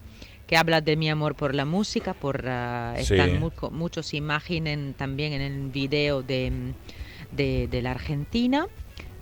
que 0.47 0.57
habla 0.57 0.81
de 0.83 0.95
mi 0.97 1.09
amor 1.09 1.35
por 1.37 1.55
la 1.55 1.65
música, 1.65 2.13
por 2.13 2.45
ah, 2.47 2.95
Sí. 2.99 3.15
están 3.15 3.41
mu- 3.41 3.51
muchos 3.71 4.13
imágenes 4.15 4.95
también 4.97 5.33
en 5.33 5.41
el 5.41 5.69
video 5.71 6.23
de, 6.23 6.53
de, 7.33 7.67
de 7.69 7.83
la 7.83 7.93
Argentina, 7.93 8.67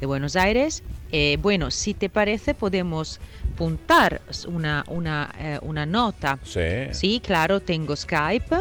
de 0.02 0.06
Buenos 0.06 0.34
Aires. 0.34 0.82
Eh, 1.12 1.38
bueno, 1.40 1.70
si 1.70 1.94
te 1.94 2.08
parece, 2.08 2.54
podemos 2.54 3.20
puntar 3.56 4.20
una, 4.48 4.84
una, 4.88 5.30
eh, 5.38 5.58
una 5.62 5.86
nota. 5.86 6.40
Sí. 6.42 6.60
Sí, 6.90 7.22
claro, 7.24 7.60
tengo 7.60 7.94
Skype. 7.94 8.56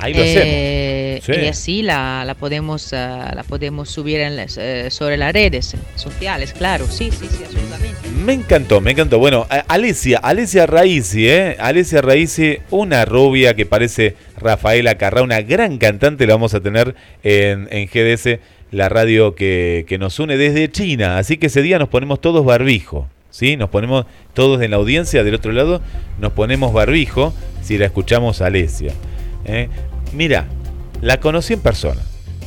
Ahí 0.00 0.14
lo 0.14 0.20
Eh. 0.24 1.20
Sí. 1.24 1.32
Y 1.32 1.46
así 1.46 1.82
la, 1.82 2.24
la 2.26 2.34
podemos 2.34 2.92
ah, 2.92 3.32
la 3.34 3.44
podemos 3.44 3.88
subir 3.90 4.18
en 4.20 4.34
las, 4.36 4.56
eh, 4.58 4.90
sobre 4.90 5.16
las 5.16 5.32
redes 5.32 5.76
sociales, 5.96 6.52
claro, 6.52 6.86
sí, 6.86 7.10
sí, 7.10 7.26
sí, 7.30 7.42
absolutamente. 7.44 7.96
Me 8.24 8.32
encantó, 8.32 8.80
me 8.80 8.92
encantó. 8.92 9.18
Bueno, 9.18 9.46
a- 9.50 9.64
Alesia, 9.68 10.18
Alesia 10.18 10.66
Raisi, 10.66 11.28
¿eh? 11.28 11.56
Alesia 11.60 12.00
Raisi, 12.00 12.58
una 12.70 13.04
rubia 13.04 13.54
que 13.54 13.64
parece 13.66 14.14
Rafaela 14.38 14.96
Carrá, 14.96 15.22
una 15.22 15.40
gran 15.42 15.78
cantante, 15.78 16.26
la 16.26 16.34
vamos 16.34 16.54
a 16.54 16.60
tener 16.60 16.94
en, 17.24 17.68
en 17.72 17.86
GDS, 17.88 18.38
la 18.70 18.88
radio 18.88 19.34
que, 19.34 19.84
que 19.88 19.98
nos 19.98 20.18
une 20.18 20.36
desde 20.36 20.70
China. 20.70 21.18
Así 21.18 21.36
que 21.36 21.46
ese 21.46 21.62
día 21.62 21.78
nos 21.78 21.88
ponemos 21.88 22.20
todos 22.20 22.44
barbijo, 22.44 23.08
¿sí? 23.30 23.56
Nos 23.56 23.70
ponemos 23.70 24.06
todos 24.34 24.62
en 24.62 24.70
la 24.70 24.76
audiencia 24.76 25.24
del 25.24 25.34
otro 25.34 25.52
lado, 25.52 25.80
nos 26.20 26.32
ponemos 26.32 26.72
barbijo 26.72 27.32
si 27.62 27.78
la 27.78 27.86
escuchamos 27.86 28.40
a 28.40 28.46
Alesia. 28.46 28.92
¿eh? 29.44 29.68
Mira, 30.12 30.46
la 31.00 31.20
conocí 31.20 31.54
en 31.54 31.60
persona. 31.60 32.00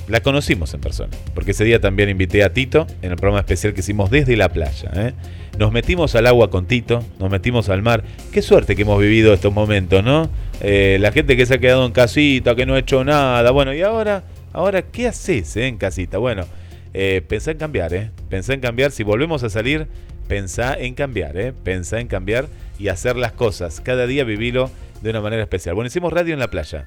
La 0.07 0.19
conocimos 0.19 0.73
en 0.73 0.81
persona, 0.81 1.11
porque 1.33 1.51
ese 1.51 1.63
día 1.63 1.79
también 1.79 2.09
invité 2.09 2.43
a 2.43 2.51
Tito 2.51 2.85
en 3.01 3.11
el 3.11 3.17
programa 3.17 3.39
especial 3.39 3.73
que 3.73 3.79
hicimos 3.79 4.11
desde 4.11 4.35
la 4.35 4.49
playa. 4.49 4.91
¿eh? 4.93 5.13
Nos 5.57 5.71
metimos 5.71 6.15
al 6.15 6.27
agua 6.27 6.49
con 6.49 6.65
Tito, 6.65 7.01
nos 7.17 7.29
metimos 7.29 7.69
al 7.69 7.81
mar. 7.81 8.03
Qué 8.33 8.41
suerte 8.41 8.75
que 8.75 8.81
hemos 8.81 8.99
vivido 8.99 9.33
estos 9.33 9.53
momentos, 9.53 10.03
¿no? 10.03 10.29
Eh, 10.59 10.97
la 10.99 11.13
gente 11.13 11.37
que 11.37 11.45
se 11.45 11.53
ha 11.53 11.57
quedado 11.59 11.85
en 11.85 11.93
casita, 11.93 12.55
que 12.55 12.65
no 12.65 12.73
ha 12.73 12.79
hecho 12.79 13.05
nada. 13.05 13.51
Bueno, 13.51 13.73
y 13.73 13.83
ahora, 13.83 14.23
ahora 14.53 14.81
¿qué 14.81 15.07
haces 15.07 15.55
eh, 15.57 15.67
en 15.67 15.77
casita? 15.77 16.17
Bueno, 16.17 16.45
eh, 16.93 17.21
pensá 17.27 17.51
en 17.51 17.57
cambiar, 17.57 17.93
¿eh? 17.93 18.11
Pensá 18.29 18.53
en 18.53 18.59
cambiar. 18.59 18.91
Si 18.91 19.03
volvemos 19.03 19.43
a 19.43 19.49
salir, 19.49 19.87
pensá 20.27 20.73
en 20.73 20.93
cambiar, 20.93 21.37
¿eh? 21.37 21.53
Pensá 21.53 21.99
en 21.99 22.07
cambiar 22.07 22.47
y 22.79 22.89
hacer 22.89 23.15
las 23.15 23.31
cosas. 23.31 23.81
Cada 23.81 24.07
día 24.07 24.23
vivilo 24.23 24.69
de 25.01 25.09
una 25.09 25.21
manera 25.21 25.43
especial. 25.43 25.75
Bueno, 25.75 25.87
hicimos 25.87 26.11
radio 26.13 26.33
en 26.33 26.39
la 26.39 26.49
playa. 26.49 26.85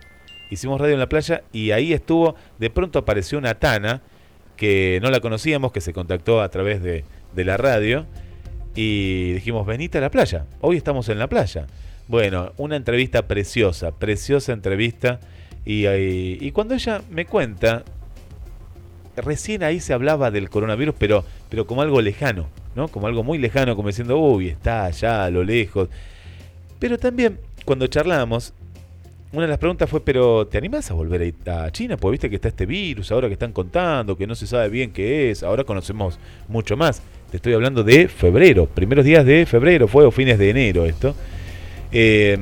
Hicimos 0.50 0.80
radio 0.80 0.94
en 0.94 1.00
la 1.00 1.08
playa 1.08 1.42
y 1.52 1.70
ahí 1.70 1.92
estuvo, 1.92 2.36
de 2.58 2.70
pronto 2.70 2.98
apareció 2.98 3.38
una 3.38 3.54
Tana 3.54 4.02
que 4.56 5.00
no 5.02 5.10
la 5.10 5.20
conocíamos, 5.20 5.72
que 5.72 5.80
se 5.80 5.92
contactó 5.92 6.42
a 6.42 6.48
través 6.50 6.82
de, 6.82 7.04
de 7.34 7.44
la 7.44 7.56
radio 7.56 8.06
y 8.74 9.32
dijimos, 9.32 9.66
venite 9.66 9.98
a 9.98 10.00
la 10.00 10.10
playa, 10.10 10.46
hoy 10.60 10.76
estamos 10.76 11.08
en 11.08 11.18
la 11.18 11.28
playa. 11.28 11.66
Bueno, 12.06 12.52
una 12.58 12.76
entrevista 12.76 13.26
preciosa, 13.26 13.92
preciosa 13.92 14.52
entrevista 14.52 15.20
y, 15.64 15.86
y- 15.86 16.38
y 16.40 16.52
cuando 16.52 16.74
ella 16.74 17.02
me 17.10 17.24
cuenta, 17.26 17.84
recién 19.16 19.62
ahí 19.62 19.80
se 19.80 19.92
hablaba 19.92 20.30
del 20.30 20.50
coronavirus, 20.50 20.94
pero, 20.98 21.24
pero 21.48 21.66
como 21.66 21.82
algo 21.82 22.00
lejano, 22.00 22.48
¿no? 22.74 22.88
Como 22.88 23.06
algo 23.06 23.22
muy 23.22 23.38
lejano, 23.38 23.76
como 23.76 23.88
diciendo, 23.88 24.18
uy, 24.18 24.48
está 24.48 24.84
allá 24.84 25.24
a 25.24 25.30
lo 25.30 25.44
lejos. 25.44 25.88
Pero 26.78 26.98
también, 26.98 27.38
cuando 27.64 27.86
charlábamos, 27.86 28.52
una 29.32 29.42
de 29.42 29.48
las 29.48 29.58
preguntas 29.58 29.88
fue, 29.90 30.00
pero 30.04 30.46
¿te 30.46 30.58
animás 30.58 30.90
a 30.90 30.94
volver 30.94 31.34
a 31.46 31.70
China? 31.70 31.96
Porque 31.96 32.12
viste 32.12 32.30
que 32.30 32.36
está 32.36 32.48
este 32.48 32.66
virus 32.66 33.10
ahora 33.10 33.26
que 33.28 33.32
están 33.34 33.52
contando, 33.52 34.16
que 34.16 34.26
no 34.26 34.34
se 34.34 34.46
sabe 34.46 34.68
bien 34.68 34.92
qué 34.92 35.30
es, 35.30 35.42
ahora 35.42 35.64
conocemos 35.64 36.18
mucho 36.48 36.76
más. 36.76 37.02
Te 37.30 37.38
estoy 37.38 37.52
hablando 37.54 37.82
de 37.82 38.06
febrero, 38.08 38.66
primeros 38.66 39.04
días 39.04 39.24
de 39.24 39.44
febrero, 39.46 39.88
fue 39.88 40.04
o 40.04 40.10
fines 40.12 40.38
de 40.38 40.50
enero 40.50 40.84
esto. 40.84 41.14
Eh, 41.90 42.38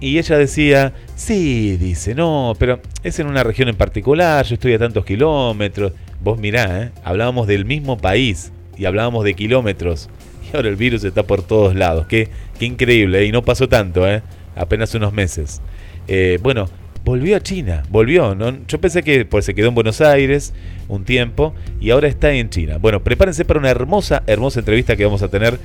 Y 0.00 0.18
ella 0.18 0.36
decía, 0.36 0.92
sí, 1.22 1.76
dice, 1.76 2.14
no, 2.14 2.54
pero 2.58 2.80
es 3.02 3.18
en 3.18 3.28
una 3.28 3.44
región 3.44 3.68
en 3.68 3.76
particular, 3.76 4.44
yo 4.44 4.54
estoy 4.54 4.74
a 4.74 4.78
tantos 4.78 5.04
kilómetros. 5.04 5.92
Vos 6.20 6.38
mirá, 6.38 6.82
¿eh? 6.82 6.90
hablábamos 7.04 7.46
del 7.46 7.64
mismo 7.64 7.96
país 7.96 8.52
y 8.76 8.84
hablábamos 8.84 9.24
de 9.24 9.34
kilómetros. 9.34 10.08
Y 10.52 10.56
ahora 10.56 10.68
el 10.68 10.76
virus 10.76 11.04
está 11.04 11.22
por 11.22 11.42
todos 11.42 11.74
lados. 11.74 12.06
Qué, 12.06 12.28
qué 12.58 12.66
increíble, 12.66 13.20
¿eh? 13.20 13.26
y 13.26 13.32
no 13.32 13.42
pasó 13.42 13.68
tanto, 13.68 14.08
¿eh? 14.08 14.22
apenas 14.56 14.94
unos 14.94 15.12
meses. 15.12 15.62
Eh, 16.08 16.38
bueno, 16.42 16.68
volvió 17.04 17.36
a 17.36 17.40
China, 17.40 17.82
volvió. 17.88 18.34
¿no? 18.34 18.66
Yo 18.66 18.80
pensé 18.80 19.02
que 19.02 19.24
pues, 19.24 19.44
se 19.44 19.54
quedó 19.54 19.68
en 19.68 19.74
Buenos 19.74 20.00
Aires 20.00 20.52
un 20.88 21.04
tiempo 21.04 21.54
y 21.80 21.90
ahora 21.90 22.08
está 22.08 22.32
en 22.32 22.50
China. 22.50 22.78
Bueno, 22.78 23.02
prepárense 23.02 23.44
para 23.44 23.60
una 23.60 23.70
hermosa, 23.70 24.22
hermosa 24.26 24.60
entrevista 24.60 24.96
que 24.96 25.04
vamos 25.04 25.22
a 25.22 25.28
tener 25.28 25.58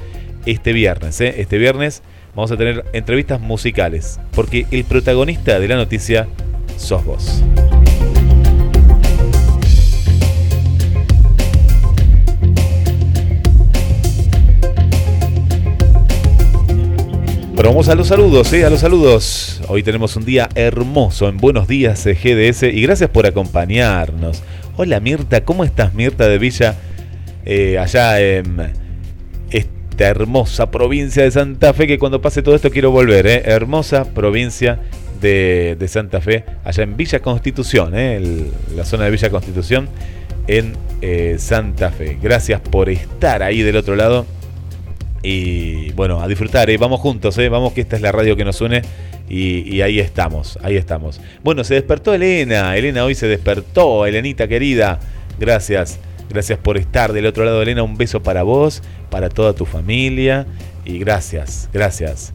este 0.45 0.73
viernes. 0.73 1.19
¿eh? 1.21 1.35
Este 1.37 1.57
viernes 1.57 2.03
vamos 2.37 2.51
a 2.51 2.55
tener 2.55 2.85
entrevistas 2.93 3.41
musicales, 3.41 4.19
porque 4.35 4.67
el 4.69 4.83
protagonista 4.83 5.59
de 5.59 5.67
la 5.67 5.75
noticia 5.75 6.27
sos 6.77 7.03
vos. 7.03 7.43
Pero 17.55 17.69
vamos 17.69 17.89
a 17.89 17.95
los 17.95 18.07
saludos, 18.07 18.53
¿eh? 18.53 18.63
a 18.63 18.69
los 18.69 18.81
saludos. 18.81 19.59
Hoy 19.67 19.81
tenemos 19.81 20.15
un 20.15 20.23
día 20.23 20.47
hermoso 20.53 21.27
en 21.29 21.37
Buenos 21.37 21.67
Días 21.67 22.05
eh, 22.05 22.13
GDS 22.13 22.71
y 22.71 22.83
gracias 22.83 23.09
por 23.09 23.25
acompañarnos. 23.25 24.43
Hola 24.75 24.99
Mirta, 24.99 25.43
¿cómo 25.43 25.63
estás 25.63 25.95
Mirta 25.95 26.27
de 26.27 26.37
Villa? 26.37 26.75
Eh, 27.45 27.79
allá 27.79 28.21
en 28.21 28.85
hermosa 30.05 30.71
provincia 30.71 31.23
de 31.23 31.31
Santa 31.31 31.73
Fe, 31.73 31.87
que 31.87 31.97
cuando 31.99 32.21
pase 32.21 32.41
todo 32.41 32.55
esto 32.55 32.69
quiero 32.69 32.91
volver, 32.91 33.27
¿eh? 33.27 33.41
hermosa 33.45 34.05
provincia 34.05 34.79
de, 35.21 35.75
de 35.79 35.87
Santa 35.87 36.21
Fe, 36.21 36.45
allá 36.63 36.83
en 36.83 36.95
Villa 36.95 37.19
Constitución, 37.19 37.93
¿eh? 37.95 38.45
La 38.75 38.85
zona 38.85 39.05
de 39.05 39.11
Villa 39.11 39.29
Constitución 39.29 39.89
en 40.47 40.73
eh, 41.01 41.35
Santa 41.39 41.91
Fe. 41.91 42.17
Gracias 42.21 42.61
por 42.61 42.89
estar 42.89 43.43
ahí 43.43 43.61
del 43.61 43.75
otro 43.75 43.95
lado. 43.95 44.25
Y 45.23 45.91
bueno, 45.93 46.21
a 46.21 46.27
disfrutar, 46.27 46.69
¿eh? 46.69 46.77
vamos 46.77 47.01
juntos, 47.01 47.37
vamos 47.49 47.73
que 47.73 47.81
esta 47.81 47.95
es 47.95 48.01
la 48.01 48.11
radio 48.11 48.35
que 48.35 48.45
nos 48.45 48.61
une 48.61 48.83
y, 49.27 49.75
y 49.75 49.81
ahí 49.81 49.99
estamos, 49.99 50.57
ahí 50.61 50.77
estamos. 50.77 51.19
Bueno, 51.43 51.63
se 51.63 51.73
despertó 51.73 52.13
Elena, 52.13 52.77
Elena 52.77 53.03
hoy 53.03 53.15
se 53.15 53.27
despertó, 53.27 54.05
Elenita 54.05 54.47
querida, 54.47 54.99
gracias, 55.39 55.99
gracias 56.29 56.59
por 56.59 56.77
estar 56.77 57.13
del 57.13 57.25
otro 57.25 57.45
lado, 57.45 57.61
Elena, 57.61 57.83
un 57.83 57.97
beso 57.97 58.21
para 58.21 58.43
vos, 58.43 58.81
para 59.09 59.29
toda 59.29 59.53
tu 59.53 59.65
familia 59.65 60.45
y 60.85 60.99
gracias, 60.99 61.69
gracias. 61.73 62.33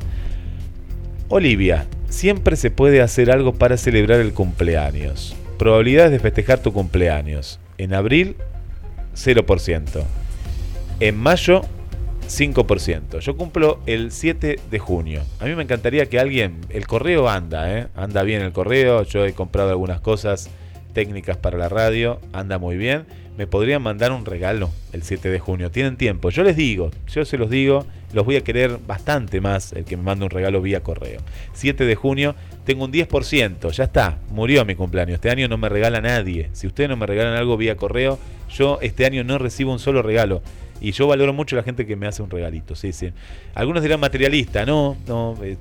Olivia, 1.28 1.86
siempre 2.08 2.56
se 2.56 2.70
puede 2.70 3.00
hacer 3.00 3.30
algo 3.30 3.54
para 3.54 3.76
celebrar 3.76 4.20
el 4.20 4.34
cumpleaños. 4.34 5.34
Probabilidades 5.58 6.12
de 6.12 6.18
festejar 6.18 6.58
tu 6.58 6.72
cumpleaños. 6.72 7.58
En 7.78 7.94
abril, 7.94 8.36
0%. 9.14 10.04
En 11.00 11.16
mayo, 11.16 11.62
5%. 12.28 13.20
Yo 13.20 13.36
cumplo 13.36 13.80
el 13.86 14.12
7 14.12 14.58
de 14.70 14.78
junio. 14.78 15.22
A 15.40 15.44
mí 15.44 15.54
me 15.54 15.62
encantaría 15.62 16.06
que 16.06 16.18
alguien, 16.18 16.60
el 16.68 16.86
correo 16.86 17.28
anda, 17.28 17.78
¿eh? 17.78 17.88
anda 17.94 18.22
bien 18.22 18.42
el 18.42 18.52
correo, 18.52 19.04
yo 19.04 19.24
he 19.24 19.32
comprado 19.32 19.70
algunas 19.70 20.00
cosas 20.00 20.50
técnicas 20.92 21.36
para 21.36 21.58
la 21.58 21.68
radio, 21.68 22.20
anda 22.32 22.58
muy 22.58 22.76
bien. 22.76 23.06
Me 23.36 23.46
podrían 23.46 23.82
mandar 23.82 24.12
un 24.12 24.26
regalo 24.26 24.70
el 24.92 25.02
7 25.02 25.30
de 25.30 25.38
junio. 25.38 25.70
Tienen 25.70 25.96
tiempo. 25.96 26.28
Yo 26.30 26.42
les 26.42 26.54
digo, 26.54 26.90
yo 27.08 27.24
se 27.24 27.38
los 27.38 27.48
digo, 27.48 27.86
los 28.12 28.26
voy 28.26 28.36
a 28.36 28.44
querer 28.44 28.78
bastante 28.86 29.40
más 29.40 29.72
el 29.72 29.84
que 29.84 29.96
me 29.96 30.02
mande 30.02 30.24
un 30.26 30.30
regalo 30.30 30.60
vía 30.60 30.82
correo. 30.82 31.20
7 31.54 31.84
de 31.84 31.94
junio, 31.94 32.34
tengo 32.64 32.84
un 32.84 32.92
10%, 32.92 33.70
ya 33.70 33.84
está, 33.84 34.18
murió 34.30 34.64
mi 34.66 34.74
cumpleaños. 34.74 35.14
Este 35.14 35.30
año 35.30 35.48
no 35.48 35.56
me 35.56 35.70
regala 35.70 36.00
nadie. 36.00 36.50
Si 36.52 36.66
ustedes 36.66 36.90
no 36.90 36.96
me 36.96 37.06
regalan 37.06 37.34
algo 37.34 37.56
vía 37.56 37.76
correo, 37.76 38.18
yo 38.50 38.78
este 38.82 39.06
año 39.06 39.24
no 39.24 39.38
recibo 39.38 39.72
un 39.72 39.78
solo 39.78 40.02
regalo. 40.02 40.42
Y 40.80 40.92
yo 40.92 41.06
valoro 41.06 41.32
mucho 41.32 41.56
la 41.56 41.62
gente 41.62 41.86
que 41.86 41.96
me 41.96 42.06
hace 42.06 42.22
un 42.22 42.30
regalito, 42.30 42.74
sí, 42.74 42.92
sí. 42.92 43.12
Algunos 43.54 43.82
dirán 43.82 44.00
materialista, 44.00 44.66
no, 44.66 44.96
no. 45.06 45.38
eh, 45.42 45.56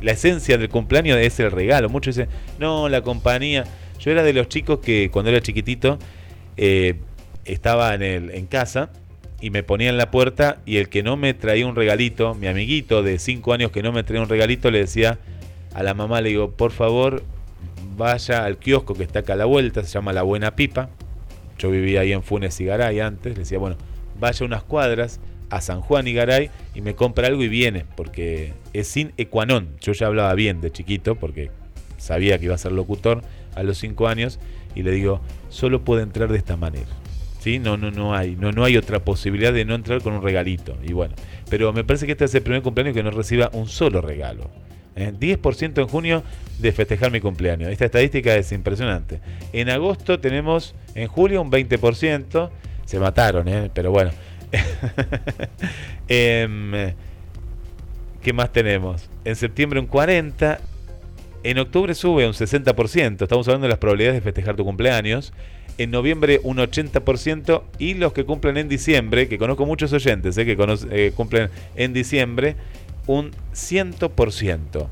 la 0.00 0.12
esencia 0.12 0.56
del 0.56 0.68
cumpleaños 0.70 1.18
es 1.18 1.38
el 1.40 1.50
regalo. 1.50 1.88
Muchos 1.90 2.16
dicen, 2.16 2.30
no, 2.58 2.88
la 2.88 3.02
compañía. 3.02 3.64
Yo 3.98 4.10
era 4.10 4.22
de 4.22 4.32
los 4.32 4.48
chicos 4.48 4.78
que 4.78 5.10
cuando 5.10 5.30
era 5.30 5.42
chiquitito 5.42 5.98
eh, 6.56 6.94
estaba 7.52 7.94
en, 7.94 8.02
el, 8.02 8.30
en 8.30 8.46
casa 8.46 8.90
y 9.40 9.50
me 9.50 9.62
ponía 9.62 9.88
en 9.88 9.96
la 9.96 10.10
puerta 10.10 10.58
y 10.66 10.76
el 10.76 10.88
que 10.88 11.02
no 11.02 11.16
me 11.16 11.34
traía 11.34 11.66
un 11.66 11.74
regalito, 11.74 12.34
mi 12.34 12.46
amiguito 12.46 13.02
de 13.02 13.18
5 13.18 13.52
años 13.52 13.70
que 13.70 13.82
no 13.82 13.92
me 13.92 14.02
traía 14.02 14.22
un 14.22 14.28
regalito, 14.28 14.70
le 14.70 14.80
decía 14.80 15.18
a 15.74 15.82
la 15.82 15.94
mamá, 15.94 16.20
le 16.20 16.30
digo, 16.30 16.50
por 16.50 16.72
favor, 16.72 17.22
vaya 17.96 18.44
al 18.44 18.58
kiosco 18.58 18.94
que 18.94 19.02
está 19.02 19.20
acá 19.20 19.34
a 19.34 19.36
la 19.36 19.44
vuelta, 19.44 19.82
se 19.82 19.88
llama 19.88 20.12
La 20.12 20.22
Buena 20.22 20.56
Pipa. 20.56 20.90
Yo 21.58 21.70
vivía 21.70 22.00
ahí 22.00 22.12
en 22.12 22.22
Funes 22.22 22.60
y 22.60 22.64
Garay 22.64 23.00
antes, 23.00 23.34
le 23.34 23.40
decía, 23.40 23.58
bueno, 23.58 23.76
vaya 24.18 24.44
unas 24.46 24.62
cuadras 24.62 25.20
a 25.50 25.60
San 25.60 25.80
Juan 25.80 26.06
y 26.06 26.12
Garay 26.12 26.50
y 26.74 26.80
me 26.80 26.94
compra 26.94 27.26
algo 27.26 27.42
y 27.42 27.48
viene, 27.48 27.84
porque 27.96 28.54
es 28.72 28.88
sin 28.88 29.12
ecuanón. 29.16 29.68
Yo 29.80 29.92
ya 29.92 30.06
hablaba 30.06 30.32
bien 30.34 30.60
de 30.60 30.70
chiquito, 30.70 31.16
porque 31.16 31.50
sabía 31.98 32.38
que 32.38 32.46
iba 32.46 32.54
a 32.54 32.58
ser 32.58 32.72
locutor 32.72 33.22
a 33.54 33.62
los 33.62 33.78
5 33.78 34.08
años, 34.08 34.38
y 34.74 34.82
le 34.82 34.92
digo, 34.92 35.20
solo 35.48 35.82
puede 35.84 36.02
entrar 36.02 36.30
de 36.30 36.38
esta 36.38 36.56
manera. 36.56 36.99
¿Sí? 37.40 37.58
No, 37.58 37.76
no, 37.76 37.90
no 37.90 38.14
hay, 38.14 38.36
no, 38.36 38.52
no 38.52 38.64
hay 38.64 38.76
otra 38.76 39.00
posibilidad 39.00 39.52
de 39.52 39.64
no 39.64 39.74
entrar 39.74 40.02
con 40.02 40.12
un 40.12 40.22
regalito. 40.22 40.76
Y 40.86 40.92
bueno, 40.92 41.14
pero 41.48 41.72
me 41.72 41.84
parece 41.84 42.06
que 42.06 42.12
este 42.12 42.26
es 42.26 42.34
el 42.34 42.42
primer 42.42 42.62
cumpleaños 42.62 42.94
que 42.94 43.02
no 43.02 43.10
reciba 43.10 43.50
un 43.54 43.66
solo 43.66 44.00
regalo. 44.02 44.50
¿eh? 44.94 45.12
10% 45.18 45.80
en 45.80 45.88
junio 45.88 46.22
de 46.58 46.72
festejar 46.72 47.10
mi 47.10 47.20
cumpleaños. 47.20 47.70
Esta 47.70 47.86
estadística 47.86 48.34
es 48.36 48.52
impresionante. 48.52 49.20
En 49.52 49.70
agosto 49.70 50.20
tenemos, 50.20 50.74
en 50.94 51.08
julio, 51.08 51.42
un 51.42 51.50
20%. 51.50 52.50
Se 52.84 52.98
mataron, 52.98 53.48
¿eh? 53.48 53.70
pero 53.72 53.90
bueno. 53.90 54.10
Em, 56.08 56.72
¿Qué 58.20 58.32
más 58.32 58.52
tenemos? 58.52 59.08
En 59.24 59.36
septiembre 59.36 59.78
un 59.78 59.88
40%. 59.88 60.58
En 61.42 61.58
octubre 61.58 61.94
sube 61.94 62.26
un 62.26 62.34
60%. 62.34 63.22
Estamos 63.22 63.48
hablando 63.48 63.64
de 63.64 63.70
las 63.70 63.78
probabilidades 63.78 64.16
de 64.16 64.20
festejar 64.20 64.56
tu 64.56 64.64
cumpleaños. 64.64 65.32
En 65.82 65.90
noviembre 65.90 66.40
un 66.42 66.58
80%. 66.58 67.62
Y 67.78 67.94
los 67.94 68.12
que 68.12 68.24
cumplen 68.24 68.56
en 68.58 68.68
diciembre, 68.68 69.28
que 69.28 69.38
conozco 69.38 69.64
muchos 69.64 69.92
oyentes 69.92 70.36
¿eh? 70.36 70.44
que 70.44 70.56
eh, 70.90 71.12
cumplen 71.16 71.48
en 71.74 71.92
diciembre, 71.92 72.56
un 73.06 73.30
100%. 73.54 74.86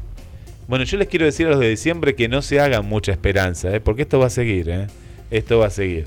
Bueno, 0.67 0.85
yo 0.85 0.97
les 0.99 1.09
quiero 1.09 1.25
decir 1.27 1.47
a 1.47 1.51
los 1.51 1.61
de 1.61 1.69
diciembre 1.69 2.15
que 2.15 2.29
no 2.29 2.41
se 2.43 2.59
hagan 2.61 2.87
mucha 2.87 3.13
esperanza, 3.13 3.75
¿eh? 3.75 3.81
porque 3.81 4.03
esto 4.03 4.19
va 4.19 4.27
a 4.27 4.31
seguir. 4.31 4.69
¿eh? 4.71 4.87
Esto 5.31 5.59
va 5.59 5.67
a 5.67 5.71
seguir. 5.71 6.07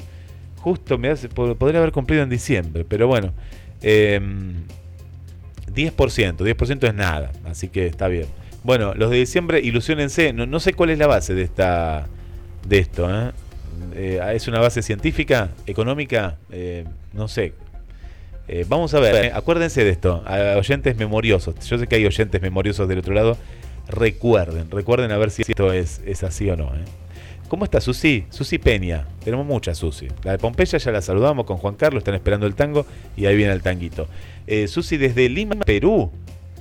Justo 0.57 0.97
me 0.97 1.09
hace, 1.09 1.29
pod- 1.29 1.55
podría 1.55 1.79
haber 1.79 1.91
cumplido 1.91 2.23
en 2.23 2.29
diciembre, 2.29 2.84
pero 2.88 3.07
bueno. 3.07 3.34
em, 3.82 4.63
10%, 5.73 6.38
10% 6.38 6.88
es 6.88 6.93
nada, 6.93 7.32
así 7.45 7.69
que 7.69 7.86
está 7.86 8.07
bien. 8.07 8.25
Bueno, 8.63 8.93
los 8.93 9.09
de 9.09 9.17
diciembre, 9.17 9.59
ilusionense, 9.61 10.34
no, 10.34 10.45
no 10.45 10.59
sé 10.59 10.73
cuál 10.73 10.89
es 10.89 10.99
la 10.99 11.07
base 11.07 11.34
de 11.34 11.43
esta 11.43 12.07
de 12.67 12.77
esto, 12.79 13.09
¿eh? 13.09 13.32
Eh, 13.95 14.19
¿Es 14.34 14.47
una 14.47 14.59
base 14.59 14.82
científica, 14.82 15.49
económica? 15.65 16.38
Eh, 16.51 16.86
no 17.13 17.27
sé. 17.27 17.53
Eh, 18.47 18.65
vamos 18.67 18.93
a 18.93 18.99
ver, 18.99 19.34
acuérdense 19.34 19.84
de 19.84 19.91
esto, 19.91 20.23
a 20.25 20.57
oyentes 20.57 20.97
memoriosos. 20.97 21.55
Yo 21.67 21.77
sé 21.77 21.88
que 21.88 21.95
hay 21.95 22.05
oyentes 22.05 22.41
memoriosos 22.41 22.88
del 22.88 22.99
otro 22.99 23.13
lado. 23.13 23.38
Recuerden, 23.88 24.69
recuerden 24.71 25.11
a 25.11 25.17
ver 25.17 25.32
si 25.32 25.43
esto 25.43 25.71
es, 25.73 26.01
es 26.05 26.23
así 26.23 26.49
o 26.49 26.55
no. 26.55 26.71
¿Cómo 27.47 27.65
está 27.65 27.82
Susi? 27.82 28.25
Susi 28.29 28.57
Peña. 28.57 29.05
Tenemos 29.23 29.45
muchas 29.45 29.77
Susi. 29.77 30.07
La 30.23 30.32
de 30.32 30.38
Pompeya 30.38 30.77
ya 30.77 30.91
la 30.91 31.01
saludamos 31.01 31.45
con 31.45 31.57
Juan 31.57 31.75
Carlos, 31.75 32.01
están 32.01 32.15
esperando 32.15 32.47
el 32.47 32.55
tango 32.55 32.86
y 33.17 33.25
ahí 33.25 33.36
viene 33.36 33.53
el 33.53 33.61
tanguito. 33.61 34.07
Susi 34.67 34.97
desde 34.97 35.27
Lima, 35.29 35.55
Perú. 35.55 36.11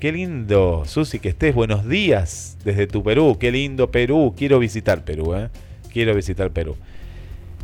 Qué 0.01 0.13
lindo, 0.13 0.85
Susi, 0.87 1.19
que 1.19 1.29
estés. 1.29 1.55
Buenos 1.55 1.87
días 1.87 2.57
desde 2.65 2.87
tu 2.87 3.03
Perú. 3.03 3.37
Qué 3.39 3.53
lindo 3.53 3.91
Perú. 3.91 4.35
Quiero 4.37 4.59
visitar 4.59 5.05
Perú, 5.05 5.35
¿eh? 5.35 5.51
Quiero 5.93 6.15
visitar 6.15 6.51
Perú. 6.51 6.75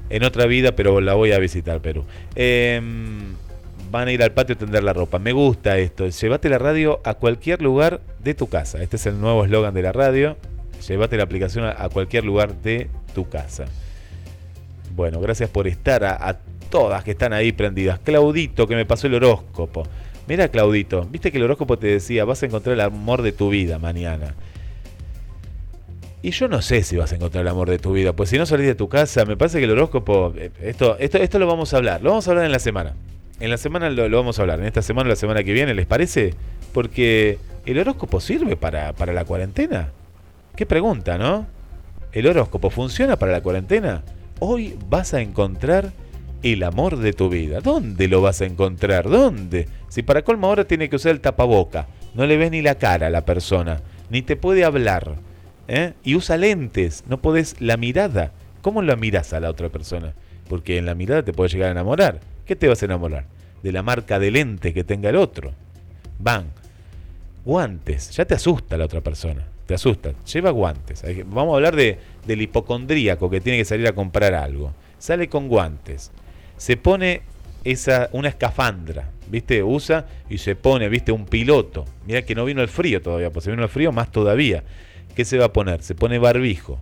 En 0.08 0.24
otra 0.24 0.46
vida, 0.46 0.72
pero 0.72 1.00
la 1.00 1.14
voy 1.14 1.32
a 1.32 1.38
visitar 1.38 1.80
Perú. 1.80 2.04
Em, 2.34 3.34
van 3.90 4.08
a 4.08 4.12
ir 4.12 4.22
al 4.22 4.32
patio 4.32 4.54
a 4.54 4.58
tender 4.58 4.84
la 4.84 4.92
ropa. 4.92 5.18
Me 5.18 5.32
gusta 5.32 5.78
esto. 5.78 6.06
Llévate 6.06 6.48
la 6.48 6.58
radio 6.58 7.00
a 7.04 7.14
cualquier 7.14 7.62
lugar 7.62 8.00
de 8.22 8.34
tu 8.34 8.48
casa. 8.48 8.82
Este 8.82 8.96
es 8.96 9.06
el 9.06 9.20
nuevo 9.20 9.44
eslogan 9.44 9.74
de 9.74 9.82
la 9.82 9.92
radio. 9.92 10.36
Llévate 10.86 11.16
la 11.16 11.24
aplicación 11.24 11.64
a, 11.64 11.88
cualquier 11.88 12.24
lugar 12.24 12.54
de 12.62 12.88
tu 13.14 13.28
casa. 13.28 13.64
Bueno, 14.94 15.20
gracias 15.20 15.50
por 15.50 15.66
estar 15.66 16.04
a, 16.04 16.28
a 16.28 16.38
todas 16.70 17.02
que 17.02 17.12
están 17.12 17.32
ahí 17.32 17.52
prendidas. 17.52 17.98
Claudito, 17.98 18.66
que 18.66 18.76
me 18.76 18.86
pasó 18.86 19.06
el 19.06 19.14
horóscopo. 19.14 19.84
Mira, 20.28 20.48
Claudito, 20.48 21.06
viste 21.10 21.30
que 21.30 21.38
el 21.38 21.44
horóscopo 21.44 21.78
te 21.78 21.86
decía, 21.86 22.24
vas 22.24 22.42
a 22.42 22.46
encontrar 22.46 22.74
el 22.74 22.80
amor 22.80 23.22
de 23.22 23.32
tu 23.32 23.48
vida 23.48 23.78
mañana. 23.78 24.34
Y 26.26 26.32
yo 26.32 26.48
no 26.48 26.60
sé 26.60 26.82
si 26.82 26.96
vas 26.96 27.12
a 27.12 27.14
encontrar 27.14 27.42
el 27.42 27.48
amor 27.48 27.70
de 27.70 27.78
tu 27.78 27.92
vida, 27.92 28.12
pues 28.12 28.30
si 28.30 28.36
no 28.36 28.46
salís 28.46 28.66
de 28.66 28.74
tu 28.74 28.88
casa, 28.88 29.24
me 29.24 29.36
parece 29.36 29.58
que 29.58 29.64
el 29.64 29.70
horóscopo, 29.70 30.34
eh, 30.36 30.50
esto, 30.60 30.96
esto, 30.98 31.18
esto 31.18 31.38
lo 31.38 31.46
vamos 31.46 31.72
a 31.72 31.76
hablar, 31.76 32.02
lo 32.02 32.10
vamos 32.10 32.26
a 32.26 32.32
hablar 32.32 32.46
en 32.46 32.50
la 32.50 32.58
semana. 32.58 32.96
En 33.38 33.48
la 33.48 33.56
semana 33.56 33.88
lo, 33.90 34.08
lo 34.08 34.16
vamos 34.16 34.36
a 34.36 34.42
hablar, 34.42 34.58
en 34.58 34.66
esta 34.66 34.82
semana 34.82 35.06
o 35.06 35.10
la 35.10 35.14
semana 35.14 35.44
que 35.44 35.52
viene, 35.52 35.72
¿les 35.72 35.86
parece? 35.86 36.34
Porque 36.72 37.38
el 37.64 37.78
horóscopo 37.78 38.20
sirve 38.20 38.56
para, 38.56 38.92
para 38.94 39.12
la 39.12 39.24
cuarentena. 39.24 39.90
Qué 40.56 40.66
pregunta, 40.66 41.16
¿no? 41.16 41.46
¿El 42.10 42.26
horóscopo 42.26 42.70
funciona 42.70 43.16
para 43.16 43.30
la 43.30 43.40
cuarentena? 43.40 44.02
Hoy 44.40 44.76
vas 44.88 45.14
a 45.14 45.20
encontrar 45.20 45.92
el 46.42 46.64
amor 46.64 46.96
de 46.96 47.12
tu 47.12 47.28
vida. 47.28 47.60
¿Dónde 47.60 48.08
lo 48.08 48.20
vas 48.20 48.40
a 48.40 48.46
encontrar? 48.46 49.08
¿Dónde? 49.08 49.68
Si 49.88 50.02
para 50.02 50.22
colmo 50.22 50.48
ahora 50.48 50.64
tiene 50.64 50.90
que 50.90 50.96
usar 50.96 51.12
el 51.12 51.20
tapaboca, 51.20 51.86
no 52.14 52.26
le 52.26 52.36
ves 52.36 52.50
ni 52.50 52.62
la 52.62 52.74
cara 52.74 53.06
a 53.06 53.10
la 53.10 53.24
persona, 53.24 53.80
ni 54.10 54.22
te 54.22 54.34
puede 54.34 54.64
hablar. 54.64 55.24
¿Eh? 55.68 55.94
Y 56.04 56.14
usa 56.14 56.36
lentes, 56.36 57.04
no 57.08 57.20
podés 57.20 57.60
la 57.60 57.76
mirada. 57.76 58.32
¿Cómo 58.62 58.82
la 58.82 58.96
miras 58.96 59.32
a 59.32 59.40
la 59.40 59.50
otra 59.50 59.68
persona? 59.68 60.14
Porque 60.48 60.78
en 60.78 60.86
la 60.86 60.94
mirada 60.94 61.22
te 61.22 61.32
puede 61.32 61.50
llegar 61.50 61.68
a 61.68 61.72
enamorar. 61.72 62.20
¿Qué 62.44 62.56
te 62.56 62.68
vas 62.68 62.82
a 62.82 62.86
enamorar? 62.86 63.26
De 63.62 63.72
la 63.72 63.82
marca 63.82 64.18
de 64.18 64.30
lente 64.30 64.72
que 64.72 64.84
tenga 64.84 65.10
el 65.10 65.16
otro. 65.16 65.52
Van. 66.18 66.46
Guantes. 67.44 68.10
Ya 68.10 68.24
te 68.24 68.34
asusta 68.34 68.76
la 68.76 68.84
otra 68.84 69.00
persona. 69.00 69.44
Te 69.66 69.74
asusta. 69.74 70.12
Lleva 70.32 70.50
guantes. 70.50 71.04
Vamos 71.26 71.52
a 71.52 71.56
hablar 71.56 71.76
de, 71.76 71.98
del 72.26 72.42
hipocondríaco 72.42 73.28
que 73.30 73.40
tiene 73.40 73.58
que 73.58 73.64
salir 73.64 73.86
a 73.86 73.92
comprar 73.92 74.34
algo. 74.34 74.72
Sale 74.98 75.28
con 75.28 75.48
guantes. 75.48 76.12
Se 76.56 76.76
pone 76.76 77.22
esa, 77.64 78.08
una 78.12 78.28
escafandra. 78.28 79.10
¿Viste? 79.28 79.62
Usa 79.62 80.06
y 80.30 80.38
se 80.38 80.54
pone, 80.54 80.88
¿viste? 80.88 81.10
Un 81.10 81.26
piloto. 81.26 81.84
Mira 82.06 82.22
que 82.22 82.34
no 82.34 82.44
vino 82.44 82.62
el 82.62 82.68
frío 82.68 83.02
todavía. 83.02 83.30
Pues 83.30 83.44
si 83.44 83.50
vino 83.50 83.64
el 83.64 83.68
frío, 83.68 83.90
más 83.90 84.12
todavía. 84.12 84.62
¿Qué 85.16 85.24
se 85.24 85.38
va 85.38 85.46
a 85.46 85.52
poner? 85.52 85.82
Se 85.82 85.94
pone 85.94 86.18
barbijo. 86.18 86.78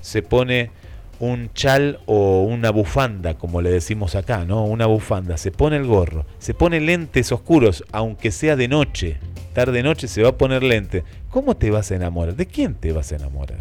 Se 0.00 0.22
pone 0.22 0.70
un 1.18 1.52
chal 1.52 1.98
o 2.06 2.44
una 2.44 2.70
bufanda, 2.70 3.34
como 3.34 3.60
le 3.60 3.70
decimos 3.70 4.14
acá, 4.14 4.44
¿no? 4.44 4.64
Una 4.64 4.86
bufanda. 4.86 5.36
Se 5.36 5.50
pone 5.50 5.76
el 5.76 5.84
gorro. 5.84 6.26
Se 6.38 6.54
pone 6.54 6.80
lentes 6.80 7.32
oscuros, 7.32 7.82
aunque 7.90 8.30
sea 8.30 8.54
de 8.54 8.68
noche. 8.68 9.16
Tarde 9.52 9.82
noche 9.82 10.06
se 10.06 10.22
va 10.22 10.28
a 10.28 10.38
poner 10.38 10.62
lente. 10.62 11.02
¿Cómo 11.28 11.56
te 11.56 11.72
vas 11.72 11.90
a 11.90 11.96
enamorar? 11.96 12.36
¿De 12.36 12.46
quién 12.46 12.74
te 12.74 12.92
vas 12.92 13.10
a 13.10 13.16
enamorar? 13.16 13.58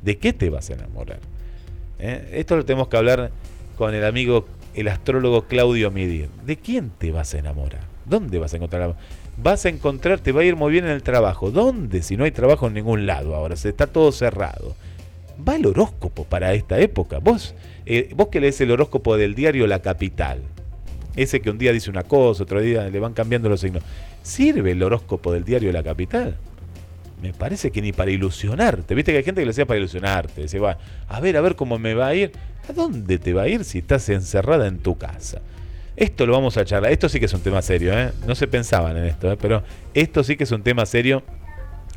¿De 0.00 0.16
qué 0.16 0.32
te 0.32 0.48
vas 0.48 0.70
a 0.70 0.74
enamorar? 0.74 1.18
¿Eh? 1.98 2.30
Esto 2.34 2.56
lo 2.56 2.64
tenemos 2.64 2.86
que 2.86 2.98
hablar 2.98 3.32
con 3.76 3.94
el 3.94 4.04
amigo, 4.04 4.46
el 4.74 4.86
astrólogo 4.86 5.48
Claudio 5.48 5.90
Midir. 5.90 6.28
¿De 6.46 6.56
quién 6.56 6.90
te 6.90 7.10
vas 7.10 7.34
a 7.34 7.38
enamorar? 7.38 7.80
¿Dónde 8.04 8.38
vas 8.38 8.52
a 8.52 8.56
encontrar? 8.58 8.94
Vas 9.42 9.64
a 9.64 9.70
encontrar, 9.70 10.20
te 10.20 10.32
va 10.32 10.42
a 10.42 10.44
ir 10.44 10.54
muy 10.54 10.70
bien 10.70 10.84
en 10.84 10.90
el 10.90 11.02
trabajo. 11.02 11.50
¿Dónde? 11.50 12.02
Si 12.02 12.16
no 12.16 12.24
hay 12.24 12.30
trabajo 12.30 12.66
en 12.66 12.74
ningún 12.74 13.06
lado 13.06 13.34
ahora, 13.34 13.56
se 13.56 13.70
está 13.70 13.86
todo 13.86 14.12
cerrado. 14.12 14.76
Va 15.48 15.56
el 15.56 15.64
horóscopo 15.64 16.24
para 16.24 16.52
esta 16.52 16.78
época. 16.78 17.20
Vos, 17.20 17.54
eh, 17.86 18.10
vos 18.14 18.28
que 18.28 18.40
lees 18.40 18.60
el 18.60 18.70
horóscopo 18.70 19.16
del 19.16 19.34
diario 19.34 19.66
La 19.66 19.80
Capital, 19.80 20.42
ese 21.16 21.40
que 21.40 21.48
un 21.48 21.56
día 21.56 21.72
dice 21.72 21.88
una 21.88 22.02
cosa, 22.02 22.42
otro 22.42 22.60
día 22.60 22.90
le 22.90 23.00
van 23.00 23.14
cambiando 23.14 23.48
los 23.48 23.60
signos. 23.60 23.82
¿Sirve 24.22 24.72
el 24.72 24.82
horóscopo 24.82 25.32
del 25.32 25.44
diario 25.44 25.72
La 25.72 25.82
Capital? 25.82 26.36
Me 27.22 27.32
parece 27.32 27.70
que 27.70 27.80
ni 27.80 27.92
para 27.92 28.10
ilusionarte. 28.10 28.94
Viste 28.94 29.12
que 29.12 29.18
hay 29.18 29.24
gente 29.24 29.40
que 29.40 29.46
lo 29.46 29.52
hacía 29.52 29.66
para 29.66 29.78
ilusionarte. 29.78 30.42
Dice, 30.42 30.58
va, 30.58 30.76
a 31.08 31.20
ver, 31.20 31.38
a 31.38 31.40
ver 31.40 31.56
cómo 31.56 31.78
me 31.78 31.94
va 31.94 32.08
a 32.08 32.14
ir. 32.14 32.32
¿A 32.68 32.74
dónde 32.74 33.18
te 33.18 33.32
va 33.32 33.42
a 33.42 33.48
ir 33.48 33.64
si 33.64 33.78
estás 33.78 34.06
encerrada 34.10 34.66
en 34.66 34.78
tu 34.78 34.98
casa? 34.98 35.40
Esto 35.96 36.26
lo 36.26 36.32
vamos 36.32 36.56
a 36.56 36.64
charlar. 36.64 36.92
Esto 36.92 37.08
sí 37.08 37.18
que 37.20 37.26
es 37.26 37.34
un 37.34 37.40
tema 37.40 37.62
serio, 37.62 37.98
¿eh? 37.98 38.12
No 38.26 38.34
se 38.34 38.46
pensaban 38.46 38.96
en 38.96 39.04
esto, 39.04 39.30
¿eh? 39.30 39.36
Pero 39.40 39.62
esto 39.94 40.24
sí 40.24 40.36
que 40.36 40.44
es 40.44 40.52
un 40.52 40.62
tema 40.62 40.86
serio 40.86 41.22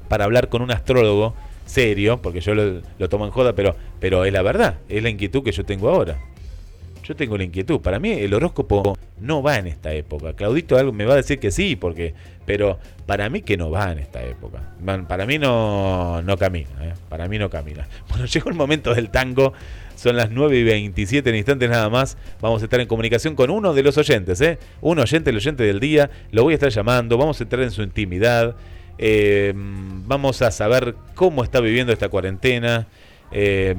para 0.08 0.26
hablar 0.26 0.50
con 0.50 0.62
un 0.62 0.72
astrólogo 0.72 1.34
serio, 1.66 2.22
porque 2.22 2.42
yo 2.42 2.54
lo, 2.56 3.10
tomo 3.10 3.26
en 3.26 3.32
joda, 3.32 3.54
pero, 3.54 3.76
pero 4.00 4.26
es 4.26 4.34
la 4.34 4.42
verdad, 4.42 4.80
es 4.90 5.02
la 5.02 5.10
inquietud 5.10 5.44
que 5.44 5.52
yo 5.52 5.66
tengo 5.66 5.90
ahora. 5.90 6.18
Yo 7.04 7.16
tengo 7.18 7.38
la 7.38 7.44
inquietud. 7.44 7.82
Para 7.82 8.00
mí 8.00 8.12
el 8.12 8.34
horóscopo 8.34 8.98
no 9.20 9.44
va 9.44 9.58
en 9.58 9.68
esta 9.68 9.92
época. 9.94 10.34
Claudito 10.34 10.78
algo 10.78 10.94
me 10.94 11.04
va 11.04 11.14
a 11.14 11.18
decir 11.18 11.38
que 11.38 11.52
sí, 11.52 11.76
porque, 11.76 12.14
pero 12.46 12.80
para 13.06 13.30
mí 13.30 13.42
que 13.42 13.58
no 13.58 13.70
va 13.70 13.92
en 13.92 14.00
esta 14.00 14.24
época. 14.24 14.62
Para 15.08 15.26
mí 15.26 15.38
no, 15.38 16.22
no 16.22 16.38
camina. 16.38 16.70
¿eh? 16.82 16.94
Para 17.10 17.28
mí 17.28 17.38
no 17.38 17.50
camina. 17.50 17.88
Bueno, 18.10 18.26
llegó 18.26 18.50
el 18.50 18.56
momento 18.56 18.94
del 18.94 19.10
tango. 19.10 19.52
Son 20.04 20.18
las 20.18 20.32
9 20.32 20.58
y 20.58 20.64
27 20.64 21.30
en 21.30 21.38
instantes 21.38 21.70
nada 21.70 21.90
más. 21.90 22.18
Vamos 22.42 22.62
a 22.62 22.66
estar 22.66 22.82
en 22.82 22.88
comunicación 22.88 23.36
con 23.36 23.50
uno 23.50 23.74
de 23.74 23.84
los 23.84 23.98
oyentes. 23.98 24.42
¿eh? 24.42 24.60
Un 24.82 25.00
oyente, 25.00 25.30
el 25.30 25.38
oyente 25.38 25.64
del 25.64 25.80
día. 25.80 26.10
Lo 26.32 26.44
voy 26.44 26.52
a 26.52 26.56
estar 26.56 26.70
llamando. 26.70 27.18
Vamos 27.18 27.40
a 27.40 27.44
entrar 27.44 27.64
en 27.64 27.72
su 27.72 27.84
intimidad. 27.84 28.56
Eh, 28.98 29.54
vamos 29.56 30.42
a 30.42 30.52
saber 30.52 30.96
cómo 31.16 31.42
está 31.42 31.62
viviendo 31.62 31.94
esta 31.94 32.10
cuarentena. 32.10 32.88
Eh, 33.32 33.76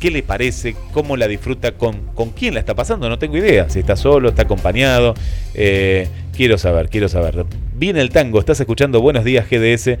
qué 0.00 0.10
le 0.10 0.24
parece, 0.24 0.74
cómo 0.92 1.16
la 1.16 1.28
disfruta, 1.28 1.76
con, 1.76 2.00
con 2.16 2.30
quién 2.30 2.54
la 2.54 2.60
está 2.60 2.74
pasando, 2.74 3.08
no 3.08 3.20
tengo 3.20 3.36
idea. 3.36 3.70
Si 3.70 3.78
está 3.78 3.94
solo, 3.94 4.30
está 4.30 4.42
acompañado. 4.42 5.14
Eh, 5.54 6.08
quiero 6.36 6.58
saber, 6.58 6.88
quiero 6.88 7.08
saber. 7.08 7.46
Viene 7.76 8.00
el 8.00 8.10
tango, 8.10 8.40
estás 8.40 8.58
escuchando 8.58 9.00
Buenos 9.00 9.22
Días 9.22 9.46
GDS 9.48 9.98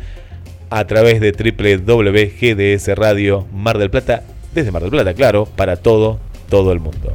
a 0.70 0.86
través 0.86 1.20
de 1.20 1.30
www.gds 1.30 2.88
Radio 2.96 3.46
Mar 3.52 3.78
del 3.78 3.90
Plata, 3.90 4.24
desde 4.54 4.70
Mar 4.70 4.82
del 4.82 4.90
Plata, 4.90 5.14
claro, 5.14 5.46
para 5.46 5.76
todo, 5.76 6.18
todo 6.48 6.72
el 6.72 6.80
mundo. 6.80 7.12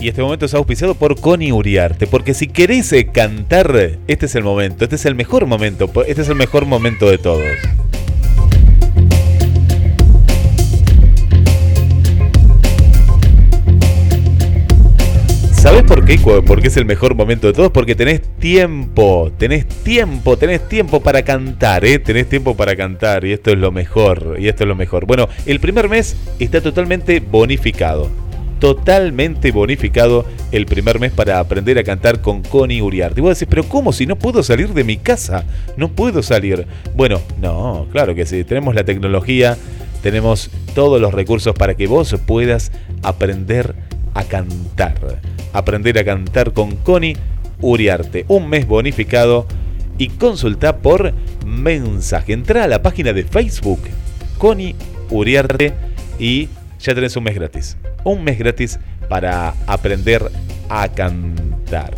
Y 0.00 0.08
este 0.08 0.22
momento 0.22 0.46
es 0.46 0.54
auspiciado 0.54 0.94
por 0.94 1.20
Connie 1.20 1.50
Uriarte, 1.50 2.06
porque 2.06 2.32
si 2.32 2.46
querés 2.46 2.92
eh, 2.92 3.06
cantar, 3.06 3.98
este 4.06 4.26
es 4.26 4.34
el 4.36 4.44
momento, 4.44 4.84
este 4.84 4.94
es 4.94 5.04
el 5.06 5.16
mejor 5.16 5.46
momento, 5.46 5.90
este 6.06 6.22
es 6.22 6.28
el 6.28 6.36
mejor 6.36 6.66
momento 6.66 7.10
de 7.10 7.18
todos. 7.18 7.44
¿Sabés 15.50 15.82
por 15.82 16.04
qué? 16.04 16.16
Porque 16.46 16.68
es 16.68 16.76
el 16.76 16.84
mejor 16.84 17.16
momento 17.16 17.48
de 17.48 17.52
todos, 17.52 17.72
porque 17.72 17.96
tenés 17.96 18.22
tiempo, 18.38 19.32
tenés 19.36 19.66
tiempo, 19.66 20.38
tenés 20.38 20.68
tiempo 20.68 21.00
para 21.00 21.22
cantar, 21.24 21.84
¿eh? 21.84 21.98
Tenés 21.98 22.28
tiempo 22.28 22.56
para 22.56 22.76
cantar 22.76 23.24
y 23.24 23.32
esto 23.32 23.50
es 23.50 23.58
lo 23.58 23.72
mejor, 23.72 24.36
y 24.38 24.46
esto 24.46 24.62
es 24.62 24.68
lo 24.68 24.76
mejor. 24.76 25.06
Bueno, 25.06 25.28
el 25.44 25.58
primer 25.58 25.88
mes 25.88 26.16
está 26.38 26.60
totalmente 26.60 27.18
bonificado 27.18 28.27
totalmente 28.58 29.50
bonificado 29.52 30.24
el 30.52 30.66
primer 30.66 31.00
mes 31.00 31.12
para 31.12 31.38
aprender 31.38 31.78
a 31.78 31.84
cantar 31.84 32.20
con 32.20 32.42
Connie 32.42 32.82
Uriarte. 32.82 33.20
Y 33.20 33.22
vos 33.22 33.38
decís, 33.38 33.48
pero 33.50 33.68
¿cómo 33.68 33.92
si 33.92 34.06
no 34.06 34.16
puedo 34.16 34.42
salir 34.42 34.72
de 34.74 34.84
mi 34.84 34.96
casa? 34.96 35.44
No 35.76 35.88
puedo 35.88 36.22
salir. 36.22 36.66
Bueno, 36.94 37.20
no, 37.40 37.86
claro 37.92 38.14
que 38.14 38.26
sí. 38.26 38.44
Tenemos 38.44 38.74
la 38.74 38.84
tecnología, 38.84 39.56
tenemos 40.02 40.50
todos 40.74 41.00
los 41.00 41.12
recursos 41.12 41.54
para 41.54 41.74
que 41.74 41.86
vos 41.86 42.14
puedas 42.26 42.72
aprender 43.02 43.74
a 44.14 44.24
cantar. 44.24 45.20
Aprender 45.52 45.98
a 45.98 46.04
cantar 46.04 46.52
con 46.52 46.76
Connie 46.76 47.16
Uriarte. 47.60 48.24
Un 48.28 48.48
mes 48.48 48.66
bonificado 48.66 49.46
y 49.98 50.08
consulta 50.08 50.78
por 50.78 51.12
mensaje. 51.44 52.32
Entra 52.32 52.64
a 52.64 52.68
la 52.68 52.82
página 52.82 53.12
de 53.12 53.24
Facebook 53.24 53.80
Connie 54.38 54.76
Uriarte 55.10 55.74
y 56.18 56.48
ya 56.78 56.94
tenés 56.94 57.16
un 57.16 57.24
mes 57.24 57.34
gratis. 57.34 57.76
Un 58.04 58.24
mes 58.24 58.38
gratis 58.38 58.78
para 59.08 59.54
aprender 59.66 60.30
a 60.68 60.88
cantar. 60.88 61.94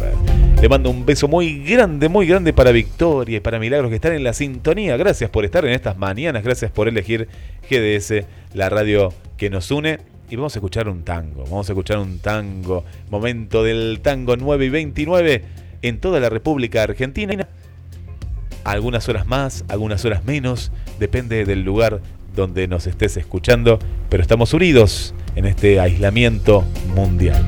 Le 0.60 0.68
mando 0.68 0.90
un 0.90 1.06
beso 1.06 1.28
muy 1.28 1.64
grande, 1.64 2.08
muy 2.08 2.26
grande 2.26 2.52
para 2.52 2.70
Victoria 2.70 3.38
y 3.38 3.40
para 3.40 3.58
Milagros 3.58 3.88
que 3.88 3.96
están 3.96 4.12
en 4.12 4.24
la 4.24 4.32
sintonía. 4.32 4.96
Gracias 4.96 5.30
por 5.30 5.44
estar 5.44 5.64
en 5.64 5.72
estas 5.72 5.96
mañanas, 5.96 6.42
gracias 6.42 6.70
por 6.70 6.88
elegir 6.88 7.28
GDS, 7.68 8.24
la 8.54 8.68
radio 8.68 9.12
que 9.36 9.50
nos 9.50 9.70
une. 9.70 9.98
Y 10.28 10.36
vamos 10.36 10.54
a 10.54 10.58
escuchar 10.58 10.88
un 10.88 11.02
tango, 11.02 11.44
vamos 11.44 11.68
a 11.68 11.72
escuchar 11.72 11.98
un 11.98 12.18
tango. 12.18 12.84
Momento 13.10 13.64
del 13.64 14.00
tango 14.02 14.36
9 14.36 14.66
y 14.66 14.68
29 14.68 15.44
en 15.82 15.98
toda 15.98 16.20
la 16.20 16.28
República 16.28 16.82
Argentina. 16.82 17.48
Algunas 18.62 19.08
horas 19.08 19.26
más, 19.26 19.64
algunas 19.68 20.04
horas 20.04 20.24
menos, 20.24 20.70
depende 20.98 21.44
del 21.44 21.62
lugar 21.62 22.00
donde 22.40 22.66
nos 22.66 22.86
estés 22.86 23.18
escuchando, 23.18 23.78
pero 24.08 24.22
estamos 24.22 24.54
unidos 24.54 25.14
en 25.36 25.44
este 25.44 25.78
aislamiento 25.78 26.64
mundial. 26.94 27.44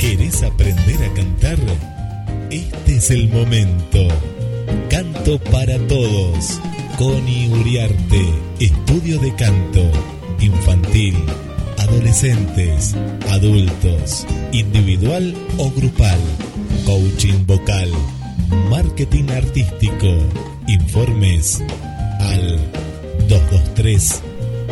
¿Querés 0.00 0.42
aprender 0.42 1.04
a 1.04 1.14
cantar? 1.14 1.58
Este 2.50 2.96
es 2.96 3.10
el 3.12 3.28
momento. 3.28 4.08
Canto 4.88 5.38
para 5.50 5.78
todos. 5.86 6.60
Connie 6.98 7.48
Uriarte, 7.48 8.24
Estudio 8.58 9.18
de 9.18 9.34
Canto. 9.34 9.90
infantil, 10.40 11.14
adolescentes, 11.78 12.94
adultos, 13.30 14.26
individual 14.52 15.34
o 15.58 15.70
grupal, 15.70 16.18
coaching 16.86 17.44
vocal, 17.46 17.90
marketing 18.70 19.30
artístico. 19.30 20.06
Informes 20.66 21.62
al 22.20 22.58
223 23.28 24.22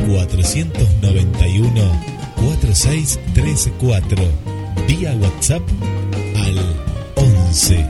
491 0.06 1.80
4634 2.36 4.24
vía 4.86 5.12
WhatsApp 5.20 5.62
al 6.36 6.56
11 7.16 7.86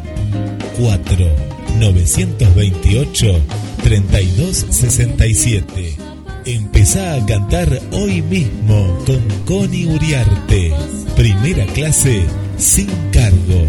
4 0.78 1.47
928 1.78 3.40
3267. 3.82 5.96
Empezá 6.46 7.14
a 7.14 7.26
cantar 7.26 7.78
hoy 7.92 8.22
mismo 8.22 8.98
con 9.04 9.20
Connie 9.44 9.86
Uriarte. 9.86 10.72
Primera 11.14 11.66
clase 11.66 12.22
sin 12.56 12.88
cargo. 13.12 13.67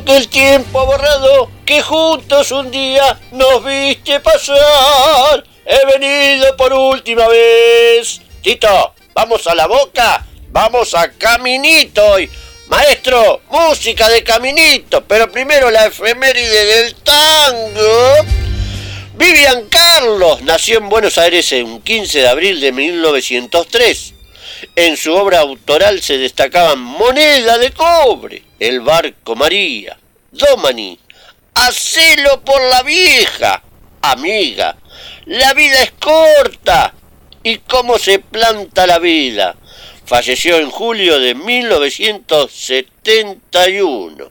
Que 0.00 0.16
el 0.16 0.28
tiempo 0.28 0.86
borrado, 0.86 1.50
que 1.66 1.82
juntos 1.82 2.50
un 2.50 2.70
día 2.70 3.20
nos 3.30 3.62
viste 3.62 4.20
pasar. 4.20 5.44
He 5.66 5.86
venido 5.86 6.56
por 6.56 6.72
última 6.72 7.28
vez. 7.28 8.22
Tito, 8.42 8.94
vamos 9.12 9.46
a 9.46 9.54
la 9.54 9.66
boca, 9.66 10.24
vamos 10.48 10.94
a 10.94 11.10
Caminito 11.10 12.04
hoy. 12.06 12.30
Maestro, 12.68 13.42
música 13.50 14.08
de 14.08 14.24
Caminito, 14.24 15.04
pero 15.04 15.30
primero 15.30 15.70
la 15.70 15.84
efeméride 15.84 16.64
del 16.64 16.94
tango. 16.94 18.14
Vivian 19.14 19.68
Carlos 19.68 20.40
nació 20.40 20.78
en 20.78 20.88
Buenos 20.88 21.18
Aires 21.18 21.52
en 21.52 21.82
15 21.82 22.20
de 22.20 22.28
abril 22.28 22.60
de 22.62 22.72
1903. 22.72 24.14
En 24.74 24.96
su 24.96 25.12
obra 25.12 25.40
autoral 25.40 26.00
se 26.00 26.16
destacaban 26.16 26.80
Moneda 26.80 27.58
de 27.58 27.72
Cobre, 27.72 28.42
El 28.62 28.80
Barco 28.80 29.34
María, 29.34 29.98
Domani, 30.30 30.96
Hacelo 31.54 32.42
por 32.42 32.62
la 32.70 32.84
vieja, 32.84 33.60
Amiga, 34.02 34.76
La 35.26 35.52
vida 35.52 35.82
es 35.82 35.90
corta 35.98 36.94
y 37.42 37.58
cómo 37.58 37.98
se 37.98 38.20
planta 38.20 38.86
la 38.86 39.00
vida. 39.00 39.56
Falleció 40.06 40.58
en 40.58 40.70
julio 40.70 41.18
de 41.18 41.34
1971. 41.34 44.30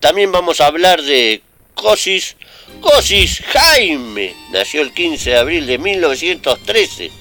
También 0.00 0.32
vamos 0.32 0.60
a 0.60 0.66
hablar 0.66 1.00
de 1.02 1.40
Cosis, 1.74 2.34
Cosis 2.80 3.40
Jaime, 3.52 4.34
nació 4.50 4.82
el 4.82 4.92
15 4.92 5.30
de 5.30 5.38
abril 5.38 5.66
de 5.66 5.78
1913 5.78 7.20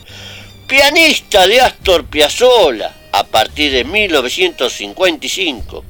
pianista 0.70 1.48
de 1.48 1.60
Astor 1.62 2.06
Piazzolla 2.06 2.94
a 3.12 3.24
partir 3.24 3.72
de 3.72 3.84
1955, 3.84 5.84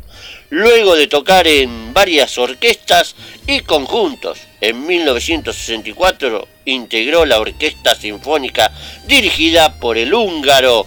luego 0.49 0.95
de 0.95 1.07
tocar 1.07 1.47
en 1.47 1.93
varias 1.93 2.37
orquestas 2.37 3.15
y 3.47 3.61
conjuntos. 3.61 4.39
En 4.61 4.85
1964 4.85 6.47
integró 6.65 7.25
la 7.25 7.39
Orquesta 7.39 7.95
Sinfónica 7.95 8.71
dirigida 9.05 9.79
por 9.79 9.97
el 9.97 10.13
húngaro 10.13 10.85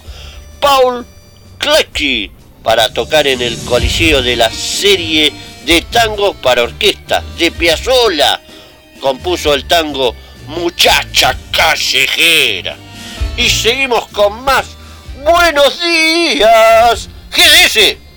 Paul 0.60 1.06
Klecki 1.58 2.30
para 2.62 2.92
tocar 2.92 3.26
en 3.26 3.40
el 3.40 3.56
Coliseo 3.64 4.22
de 4.22 4.36
la 4.36 4.50
serie 4.50 5.32
de 5.64 5.82
tangos 5.82 6.36
para 6.36 6.62
orquesta 6.62 7.22
de 7.38 7.50
Piazzolla. 7.50 8.40
Compuso 9.00 9.54
el 9.54 9.66
tango 9.66 10.14
Muchacha 10.46 11.36
Callejera 11.50 12.76
y 13.36 13.48
seguimos 13.48 14.06
con 14.08 14.42
más. 14.44 14.66
Buenos 15.24 15.80
días, 15.80 17.08
GDS. 17.30 18.11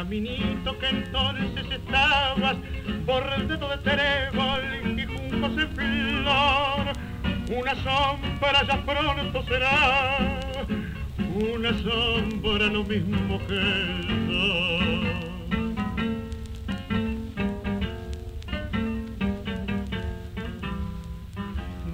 Caminito 0.00 0.78
que 0.78 0.88
entonces 0.88 1.70
estabas 1.70 2.56
bordeado 3.04 3.68
de 3.68 3.76
trébol 3.84 4.98
y 4.98 5.04
juncos 5.04 5.52
en 5.58 5.68
flor. 5.76 6.84
Una 7.54 7.74
sombra 7.74 8.66
ya 8.66 8.82
pronto 8.86 9.42
será 9.42 10.18
una 11.18 11.74
sombra 11.82 12.66
lo 12.68 12.82
mismo 12.84 13.38
que 13.46 13.58
el 13.58 14.26
sol. 14.26 15.20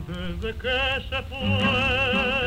Desde 0.06 0.50
que 0.58 0.78
se 1.10 1.22
fue, 1.24 2.45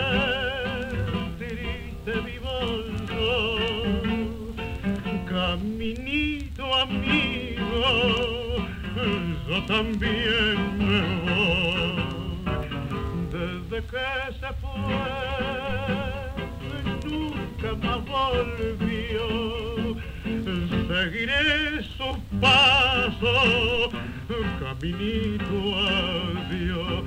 yo 9.47 9.63
también 9.65 10.57
me 10.77 11.01
voy. 11.23 12.09
Desde 13.31 13.77
que 13.87 14.07
se 14.39 14.49
fue, 14.61 15.01
nunca 17.05 17.69
más 17.85 18.01
volvió. 18.05 19.25
Seguiré 20.87 21.83
sus 21.83 22.17
pasos, 22.41 23.89
caminito 24.59 25.57
adiós, 25.87 27.03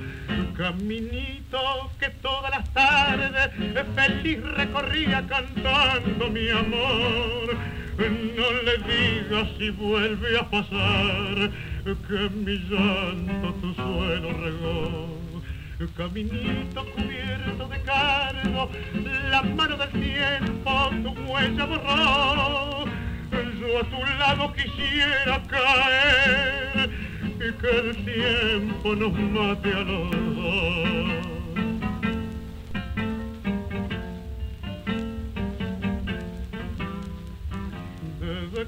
caminito 0.57 1.91
que 1.99 2.09
todas 2.21 2.51
las 2.51 2.73
tardes 2.73 3.51
feliz 3.95 4.41
recorría 4.41 5.25
cantando 5.27 6.29
mi 6.29 6.49
amor. 6.49 7.57
No 7.97 8.51
le 8.63 8.77
digas 8.77 9.47
si 9.57 9.69
vuelve 9.69 10.39
a 10.39 10.49
pasar 10.49 11.51
que 11.85 12.29
mi 12.29 12.57
llanto 12.69 13.53
tu 13.61 13.73
suelo 13.75 14.33
regó. 14.33 15.19
Caminito 15.97 16.85
cubierto 16.95 17.67
de 17.67 17.81
cardo, 17.81 18.69
la 19.29 19.43
mano 19.43 19.77
del 19.77 19.89
tiempo 19.91 20.89
tu 21.03 21.31
huella 21.31 21.65
borró. 21.65 22.85
Yo 23.59 23.79
a 23.79 23.83
tu 23.83 24.03
lado 24.17 24.53
quisiera 24.53 25.43
caer 25.43 26.89
y 27.35 27.53
que 27.61 27.69
el 27.69 27.95
tiempo 28.05 28.95
nos 28.95 29.13
mate 29.13 29.71
a 29.71 29.79
los 29.81 30.35
dos. 30.35 31.32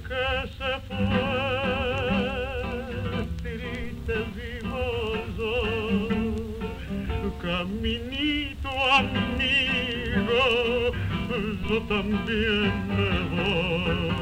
Que 0.08 0.26
se 0.58 0.72
fue, 0.88 0.97
triste 3.41 4.16
yo, 5.38 5.56
caminito 7.41 8.70
amigo, 8.93 10.43
yo 11.68 11.78
también 11.84 12.74
me 12.88 13.14
voy. 13.34 14.14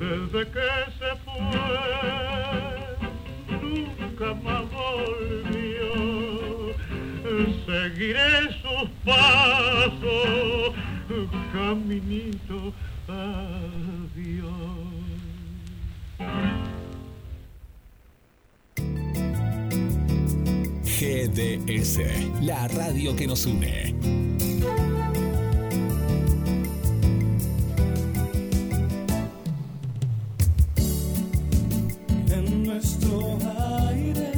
Desde 0.00 0.40
que 0.50 0.70
se 0.98 1.10
fue, 1.24 1.60
nunca 3.62 4.28
más 4.42 4.64
volvió, 4.72 5.90
seguiré 7.64 8.30
sus 8.60 8.88
pasos, 9.04 10.74
caminito. 11.52 12.58
GDS, 20.98 22.00
la 22.42 22.68
radio 22.68 23.16
que 23.16 23.26
nos 23.26 23.46
une. 23.46 23.94
en 32.30 32.62
nuestro 32.62 33.38
aire. 33.90 34.37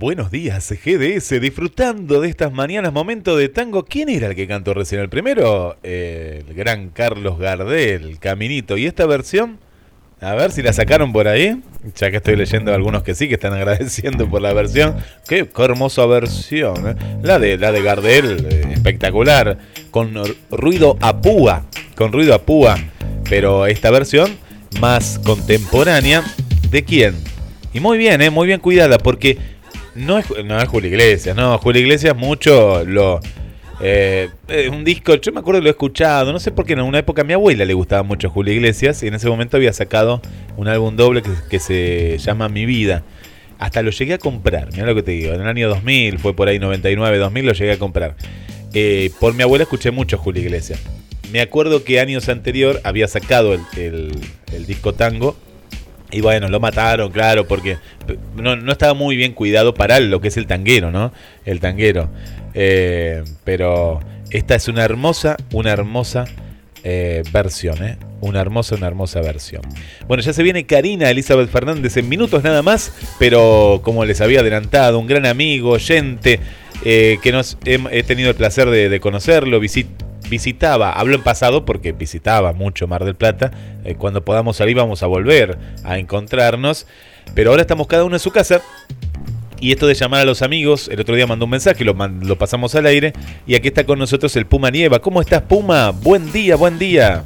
Buenos 0.00 0.30
días, 0.30 0.72
GDS, 0.82 1.42
disfrutando 1.42 2.22
de 2.22 2.30
estas 2.30 2.50
mañanas, 2.50 2.90
momento 2.90 3.36
de 3.36 3.50
tango. 3.50 3.84
¿Quién 3.84 4.08
era 4.08 4.28
el 4.28 4.34
que 4.34 4.48
cantó 4.48 4.72
recién? 4.72 5.02
El 5.02 5.10
primero, 5.10 5.76
el 5.82 6.54
gran 6.54 6.88
Carlos 6.88 7.38
Gardel, 7.38 8.18
Caminito. 8.18 8.78
¿Y 8.78 8.86
esta 8.86 9.04
versión? 9.04 9.58
A 10.22 10.34
ver 10.34 10.52
si 10.52 10.62
la 10.62 10.72
sacaron 10.72 11.12
por 11.12 11.28
ahí. 11.28 11.60
Ya 11.96 12.10
que 12.10 12.16
estoy 12.16 12.36
leyendo 12.36 12.72
algunos 12.72 13.02
que 13.02 13.14
sí, 13.14 13.28
que 13.28 13.34
están 13.34 13.52
agradeciendo 13.52 14.26
por 14.26 14.40
la 14.40 14.54
versión. 14.54 14.96
Qué, 15.28 15.46
hermosa 15.58 16.06
versión. 16.06 16.88
¿eh? 16.88 16.94
La 17.22 17.38
de 17.38 17.58
la 17.58 17.70
de 17.70 17.82
Gardel, 17.82 18.46
eh, 18.48 18.68
espectacular. 18.72 19.58
Con 19.90 20.14
ruido 20.50 20.96
a 21.02 21.20
púa. 21.20 21.66
Con 21.94 22.10
ruido 22.10 22.32
a 22.32 22.40
púa. 22.40 22.78
Pero 23.28 23.66
esta 23.66 23.90
versión 23.90 24.38
más 24.80 25.18
contemporánea. 25.18 26.24
¿De 26.70 26.84
quién? 26.84 27.16
Y 27.74 27.80
muy 27.80 27.98
bien, 27.98 28.22
¿eh? 28.22 28.30
muy 28.30 28.46
bien 28.46 28.60
cuidada, 28.60 28.96
porque 28.96 29.59
no 29.94 30.18
es, 30.18 30.26
no 30.44 30.58
es 30.58 30.68
Julio 30.68 30.88
Iglesias, 30.90 31.36
no, 31.36 31.58
Julio 31.58 31.82
Iglesias 31.82 32.16
mucho 32.16 32.84
lo... 32.84 33.20
eh, 33.80 34.28
eh, 34.48 34.68
un 34.68 34.84
disco, 34.84 35.14
yo 35.16 35.32
me 35.32 35.40
acuerdo 35.40 35.60
que 35.60 35.64
lo 35.64 35.68
he 35.70 35.72
escuchado, 35.72 36.32
no 36.32 36.38
sé 36.40 36.50
por 36.52 36.64
qué 36.66 36.74
en 36.74 36.80
una 36.82 36.98
época 36.98 37.22
a 37.22 37.24
mi 37.24 37.32
abuela 37.32 37.64
le 37.64 37.74
gustaba 37.74 38.02
mucho 38.02 38.30
Julio 38.30 38.52
Iglesias 38.54 39.02
y 39.02 39.08
en 39.08 39.14
ese 39.14 39.28
momento 39.28 39.56
había 39.56 39.72
sacado 39.72 40.20
un 40.56 40.68
álbum 40.68 40.96
doble 40.96 41.22
que, 41.48 41.58
se 41.58 42.18
llama 42.18 42.48
Mi 42.48 42.66
Vida. 42.66 43.02
Hasta 43.58 43.82
lo 43.82 43.90
llegué 43.90 44.14
a 44.14 44.18
comprar, 44.18 44.68
mira 44.72 44.86
lo 44.86 44.94
que 44.94 45.02
te 45.02 45.10
digo, 45.10 45.34
en 45.34 45.42
el 45.42 45.46
año 45.48 45.68
2000, 45.68 46.18
fue 46.18 46.34
por 46.34 46.48
ahí 46.48 46.58
99, 46.58 47.18
2000, 47.18 47.46
lo 47.46 47.52
llegué 47.52 47.72
a 47.72 47.78
comprar. 47.78 48.16
Eh, 48.72 49.10
por 49.20 49.34
mi 49.34 49.42
abuela 49.42 49.64
escuché 49.64 49.90
mucho 49.90 50.16
Julio 50.16 50.42
Iglesias. 50.42 50.80
Me 51.30 51.40
acuerdo 51.40 51.84
que 51.84 52.00
años 52.00 52.28
anterior 52.28 52.80
había 52.84 53.06
sacado 53.06 53.52
el- 53.54 54.12
el 54.52 54.66
disco 54.66 54.94
tango 54.94 55.36
y 56.10 56.20
bueno, 56.20 56.48
lo 56.48 56.60
mataron, 56.60 57.10
claro, 57.10 57.46
porque 57.46 57.78
no, 58.36 58.56
no 58.56 58.72
estaba 58.72 58.94
muy 58.94 59.16
bien 59.16 59.32
cuidado 59.32 59.74
para 59.74 60.00
lo 60.00 60.20
que 60.20 60.28
es 60.28 60.36
el 60.36 60.46
tanguero, 60.46 60.90
¿no? 60.90 61.12
El 61.44 61.60
tanguero. 61.60 62.08
Eh, 62.54 63.22
pero 63.44 64.00
esta 64.30 64.54
es 64.54 64.68
una 64.68 64.84
hermosa, 64.84 65.36
una 65.52 65.70
hermosa 65.70 66.24
eh, 66.82 67.22
versión, 67.32 67.84
¿eh? 67.84 67.96
Una 68.20 68.40
hermosa, 68.40 68.74
una 68.74 68.86
hermosa 68.86 69.20
versión. 69.20 69.62
Bueno, 70.06 70.22
ya 70.22 70.32
se 70.32 70.42
viene 70.42 70.66
Karina 70.66 71.08
Elizabeth 71.10 71.48
Fernández 71.50 71.96
en 71.96 72.08
minutos 72.08 72.42
nada 72.44 72.62
más, 72.62 72.92
pero 73.18 73.80
como 73.82 74.04
les 74.04 74.20
había 74.20 74.40
adelantado, 74.40 74.98
un 74.98 75.06
gran 75.06 75.24
amigo, 75.26 75.70
oyente, 75.70 76.40
eh, 76.84 77.18
que 77.22 77.32
nos 77.32 77.56
he, 77.64 78.02
tenido 78.02 78.30
el 78.30 78.34
placer 78.36 78.68
de, 78.68 79.00
conocerlo, 79.00 79.60
visit- 79.60 79.86
visitaba, 80.30 80.92
hablo 80.92 81.16
en 81.16 81.22
pasado 81.22 81.66
porque 81.66 81.92
visitaba 81.92 82.52
mucho 82.54 82.86
Mar 82.88 83.04
del 83.04 83.16
Plata, 83.16 83.50
eh, 83.84 83.96
cuando 83.96 84.24
podamos 84.24 84.56
salir 84.56 84.76
vamos 84.76 85.02
a 85.02 85.06
volver 85.06 85.58
a 85.84 85.98
encontrarnos, 85.98 86.86
pero 87.34 87.50
ahora 87.50 87.62
estamos 87.62 87.86
cada 87.86 88.04
uno 88.04 88.16
en 88.16 88.20
su 88.20 88.30
casa. 88.30 88.62
Y 89.62 89.72
esto 89.72 89.86
de 89.86 89.92
llamar 89.92 90.22
a 90.22 90.24
los 90.24 90.40
amigos, 90.40 90.88
el 90.88 90.98
otro 91.00 91.14
día 91.14 91.26
mandó 91.26 91.44
un 91.44 91.50
mensaje, 91.50 91.84
lo, 91.84 91.94
lo 92.22 92.36
pasamos 92.36 92.74
al 92.76 92.86
aire, 92.86 93.12
y 93.46 93.54
aquí 93.56 93.68
está 93.68 93.84
con 93.84 93.98
nosotros 93.98 94.34
el 94.36 94.46
Puma 94.46 94.70
Nieva. 94.70 95.00
¿Cómo 95.00 95.20
estás, 95.20 95.42
Puma? 95.42 95.90
Buen 95.90 96.32
día, 96.32 96.56
buen 96.56 96.78
día. 96.78 97.24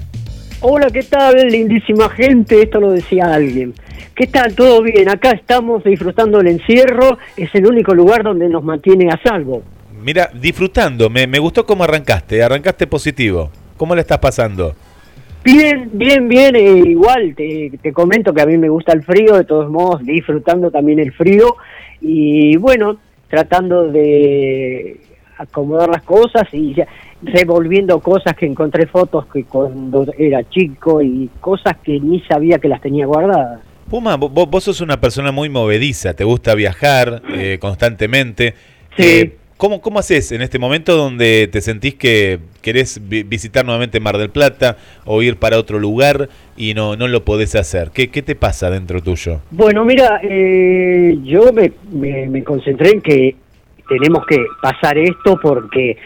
Hola, 0.61 0.89
¿qué 0.91 1.03
tal, 1.03 1.37
lindísima 1.49 2.09
gente? 2.09 2.61
Esto 2.61 2.81
lo 2.81 2.91
decía 2.91 3.33
alguien. 3.33 3.73
¿Qué 4.17 4.27
tal? 4.27 4.55
¿Todo 4.55 4.83
bien? 4.83 5.09
Acá 5.09 5.31
estamos 5.31 5.85
disfrutando 5.85 6.41
el 6.41 6.49
encierro. 6.49 7.19
Es 7.37 7.55
el 7.55 7.67
único 7.67 7.95
lugar 7.95 8.25
donde 8.25 8.49
nos 8.49 8.65
mantiene 8.65 9.11
a 9.11 9.21
salvo. 9.23 9.63
Mira, 10.05 10.31
disfrutando, 10.35 11.09
me, 11.09 11.27
me 11.27 11.39
gustó 11.39 11.65
cómo 11.65 11.83
arrancaste, 11.85 12.43
arrancaste 12.43 12.87
positivo. 12.87 13.51
¿Cómo 13.77 13.95
le 13.95 14.03
estás 14.03 14.19
pasando? 14.19 14.75
Bien, 15.43 15.89
bien, 15.93 16.29
bien. 16.29 16.55
eh, 16.57 16.83
igual 16.87 17.35
te, 17.35 17.73
te 17.83 17.93
comento 17.93 18.33
que 18.35 18.43
a 18.43 18.47
mí 18.47 18.57
me 18.59 18.69
gusta 18.69 18.93
el 18.93 19.03
frío, 19.03 19.35
de 19.37 19.45
todos 19.45 19.71
modos, 19.71 20.03
disfrutando 20.05 20.71
también 20.71 20.99
el 20.99 21.13
frío. 21.13 21.57
Y 22.01 22.57
bueno, 22.59 22.99
tratando 23.29 23.89
de 23.91 25.01
acomodar 25.39 25.89
las 25.89 26.03
cosas 26.03 26.45
y 26.53 26.75
ya 26.75 26.87
revolviendo 27.23 27.99
cosas 28.01 28.35
que 28.37 28.45
encontré 28.47 28.87
fotos 28.87 29.27
que 29.27 29.45
cuando 29.45 30.07
era 30.19 30.49
chico 30.49 31.01
y 31.03 31.31
cosas 31.41 31.77
que 31.83 31.99
ni 31.99 32.21
sabía 32.21 32.59
que 32.59 32.69
las 32.69 32.81
tenía 32.83 33.07
guardadas. 33.07 33.61
Puma, 33.91 34.17
vo- 34.19 34.31
vos, 34.31 34.49
vos 34.51 34.65
sos 34.65 34.81
una 34.81 35.01
persona 35.01 35.33
muy 35.33 35.49
movediza, 35.49 36.15
te 36.15 36.25
gusta 36.25 36.55
viajar 36.55 37.23
eh, 37.35 37.59
constantemente. 37.61 38.55
Sí. 38.97 39.03
Eh, 39.03 39.37
¿cómo, 39.65 39.81
¿Cómo 39.81 39.99
haces 39.99 40.31
en 40.31 40.43
este 40.43 40.59
momento 40.59 40.95
donde 40.95 41.49
te 41.51 41.63
sentís 41.63 41.95
que 41.95 42.39
querés 42.61 43.01
vi- 43.09 43.23
visitar 43.23 43.65
nuevamente 43.65 43.99
Mar 43.99 44.19
del 44.19 44.29
Plata 44.29 44.77
o 45.07 45.23
ir 45.23 45.37
para 45.37 45.59
otro 45.59 45.79
lugar 45.79 46.29
y 46.55 46.75
no, 46.75 46.97
no 46.97 47.09
lo 47.09 47.25
podés 47.25 47.55
hacer? 47.55 47.91
¿Qué, 47.91 48.11
¿Qué 48.11 48.21
te 48.21 48.35
pasa 48.35 48.69
dentro 48.69 49.01
tuyo? 49.01 49.41
Bueno, 49.51 49.83
mira, 49.87 50.21
eh, 50.23 51.17
yo 51.25 51.51
me, 51.55 51.73
me 52.29 52.45
concentré 52.45 52.91
en 52.91 53.01
que 53.01 53.37
tenemos 53.89 54.27
que 54.27 54.37
pasar 54.61 54.99
esto 54.99 55.41
porque 55.43 55.97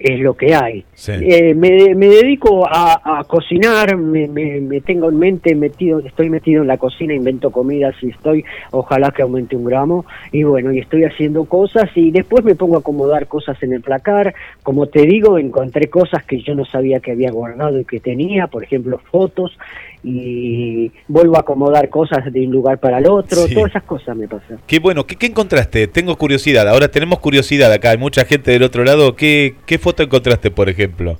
es 0.00 0.18
lo 0.20 0.34
que 0.34 0.54
hay. 0.54 0.84
Sí. 0.94 1.12
Eh, 1.12 1.54
me, 1.54 1.94
me 1.94 2.08
dedico 2.08 2.66
a, 2.66 3.18
a 3.20 3.24
cocinar, 3.24 3.96
me, 3.96 4.26
me, 4.28 4.60
me 4.60 4.80
tengo 4.80 5.10
en 5.10 5.18
mente 5.18 5.54
metido, 5.54 6.00
estoy 6.00 6.30
metido 6.30 6.62
en 6.62 6.68
la 6.68 6.78
cocina, 6.78 7.14
invento 7.14 7.50
comidas 7.50 7.94
y 8.02 8.08
estoy, 8.08 8.44
ojalá 8.70 9.10
que 9.10 9.22
aumente 9.22 9.56
un 9.56 9.64
gramo, 9.64 10.06
y 10.32 10.42
bueno, 10.42 10.72
y 10.72 10.78
estoy 10.78 11.04
haciendo 11.04 11.44
cosas 11.44 11.90
y 11.94 12.10
después 12.10 12.44
me 12.44 12.54
pongo 12.54 12.76
a 12.76 12.80
acomodar 12.80 13.26
cosas 13.26 13.62
en 13.62 13.74
el 13.74 13.82
placar, 13.82 14.34
como 14.62 14.86
te 14.86 15.02
digo, 15.02 15.38
encontré 15.38 15.88
cosas 15.88 16.24
que 16.24 16.40
yo 16.40 16.54
no 16.54 16.64
sabía 16.64 17.00
que 17.00 17.12
había 17.12 17.30
guardado 17.30 17.78
y 17.78 17.84
que 17.84 18.00
tenía, 18.00 18.46
por 18.46 18.64
ejemplo, 18.64 18.98
fotos, 19.10 19.56
y 20.02 20.90
vuelvo 21.08 21.36
a 21.36 21.40
acomodar 21.40 21.88
cosas 21.90 22.32
de 22.32 22.46
un 22.46 22.52
lugar 22.52 22.78
para 22.78 22.98
el 22.98 23.06
otro, 23.08 23.46
Sí. 23.46 23.54
todas 23.54 23.70
esas 23.70 23.82
cosas 23.84 24.16
me 24.16 24.26
pasan. 24.28 24.58
Qué 24.66 24.78
bueno, 24.78 25.04
¿qué, 25.06 25.16
qué 25.16 25.26
encontraste? 25.26 25.86
Tengo 25.88 26.16
curiosidad, 26.16 26.68
ahora 26.68 26.88
tenemos 26.88 27.18
curiosidad 27.18 27.72
acá, 27.72 27.90
hay 27.90 27.98
mucha 27.98 28.24
gente 28.24 28.50
del 28.50 28.62
otro 28.62 28.84
lado. 28.84 29.14
¿Qué, 29.16 29.54
qué 29.66 29.78
foto 29.78 30.02
encontraste, 30.02 30.50
por 30.50 30.68
ejemplo? 30.68 31.18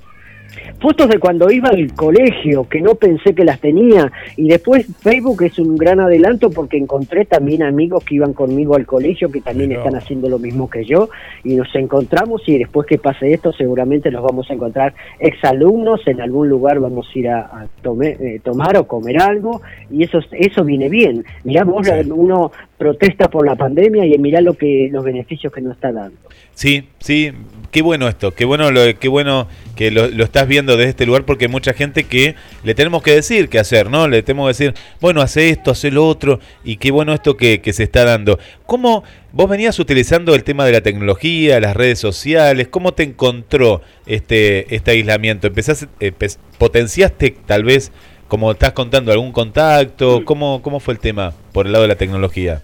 Fotos 0.81 1.07
de 1.09 1.19
cuando 1.19 1.51
iba 1.51 1.69
al 1.69 1.93
colegio, 1.93 2.67
que 2.67 2.81
no 2.81 2.95
pensé 2.95 3.35
que 3.35 3.45
las 3.45 3.59
tenía, 3.59 4.11
y 4.35 4.47
después 4.47 4.87
Facebook 4.99 5.43
es 5.43 5.59
un 5.59 5.77
gran 5.77 5.99
adelanto 5.99 6.49
porque 6.49 6.77
encontré 6.77 7.25
también 7.25 7.61
amigos 7.61 8.03
que 8.03 8.15
iban 8.15 8.33
conmigo 8.33 8.75
al 8.75 8.87
colegio 8.87 9.31
que 9.31 9.41
también 9.41 9.71
están 9.71 9.95
haciendo 9.95 10.27
lo 10.27 10.39
mismo 10.39 10.69
que 10.69 10.83
yo, 10.83 11.09
y 11.43 11.55
nos 11.55 11.73
encontramos 11.75 12.41
y 12.47 12.57
después 12.57 12.87
que 12.87 12.97
pase 12.97 13.31
esto 13.31 13.53
seguramente 13.53 14.09
nos 14.09 14.23
vamos 14.23 14.49
a 14.49 14.53
encontrar 14.53 14.93
exalumnos, 15.19 16.01
en 16.07 16.19
algún 16.19 16.49
lugar 16.49 16.79
vamos 16.79 17.07
a 17.13 17.19
ir 17.19 17.29
a, 17.29 17.41
a 17.41 17.67
tome- 17.83 18.17
eh, 18.19 18.41
tomar 18.43 18.75
o 18.77 18.87
comer 18.87 19.21
algo, 19.21 19.61
y 19.91 20.03
eso, 20.03 20.19
eso 20.31 20.63
viene 20.63 20.89
bien. 20.89 21.23
Mirá, 21.43 21.63
vos, 21.63 21.87
uno 22.09 22.51
protesta 22.77 23.29
por 23.29 23.45
la 23.45 23.55
pandemia 23.55 24.05
y 24.05 24.17
mirá 24.17 24.41
lo 24.41 24.55
que, 24.55 24.89
los 24.91 25.03
beneficios 25.03 25.53
que 25.53 25.61
nos 25.61 25.75
está 25.75 25.91
dando. 25.91 26.17
Sí, 26.61 26.89
sí, 26.99 27.31
qué 27.71 27.81
bueno 27.81 28.07
esto, 28.07 28.35
qué 28.35 28.45
bueno, 28.45 28.69
lo, 28.69 28.81
qué 28.99 29.07
bueno 29.07 29.47
que 29.75 29.89
lo, 29.89 30.09
lo 30.09 30.23
estás 30.23 30.47
viendo 30.47 30.77
desde 30.77 30.91
este 30.91 31.07
lugar 31.07 31.25
porque 31.25 31.45
hay 31.45 31.51
mucha 31.51 31.73
gente 31.73 32.03
que 32.03 32.35
le 32.63 32.75
tenemos 32.75 33.01
que 33.01 33.15
decir 33.15 33.49
qué 33.49 33.57
hacer, 33.57 33.89
¿no? 33.89 34.07
Le 34.07 34.21
tenemos 34.21 34.45
que 34.45 34.63
decir, 34.65 34.79
bueno, 34.99 35.21
hace 35.21 35.49
esto, 35.49 35.71
hace 35.71 35.89
lo 35.89 36.05
otro 36.05 36.39
y 36.63 36.75
qué 36.77 36.91
bueno 36.91 37.15
esto 37.15 37.35
que, 37.35 37.59
se 37.73 37.81
está 37.81 38.05
dando. 38.05 38.37
¿Cómo 38.67 39.03
vos 39.31 39.49
venías 39.49 39.79
utilizando 39.79 40.35
el 40.35 40.43
tema 40.43 40.63
de 40.65 40.73
la 40.73 40.81
tecnología, 40.81 41.59
las 41.59 41.75
redes 41.75 41.97
sociales? 41.97 42.67
¿Cómo 42.67 42.93
te 42.93 43.01
encontró 43.01 43.81
este, 44.05 44.75
este 44.75 44.91
aislamiento? 44.91 45.47
¿Empezaste, 45.47 45.87
empe- 45.99 46.37
potenciaste 46.59 47.37
tal 47.47 47.63
vez, 47.63 47.91
como 48.27 48.51
estás 48.51 48.73
contando, 48.73 49.11
algún 49.11 49.31
contacto? 49.31 50.23
¿Cómo, 50.25 50.61
¿Cómo 50.61 50.79
fue 50.79 50.93
el 50.93 50.99
tema 50.99 51.33
por 51.53 51.65
el 51.65 51.71
lado 51.71 51.81
de 51.81 51.87
la 51.87 51.95
tecnología? 51.95 52.61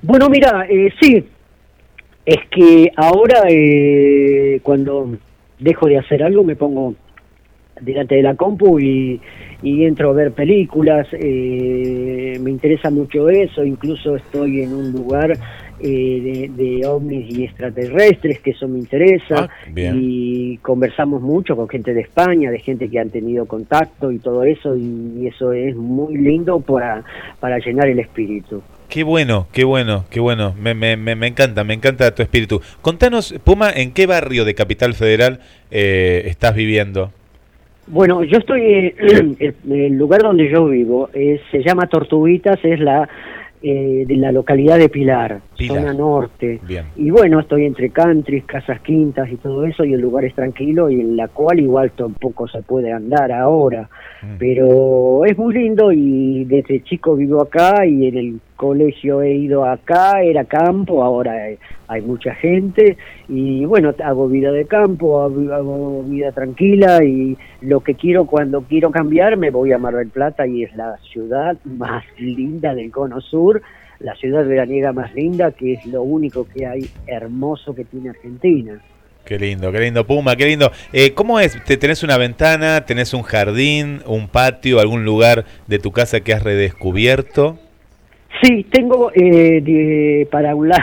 Bueno, 0.00 0.30
mira, 0.30 0.66
eh, 0.70 0.88
sí, 1.02 1.22
es 2.26 2.38
que 2.50 2.90
ahora 2.96 3.44
eh, 3.48 4.58
cuando 4.64 5.16
dejo 5.60 5.86
de 5.86 5.98
hacer 5.98 6.24
algo 6.24 6.42
me 6.42 6.56
pongo 6.56 6.94
delante 7.80 8.16
de 8.16 8.22
la 8.22 8.34
compu 8.34 8.80
y, 8.80 9.20
y 9.62 9.84
entro 9.84 10.10
a 10.10 10.12
ver 10.12 10.32
películas, 10.32 11.06
eh, 11.12 12.38
me 12.40 12.50
interesa 12.50 12.90
mucho 12.90 13.28
eso, 13.28 13.64
incluso 13.64 14.16
estoy 14.16 14.62
en 14.62 14.74
un 14.74 14.92
lugar 14.92 15.32
eh, 15.78 16.50
de, 16.56 16.64
de 16.64 16.86
ovnis 16.86 17.36
y 17.36 17.44
extraterrestres, 17.44 18.40
que 18.40 18.50
eso 18.50 18.66
me 18.66 18.78
interesa, 18.78 19.48
bien. 19.70 19.98
y 20.00 20.56
conversamos 20.58 21.20
mucho 21.20 21.54
con 21.54 21.68
gente 21.68 21.92
de 21.92 22.00
España, 22.00 22.50
de 22.50 22.58
gente 22.58 22.88
que 22.88 22.98
han 22.98 23.10
tenido 23.10 23.46
contacto 23.46 24.10
y 24.10 24.18
todo 24.18 24.42
eso, 24.44 24.74
y 24.76 25.26
eso 25.26 25.52
es 25.52 25.76
muy 25.76 26.16
lindo 26.16 26.60
para, 26.60 27.04
para 27.40 27.58
llenar 27.58 27.88
el 27.88 28.00
espíritu. 28.00 28.62
Qué 28.88 29.02
bueno, 29.02 29.46
qué 29.52 29.64
bueno, 29.64 30.04
qué 30.10 30.20
bueno. 30.20 30.54
Me, 30.58 30.74
me, 30.74 30.96
me, 30.96 31.14
me 31.16 31.26
encanta, 31.26 31.64
me 31.64 31.74
encanta 31.74 32.14
tu 32.14 32.22
espíritu. 32.22 32.60
Contanos, 32.82 33.34
Puma, 33.44 33.70
¿en 33.70 33.92
qué 33.92 34.06
barrio 34.06 34.44
de 34.44 34.54
Capital 34.54 34.94
Federal 34.94 35.40
eh, 35.70 36.22
estás 36.26 36.54
viviendo? 36.54 37.10
Bueno, 37.88 38.22
yo 38.24 38.38
estoy, 38.38 38.60
eh, 38.62 38.94
el, 39.70 39.92
lugar 39.92 40.22
donde 40.22 40.50
yo 40.50 40.66
vivo 40.66 41.10
se 41.12 41.62
llama 41.62 41.86
Tortuguitas, 41.86 42.58
es 42.64 42.80
la 42.80 43.08
eh, 43.62 44.04
de 44.06 44.16
la 44.16 44.32
localidad 44.32 44.78
de 44.78 44.88
Pilar. 44.88 45.40
Zona 45.58 45.92
norte. 45.92 46.60
Bien. 46.66 46.86
Y 46.96 47.10
bueno, 47.10 47.40
estoy 47.40 47.64
entre 47.64 47.90
countries, 47.90 48.44
casas 48.44 48.80
quintas 48.80 49.30
y 49.30 49.36
todo 49.36 49.64
eso, 49.64 49.84
y 49.84 49.94
el 49.94 50.00
lugar 50.00 50.24
es 50.24 50.34
tranquilo 50.34 50.90
y 50.90 51.00
en 51.00 51.16
la 51.16 51.28
cual 51.28 51.60
igual 51.60 51.90
tampoco 51.92 52.46
se 52.48 52.62
puede 52.62 52.92
andar 52.92 53.32
ahora. 53.32 53.88
Pero 54.38 55.24
es 55.24 55.38
muy 55.38 55.54
lindo 55.54 55.92
y 55.92 56.44
desde 56.44 56.82
chico 56.82 57.14
vivo 57.14 57.40
acá 57.40 57.86
y 57.86 58.08
en 58.08 58.16
el 58.16 58.40
colegio 58.56 59.22
he 59.22 59.34
ido 59.34 59.64
acá, 59.64 60.22
era 60.22 60.44
campo, 60.44 61.04
ahora 61.04 61.32
hay, 61.32 61.58
hay 61.86 62.02
mucha 62.02 62.34
gente 62.34 62.96
y 63.28 63.64
bueno, 63.66 63.94
hago 64.02 64.28
vida 64.28 64.50
de 64.50 64.64
campo, 64.64 65.22
hago, 65.22 65.52
hago 65.52 66.02
vida 66.04 66.32
tranquila 66.32 67.04
y 67.04 67.36
lo 67.60 67.80
que 67.80 67.94
quiero 67.94 68.24
cuando 68.24 68.62
quiero 68.62 68.90
cambiar 68.90 69.36
me 69.36 69.50
voy 69.50 69.72
a 69.72 69.78
Mar 69.78 69.94
del 69.94 70.08
Plata 70.08 70.46
y 70.46 70.64
es 70.64 70.74
la 70.74 70.96
ciudad 71.12 71.56
más 71.64 72.04
linda 72.18 72.74
del 72.74 72.90
Cono 72.90 73.20
Sur 73.20 73.62
la 74.00 74.14
ciudad 74.16 74.44
veraniega 74.46 74.92
más 74.92 75.14
linda, 75.14 75.52
que 75.52 75.74
es 75.74 75.86
lo 75.86 76.02
único 76.02 76.46
que 76.46 76.66
hay 76.66 76.88
hermoso 77.06 77.74
que 77.74 77.84
tiene 77.84 78.10
Argentina. 78.10 78.80
Qué 79.24 79.38
lindo, 79.38 79.72
qué 79.72 79.80
lindo, 79.80 80.06
Puma, 80.06 80.36
qué 80.36 80.46
lindo. 80.46 80.70
Eh, 80.92 81.12
¿Cómo 81.12 81.40
es? 81.40 81.62
¿Te 81.64 81.76
¿Tenés 81.76 82.02
una 82.04 82.16
ventana, 82.16 82.84
tenés 82.86 83.12
un 83.12 83.22
jardín, 83.22 84.00
un 84.06 84.28
patio, 84.28 84.78
algún 84.78 85.04
lugar 85.04 85.44
de 85.66 85.78
tu 85.80 85.90
casa 85.90 86.20
que 86.20 86.32
has 86.32 86.42
redescubierto? 86.44 87.58
Sí, 88.42 88.64
tengo 88.70 89.10
eh, 89.14 89.60
de- 89.62 90.28
para 90.30 90.54
un 90.54 90.68
lado, 90.68 90.82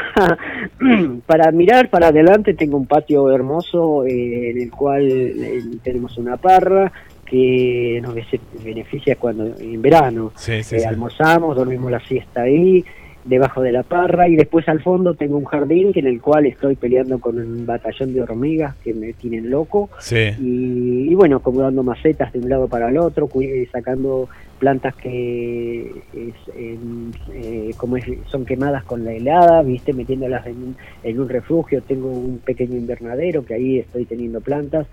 para 1.25 1.51
mirar 1.51 1.89
para 1.89 2.07
adelante 2.07 2.53
tengo 2.53 2.77
un 2.77 2.87
patio 2.87 3.31
hermoso 3.31 4.05
eh, 4.05 4.49
en 4.49 4.61
el 4.61 4.71
cual 4.71 5.07
eh, 5.09 5.61
tenemos 5.83 6.17
una 6.17 6.37
parra 6.37 6.91
que 7.25 7.99
nos 8.01 8.15
beneficia 8.63 9.15
cuando 9.17 9.55
en 9.57 9.81
verano 9.81 10.31
Sí, 10.35 10.63
sí, 10.63 10.75
Eh, 10.75 10.79
sí. 10.79 10.85
almorzamos, 10.85 11.55
dormimos 11.55 11.91
la 11.91 11.99
siesta 12.01 12.41
ahí, 12.41 12.83
debajo 13.25 13.61
de 13.61 13.71
la 13.71 13.83
parra, 13.83 14.27
y 14.27 14.35
después 14.35 14.67
al 14.67 14.81
fondo 14.81 15.13
tengo 15.13 15.37
un 15.37 15.45
jardín 15.45 15.93
que 15.93 15.99
en 16.01 16.07
el 16.07 16.21
cual 16.21 16.45
estoy 16.45 16.75
peleando 16.75 17.19
con 17.19 17.37
un 17.39 17.65
batallón 17.65 18.13
de 18.13 18.21
hormigas 18.21 18.75
que 18.83 18.93
me 18.93 19.13
tienen 19.13 19.49
loco. 19.49 19.89
Sí. 19.99 20.31
Y, 20.41 21.09
y 21.09 21.15
bueno, 21.15 21.37
acomodando 21.37 21.83
macetas 21.83 22.33
de 22.33 22.39
un 22.39 22.49
lado 22.49 22.67
para 22.67 22.89
el 22.89 22.97
otro, 22.97 23.29
eh, 23.41 23.67
sacando 23.71 24.27
plantas 24.59 24.95
que 24.95 25.81
es, 26.13 26.55
en- 26.55 27.11
eh, 27.33 27.71
como 27.77 27.97
es- 27.97 28.05
son 28.27 28.45
quemadas 28.45 28.83
con 28.83 29.03
la 29.03 29.11
helada, 29.13 29.61
viste, 29.61 29.93
metiéndolas 29.93 30.45
en 30.47 30.75
en 31.03 31.19
un 31.19 31.27
refugio. 31.27 31.81
Tengo 31.81 32.09
un 32.09 32.39
pequeño 32.39 32.77
invernadero 32.77 33.43
que 33.45 33.53
ahí 33.55 33.79
estoy 33.79 34.05
teniendo 34.05 34.39
plantas 34.41 34.87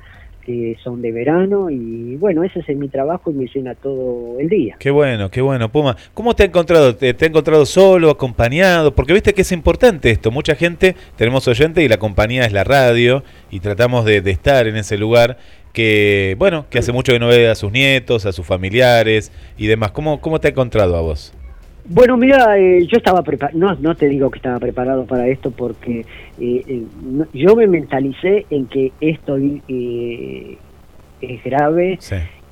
son 0.82 1.02
de 1.02 1.12
verano 1.12 1.70
y 1.70 2.16
bueno, 2.16 2.44
ese 2.44 2.60
es 2.66 2.76
mi 2.76 2.88
trabajo 2.88 3.30
y 3.30 3.34
me 3.34 3.46
llena 3.46 3.74
todo 3.74 4.38
el 4.38 4.48
día. 4.48 4.76
Qué 4.78 4.90
bueno, 4.90 5.30
qué 5.30 5.40
bueno, 5.40 5.70
Puma. 5.70 5.96
¿Cómo 6.14 6.34
te 6.34 6.42
ha 6.42 6.46
encontrado? 6.46 6.96
¿Te, 6.96 7.14
te 7.14 7.24
ha 7.24 7.28
encontrado 7.28 7.66
solo, 7.66 8.10
acompañado? 8.10 8.94
Porque 8.94 9.12
viste 9.12 9.34
que 9.34 9.42
es 9.42 9.52
importante 9.52 10.10
esto. 10.10 10.30
Mucha 10.30 10.54
gente, 10.54 10.96
tenemos 11.16 11.46
oyente 11.48 11.82
y 11.82 11.88
la 11.88 11.98
compañía 11.98 12.44
es 12.44 12.52
la 12.52 12.64
radio 12.64 13.22
y 13.50 13.60
tratamos 13.60 14.04
de, 14.04 14.20
de 14.20 14.30
estar 14.30 14.66
en 14.66 14.76
ese 14.76 14.98
lugar 14.98 15.38
que, 15.72 16.36
bueno, 16.38 16.66
que 16.70 16.78
hace 16.78 16.92
mucho 16.92 17.12
que 17.12 17.18
no 17.18 17.28
ve 17.28 17.48
a 17.48 17.54
sus 17.54 17.72
nietos, 17.72 18.26
a 18.26 18.32
sus 18.32 18.46
familiares 18.46 19.32
y 19.56 19.66
demás. 19.66 19.92
¿Cómo, 19.92 20.20
cómo 20.20 20.40
te 20.40 20.48
ha 20.48 20.50
encontrado 20.50 20.96
a 20.96 21.00
vos? 21.00 21.32
Bueno, 21.84 22.16
mira, 22.16 22.58
eh, 22.58 22.86
yo 22.86 22.98
estaba 22.98 23.22
preparado, 23.22 23.58
no, 23.58 23.74
no 23.74 23.96
te 23.96 24.08
digo 24.08 24.30
que 24.30 24.38
estaba 24.38 24.58
preparado 24.60 25.06
para 25.06 25.26
esto 25.28 25.50
porque 25.50 26.00
eh, 26.00 26.64
eh, 26.66 26.84
no- 27.02 27.26
yo 27.32 27.56
me 27.56 27.66
mentalicé 27.66 28.46
en 28.50 28.66
que 28.68 28.92
esto 29.00 29.36
eh, 29.38 30.58
es 31.20 31.44
grave 31.44 31.96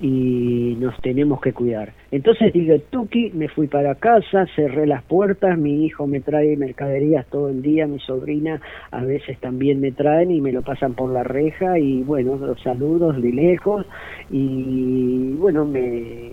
y 0.01 0.77
nos 0.81 0.99
tenemos 1.03 1.41
que 1.41 1.53
cuidar. 1.53 1.93
Entonces 2.11 2.53
dije, 2.53 2.79
Tuki, 2.91 3.31
me 3.35 3.49
fui 3.49 3.67
para 3.67 3.97
casa, 3.97 4.47
cerré 4.57 4.87
las 4.87 5.05
puertas, 5.05 5.59
mi 5.59 5.85
hijo 5.85 6.07
me 6.07 6.21
trae 6.21 6.57
mercaderías 6.57 7.27
todo 7.29 7.51
el 7.51 7.61
día, 7.63 7.87
mi 7.87 7.99
sobrina 8.01 8.61
a 8.91 9.05
veces 9.05 9.39
también 9.41 9.81
me 9.81 9.93
traen 9.93 10.31
y 10.31 10.41
me 10.41 10.53
lo 10.53 10.63
pasan 10.63 10.95
por 10.95 11.11
la 11.13 11.23
reja 11.23 11.79
y 11.79 12.03
bueno, 12.03 12.37
los 12.37 12.61
saludos 12.63 13.21
de 13.21 13.33
lejos 13.33 13.87
y 14.31 15.33
bueno, 15.35 15.65
me 15.65 16.33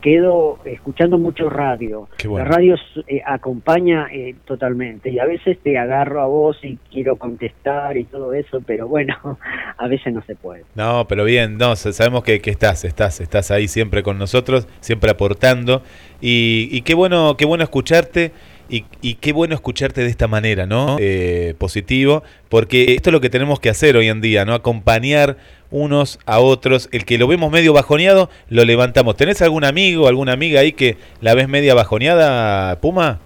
quedo 0.00 0.58
escuchando 0.64 1.18
mucho 1.18 1.48
radio. 1.50 2.08
Bueno. 2.24 2.38
La 2.38 2.44
radio 2.56 2.76
eh, 3.08 3.22
acompaña 3.24 4.06
eh, 4.12 4.34
totalmente 4.46 5.10
y 5.10 5.18
a 5.18 5.24
veces 5.24 5.58
te 5.62 5.78
agarro 5.78 6.20
a 6.20 6.26
vos 6.26 6.56
y 6.62 6.78
quiero 6.92 7.16
contestar 7.16 7.96
y 7.96 8.04
todo 8.04 8.32
eso, 8.32 8.62
pero 8.66 8.88
bueno, 8.88 9.16
a 9.78 9.88
veces 9.88 10.12
no 10.12 10.22
se 10.26 10.34
puede. 10.36 10.64
No, 10.74 11.06
pero 11.08 11.24
bien, 11.24 11.58
no, 11.58 11.74
sa- 11.76 11.92
sabemos 11.92 12.22
que, 12.22 12.40
que 12.40 12.50
estás, 12.50 12.84
estás, 12.84 13.20
estás 13.20 13.50
ahí 13.50 13.68
siempre 13.68 14.02
con 14.02 14.18
nosotros, 14.18 14.68
siempre 14.80 15.10
aportando. 15.10 15.82
Y, 16.20 16.68
y 16.70 16.82
qué 16.82 16.94
bueno, 16.94 17.36
qué 17.36 17.44
bueno 17.44 17.62
escucharte 17.64 18.32
y, 18.68 18.84
y 19.00 19.14
qué 19.14 19.32
bueno 19.32 19.54
escucharte 19.54 20.00
de 20.02 20.08
esta 20.08 20.26
manera, 20.28 20.66
¿no? 20.66 20.96
Eh, 20.98 21.54
positivo, 21.58 22.22
porque 22.48 22.94
esto 22.94 23.10
es 23.10 23.12
lo 23.12 23.20
que 23.20 23.30
tenemos 23.30 23.60
que 23.60 23.68
hacer 23.70 23.96
hoy 23.96 24.08
en 24.08 24.20
día, 24.20 24.44
¿no? 24.44 24.54
Acompañar 24.54 25.36
unos 25.70 26.18
a 26.26 26.40
otros. 26.40 26.88
El 26.92 27.04
que 27.04 27.18
lo 27.18 27.26
vemos 27.26 27.50
medio 27.50 27.72
bajoneado, 27.72 28.28
lo 28.48 28.64
levantamos. 28.64 29.16
¿Tenés 29.16 29.42
algún 29.42 29.64
amigo, 29.64 30.08
alguna 30.08 30.32
amiga 30.32 30.60
ahí 30.60 30.72
que 30.72 30.96
la 31.20 31.34
ves 31.34 31.48
media 31.48 31.74
bajoneada, 31.74 32.80
Puma? 32.80 33.18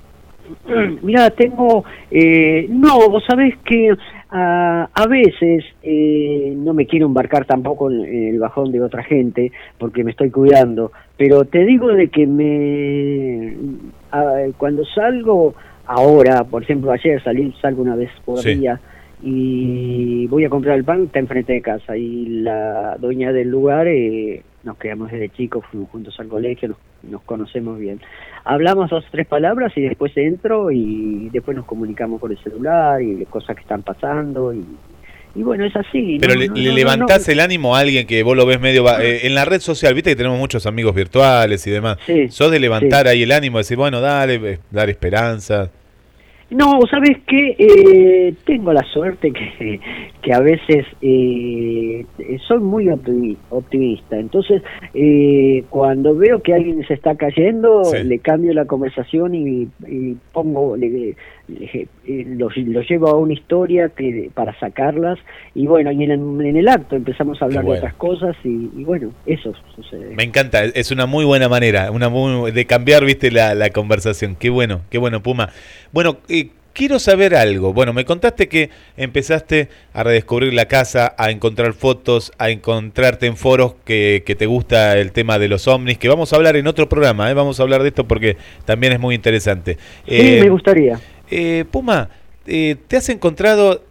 Mira, 1.03 1.31
tengo, 1.31 1.85
eh, 2.11 2.67
no, 2.69 3.09
vos 3.09 3.23
sabés 3.29 3.55
que 3.65 3.95
ah, 4.31 4.89
a 4.93 5.07
veces 5.07 5.65
eh, 5.83 6.53
no 6.57 6.75
me 6.75 6.87
quiero 6.87 7.07
embarcar 7.07 7.45
tampoco 7.45 7.91
en, 7.91 8.05
en 8.05 8.29
el 8.35 8.39
bajón 8.41 8.73
de 8.73 8.83
otra 8.83 9.05
gente 9.05 9.53
porque 9.79 10.03
me 10.03 10.11
estoy 10.11 10.31
cuidando, 10.31 10.91
pero 11.17 11.45
te 11.45 11.65
digo 11.65 11.89
de 11.89 12.09
que 12.09 12.27
me, 12.27 13.55
ah, 14.11 14.43
cuando 14.59 14.85
salgo 14.87 15.55
ahora, 15.87 16.43
por 16.45 16.63
ejemplo 16.65 16.91
ayer 16.93 17.23
salí, 17.23 17.55
salgo 17.61 17.83
una 17.83 17.95
vez 17.97 18.11
por 18.25 18.39
Sí. 18.39 18.55
día 18.55 18.81
y 19.23 20.27
voy 20.27 20.45
a 20.45 20.49
comprar 20.49 20.77
el 20.77 20.85
pan, 20.85 21.05
está 21.05 21.19
enfrente 21.19 21.53
de 21.53 21.63
casa 21.63 21.97
y 21.97 22.27
la 22.43 22.97
dueña 22.99 23.33
del 23.33 23.49
lugar, 23.49 23.87
eh, 23.89 24.43
nos 24.65 24.77
quedamos 24.79 25.11
desde 25.11 25.29
chicos, 25.31 25.65
fuimos 25.71 25.91
juntos 25.91 26.19
al 26.21 26.29
colegio, 26.29 26.69
nos, 26.69 26.79
nos 27.11 27.23
conocemos 27.23 27.79
bien. 27.79 28.01
Hablamos 28.45 28.91
dos 28.91 29.05
tres 29.11 29.27
palabras 29.27 29.73
y 29.77 29.83
después 29.83 30.17
entro 30.17 30.71
y 30.71 31.29
después 31.33 31.57
nos 31.57 31.67
comunicamos 31.67 32.21
por 32.21 32.31
el 32.33 32.39
celular 32.39 33.01
y 33.03 33.25
cosas 33.27 33.57
que 33.57 33.63
están 33.63 33.83
pasando 33.83 34.53
y, 34.55 34.65
y 35.35 35.43
bueno, 35.43 35.65
es 35.65 35.77
así. 35.77 36.19
Pero 36.21 36.35
no- 36.35 36.41
le, 36.41 36.49
no- 36.49 36.55
le 36.55 36.63
no- 36.65 36.71
no- 36.71 36.77
levantás 36.77 37.29
el 37.29 37.41
ánimo 37.41 37.77
a 37.77 37.81
alguien 37.81 38.07
que 38.07 38.23
vos 38.23 38.37
lo 38.37 38.47
ves 38.47 38.61
medio... 38.61 38.83
ba- 38.83 39.03
eh, 39.05 39.27
en 39.27 39.35
la 39.35 39.45
red 39.45 39.61
social, 39.61 39.95
viste 39.95 40.11
que 40.11 40.17
tenemos 40.17 40.39
muchos 40.39 40.67
amigos 40.67 40.95
virtuales 40.95 41.67
y 41.67 41.71
demás. 41.71 41.99
¿Sos 42.31 42.51
de 42.51 42.59
levantar 42.61 43.07
ahí 43.07 43.23
el 43.23 43.33
ánimo, 43.33 43.59
decir, 43.59 43.77
bueno, 43.77 44.01
dale, 44.01 44.35
eh, 44.37 44.59
dar 44.71 44.89
esperanza? 44.91 45.71
No, 46.51 46.81
¿sabes 46.91 47.17
qué? 47.29 47.55
Eh, 47.59 48.35
tengo 48.45 48.73
la 48.73 48.83
suerte 48.83 49.31
que, 49.33 49.79
que 50.23 50.33
a 50.33 50.41
veces 50.41 50.85
eh, 51.01 52.05
soy 52.49 52.59
muy 52.59 52.87
optimi- 52.87 53.37
optimista. 53.51 54.19
Entonces, 54.19 54.61
eh, 54.95 55.63
cuando 55.71 56.17
veo 56.17 56.43
que 56.43 56.53
alguien 56.55 56.85
se 56.89 56.95
está 56.95 57.15
cayendo, 57.15 57.85
Sí. 57.85 58.03
le 58.05 58.19
cambio 58.19 58.53
la 58.53 58.65
conversación 58.65 59.35
y, 59.35 59.69
y 59.87 60.17
pongo, 60.33 60.77
le, 60.77 61.15
le- 61.59 61.89
eh, 62.07 62.25
lo, 62.37 62.49
lo 62.55 62.81
llevo 62.83 63.09
a 63.09 63.17
una 63.17 63.33
historia 63.33 63.89
que, 63.91 64.31
para 64.35 64.59
sacarlas. 64.59 65.19
Y 65.55 65.67
bueno, 65.67 65.91
y 65.93 66.05
en 66.05 66.11
el, 66.11 66.47
en 66.47 66.57
el 66.57 66.69
acto 66.69 66.97
empezamos 66.97 67.41
a 67.43 67.47
hablar 67.47 67.65
bueno. 67.65 67.81
de 67.81 67.87
otras 67.87 67.95
cosas 67.95 68.37
y, 68.45 68.71
y 68.77 68.85
bueno, 68.85 69.11
eso 69.27 69.53
sucede. 69.75 70.15
Me 70.15 70.23
encanta, 70.25 70.65
es 70.65 70.91
una 70.91 71.07
muy 71.07 71.25
buena 71.25 71.49
manera, 71.49 71.91
una 71.91 72.09
muy, 72.09 72.51
de 72.53 72.65
cambiar, 72.67 73.05
viste, 73.05 73.31
la, 73.31 73.55
la 73.55 73.71
conversación. 73.71 74.37
Qué 74.37 74.51
bueno, 74.51 74.83
qué 74.91 74.99
bueno, 74.99 75.23
Puma. 75.23 75.51
Bueno, 75.93 76.19
eh, 76.29 76.51
quiero 76.73 76.99
saber 77.01 77.35
algo. 77.35 77.73
Bueno, 77.73 77.93
me 77.93 78.05
contaste 78.05 78.49
que 78.49 78.71
empezaste 78.97 79.69
a 79.93 80.03
redescubrir 80.05 80.55
la 80.55 80.67
casa, 80.67 81.15
a 81.19 81.31
encontrar 81.31 81.73
fotos, 81.73 82.33
a 82.39 82.51
encontrarte 82.51 83.27
en 83.27 83.37
foros 83.37 83.75
que, 83.85 84.23
que 84.25 84.35
te 84.37 84.47
gusta 84.47 84.97
el 84.97 85.11
tema 85.13 85.39
de 85.39 85.49
los 85.49 85.67
ovnis, 85.67 85.99
que 85.99 86.09
vamos 86.09 86.33
a 86.33 86.37
hablar 86.37 86.57
en 86.57 86.67
otro 86.69 86.89
programa, 86.89 87.29
¿eh? 87.31 87.35
vamos 87.35 87.59
a 87.59 87.65
hablar 87.65 87.83
de 87.83 87.89
esto 87.89 88.07
porque 88.07 88.37
también 88.65 88.93
es 88.93 89.01
muy 89.01 89.15
interesante. 89.17 89.75
Sí, 90.07 90.15
Eh, 90.15 90.41
me 90.45 90.51
gustaría. 90.51 90.99
Eh, 91.31 91.65
Puma, 91.71 92.09
eh, 92.47 92.77
¿te 92.89 92.97
has 92.97 93.09
encontrado 93.09 93.85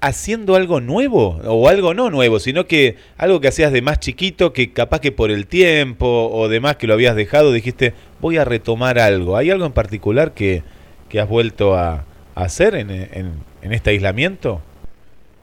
haciendo 0.00 0.56
algo 0.56 0.80
nuevo? 0.80 1.40
O 1.46 1.68
algo 1.68 1.94
no 1.94 2.10
nuevo, 2.10 2.38
sino 2.40 2.66
que 2.66 2.96
algo 3.16 3.40
que 3.40 3.48
hacías 3.48 3.72
de 3.72 3.82
más 3.82 4.00
chiquito, 4.00 4.52
que 4.52 4.72
capaz 4.72 5.00
que 5.00 5.12
por 5.12 5.30
el 5.30 5.46
tiempo 5.46 6.28
o 6.32 6.48
demás 6.48 6.76
que 6.76 6.86
lo 6.86 6.94
habías 6.94 7.16
dejado, 7.16 7.52
dijiste, 7.52 7.94
voy 8.20 8.36
a 8.36 8.44
retomar 8.44 8.98
algo. 8.98 9.36
¿Hay 9.36 9.50
algo 9.50 9.64
en 9.66 9.72
particular 9.72 10.32
que, 10.32 10.62
que 11.08 11.20
has 11.20 11.28
vuelto 11.28 11.74
a, 11.76 12.04
a 12.34 12.42
hacer 12.44 12.74
en, 12.74 12.90
en- 12.90 13.32
en 13.62 13.72
este 13.72 13.90
aislamiento? 13.90 14.60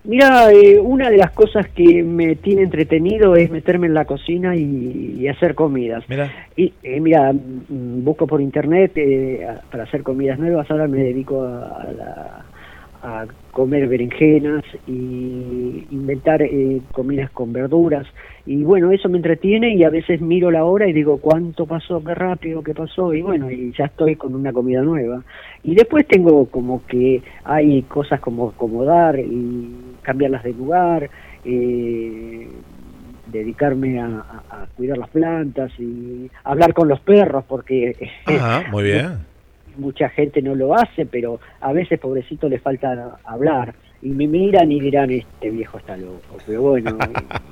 Mira, 0.09 0.51
eh, 0.51 0.79
una 0.79 1.11
de 1.11 1.17
las 1.17 1.29
cosas 1.29 1.67
que 1.69 2.01
me 2.01 2.35
tiene 2.35 2.63
entretenido 2.63 3.35
es 3.35 3.51
meterme 3.51 3.85
en 3.85 3.93
la 3.93 4.05
cocina 4.05 4.55
y, 4.55 5.17
y 5.19 5.27
hacer 5.27 5.53
comidas. 5.53 6.03
Mira. 6.09 6.31
Y 6.55 6.73
eh, 6.81 6.99
mira, 6.99 7.31
mm, 7.31 8.03
busco 8.03 8.25
por 8.25 8.41
internet 8.41 8.93
eh, 8.95 9.45
para 9.69 9.83
hacer 9.83 10.01
comidas 10.01 10.39
nuevas. 10.39 10.65
Ahora 10.71 10.87
me 10.87 10.97
dedico 11.03 11.43
a, 11.43 11.83
a 11.83 11.91
la, 11.91 12.45
a 13.03 13.25
comer 13.51 13.87
berenjenas 13.87 14.63
y 14.87 15.85
inventar 15.91 16.41
eh, 16.41 16.81
comidas 16.91 17.29
con 17.29 17.53
verduras. 17.53 18.07
Y 18.47 18.63
bueno, 18.63 18.91
eso 18.91 19.09
me 19.09 19.17
entretiene 19.17 19.75
y 19.75 19.83
a 19.83 19.91
veces 19.91 20.21
miro 20.21 20.49
la 20.49 20.65
hora 20.65 20.87
y 20.87 20.93
digo, 20.93 21.19
¿cuánto 21.19 21.67
pasó? 21.67 22.03
¿Qué 22.03 22.15
rápido? 22.15 22.63
¿Qué 22.63 22.73
pasó? 22.73 23.13
Y 23.13 23.21
bueno, 23.21 23.51
y 23.51 23.73
ya 23.77 23.85
estoy 23.85 24.15
con 24.15 24.33
una 24.33 24.51
comida 24.51 24.81
nueva. 24.81 25.23
Y 25.63 25.75
después 25.75 26.07
tengo 26.07 26.45
como 26.47 26.83
que 26.87 27.21
hay 27.43 27.83
cosas 27.83 28.19
como 28.19 28.49
acomodar 28.49 29.19
y 29.19 29.88
cambiarlas 30.01 30.43
de 30.43 30.53
lugar, 30.53 31.09
eh, 31.45 32.47
dedicarme 33.27 33.99
a, 33.99 34.23
cuidar 34.75 34.97
las 34.97 35.09
plantas 35.09 35.71
y 35.79 36.29
hablar 36.43 36.73
con 36.73 36.87
los 36.87 36.99
perros 37.01 37.43
porque 37.47 37.95
Ajá, 38.25 38.63
muy 38.71 38.83
bien. 38.85 39.19
mucha 39.77 40.09
gente 40.09 40.41
no 40.41 40.55
lo 40.55 40.73
hace, 40.75 41.05
pero 41.05 41.39
a 41.61 41.71
veces 41.73 41.99
pobrecito 41.99 42.49
le 42.49 42.59
falta 42.59 43.17
hablar 43.25 43.73
y 44.01 44.09
me 44.09 44.27
miran 44.27 44.71
y 44.71 44.79
dirán 44.79 45.11
este 45.11 45.49
viejo 45.49 45.77
está 45.77 45.95
loco, 45.97 46.37
pero 46.47 46.61
bueno, 46.61 46.97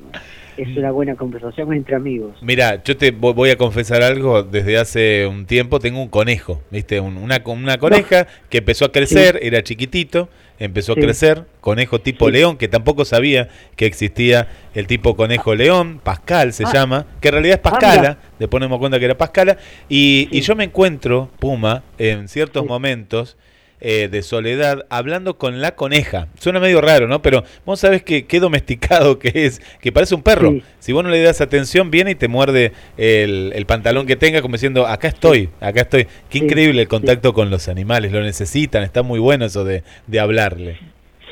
es 0.56 0.76
una 0.76 0.90
buena 0.90 1.14
conversación 1.14 1.72
entre 1.74 1.94
amigos. 1.94 2.36
Mira, 2.42 2.82
yo 2.82 2.96
te 2.96 3.14
vo- 3.14 3.34
voy 3.34 3.50
a 3.50 3.56
confesar 3.56 4.02
algo. 4.02 4.42
Desde 4.42 4.78
hace 4.78 5.26
un 5.26 5.46
tiempo 5.46 5.78
tengo 5.78 6.02
un 6.02 6.08
conejo, 6.08 6.62
¿viste? 6.70 6.98
Un- 7.00 7.18
una, 7.18 7.40
una 7.46 7.78
coneja 7.78 8.26
que 8.48 8.58
empezó 8.58 8.86
a 8.86 8.92
crecer, 8.92 9.38
era 9.42 9.62
chiquitito, 9.62 10.28
empezó 10.58 10.94
Sí. 10.94 11.00
a 11.00 11.02
crecer, 11.02 11.44
conejo 11.60 12.00
tipo 12.00 12.26
Sí. 12.26 12.32
león, 12.32 12.56
que 12.56 12.68
tampoco 12.68 13.04
sabía 13.04 13.48
que 13.76 13.86
existía 13.86 14.48
el 14.74 14.86
tipo 14.86 15.16
conejo 15.16 15.54
león, 15.54 16.00
Pascal 16.02 16.52
se 16.52 16.64
Ah. 16.64 16.70
llama, 16.72 17.06
que 17.20 17.28
en 17.28 17.32
realidad 17.34 17.60
es 17.62 17.66
Ah, 17.66 17.70
Pascala, 17.70 18.18
después 18.38 18.60
nos 18.60 18.68
dimos 18.68 18.78
cuenta 18.78 18.98
que 18.98 19.04
era 19.04 19.16
Pascala, 19.18 19.56
y, 19.88 20.28
y 20.30 20.40
yo 20.40 20.56
me 20.56 20.64
encuentro, 20.64 21.30
Puma, 21.38 21.82
en 21.98 22.28
ciertos 22.28 22.64
momentos 22.66 23.36
eh, 23.80 24.08
de 24.10 24.22
soledad, 24.22 24.86
hablando 24.90 25.38
con 25.38 25.60
la 25.60 25.74
coneja. 25.74 26.28
Suena 26.38 26.60
medio 26.60 26.80
raro, 26.80 27.06
¿no? 27.08 27.22
Pero 27.22 27.44
vos 27.64 27.80
sabés 27.80 28.02
que 28.02 28.26
qué 28.26 28.40
domesticado 28.40 29.18
que 29.18 29.46
es, 29.46 29.60
que 29.80 29.92
parece 29.92 30.14
un 30.14 30.22
perro. 30.22 30.50
Sí. 30.52 30.62
Si 30.80 30.92
vos 30.92 31.04
no 31.04 31.10
le 31.10 31.20
das 31.22 31.40
atención, 31.40 31.90
viene 31.90 32.12
y 32.12 32.14
te 32.14 32.28
muerde 32.28 32.72
el, 32.96 33.52
el 33.54 33.66
pantalón 33.66 34.06
que 34.06 34.16
tenga, 34.16 34.42
como 34.42 34.54
diciendo, 34.54 34.86
acá 34.86 35.08
estoy, 35.08 35.50
acá 35.60 35.82
estoy. 35.82 36.06
Qué 36.28 36.38
Sí, 36.38 36.44
increíble 36.44 36.82
el 36.82 36.88
contacto 36.88 37.32
con 37.32 37.50
los 37.50 37.68
animales, 37.68 38.12
lo 38.12 38.22
necesitan, 38.22 38.82
está 38.82 39.02
muy 39.02 39.18
bueno 39.18 39.44
eso 39.44 39.64
de, 39.64 39.82
de 40.06 40.20
hablarle. 40.20 40.78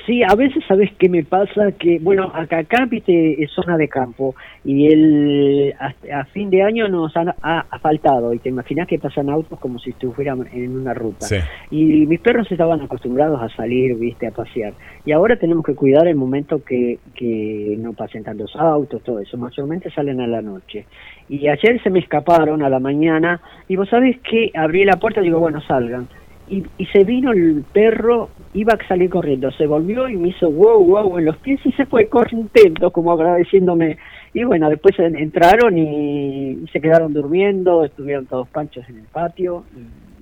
Sí, 0.06 0.22
a 0.22 0.34
veces 0.36 0.62
sabes 0.68 0.90
qué 0.98 1.08
me 1.08 1.24
pasa 1.24 1.72
que, 1.72 1.98
bueno, 1.98 2.30
acá, 2.32 2.58
acá 2.58 2.86
viste, 2.86 3.42
es 3.42 3.50
zona 3.50 3.76
de 3.76 3.88
campo 3.88 4.36
y 4.64 4.86
el, 4.86 5.74
a, 5.80 6.20
a 6.20 6.24
fin 6.26 6.48
de 6.48 6.62
año 6.62 6.86
nos 6.88 7.16
han 7.16 7.30
ha, 7.42 7.66
ha 7.68 7.78
faltado 7.80 8.32
y 8.32 8.38
te 8.38 8.48
imaginas 8.48 8.86
que 8.86 9.00
pasan 9.00 9.28
autos 9.30 9.58
como 9.58 9.80
si 9.80 9.90
estuvieran 9.90 10.46
en 10.52 10.76
una 10.76 10.94
ruta. 10.94 11.26
Sí. 11.26 11.36
Y 11.72 12.06
mis 12.06 12.20
perros 12.20 12.50
estaban 12.50 12.80
acostumbrados 12.80 13.42
a 13.42 13.48
salir, 13.56 13.96
viste, 13.96 14.28
a 14.28 14.30
pasear. 14.30 14.74
Y 15.04 15.12
ahora 15.12 15.36
tenemos 15.36 15.64
que 15.64 15.74
cuidar 15.74 16.06
el 16.06 16.16
momento 16.16 16.62
que, 16.62 16.98
que 17.14 17.76
no 17.78 17.92
pasen 17.92 18.22
tantos 18.22 18.54
autos, 18.54 19.02
todo 19.02 19.18
eso. 19.18 19.36
Mayormente 19.36 19.90
salen 19.90 20.20
a 20.20 20.26
la 20.26 20.40
noche. 20.40 20.86
Y 21.28 21.48
ayer 21.48 21.82
se 21.82 21.90
me 21.90 21.98
escaparon 21.98 22.62
a 22.62 22.68
la 22.68 22.78
mañana 22.78 23.40
y 23.66 23.74
vos 23.74 23.88
sabés 23.88 24.18
que 24.20 24.52
abrí 24.54 24.84
la 24.84 24.98
puerta 24.98 25.20
y 25.20 25.24
digo, 25.24 25.40
bueno, 25.40 25.60
salgan. 25.62 26.06
Y, 26.48 26.64
y 26.78 26.86
se 26.86 27.02
vino 27.04 27.32
el 27.32 27.64
perro, 27.72 28.30
iba 28.54 28.74
a 28.74 28.86
salir 28.88 29.10
corriendo, 29.10 29.50
se 29.52 29.66
volvió 29.66 30.08
y 30.08 30.16
me 30.16 30.28
hizo 30.28 30.50
wow, 30.50 30.84
wow 30.84 31.18
en 31.18 31.24
los 31.24 31.36
pies 31.38 31.58
y 31.64 31.72
se 31.72 31.86
fue 31.86 32.06
contento, 32.08 32.90
como 32.92 33.12
agradeciéndome. 33.12 33.98
Y 34.32 34.44
bueno, 34.44 34.68
después 34.70 34.96
en- 34.98 35.16
entraron 35.16 35.76
y, 35.76 36.64
se 36.72 36.80
quedaron 36.80 37.12
durmiendo, 37.12 37.84
estuvieron 37.84 38.26
todos 38.26 38.46
panchos 38.48 38.88
en 38.88 38.98
el 38.98 39.04
patio. 39.04 39.64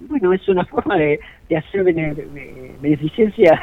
Bueno, 0.08 0.32
es 0.32 0.48
una 0.48 0.64
forma 0.66 0.96
de, 0.96 1.20
de 1.48 1.56
hacer 1.56 1.84
bene- 1.84 2.14
be- 2.14 2.72
beneficencia 2.80 3.62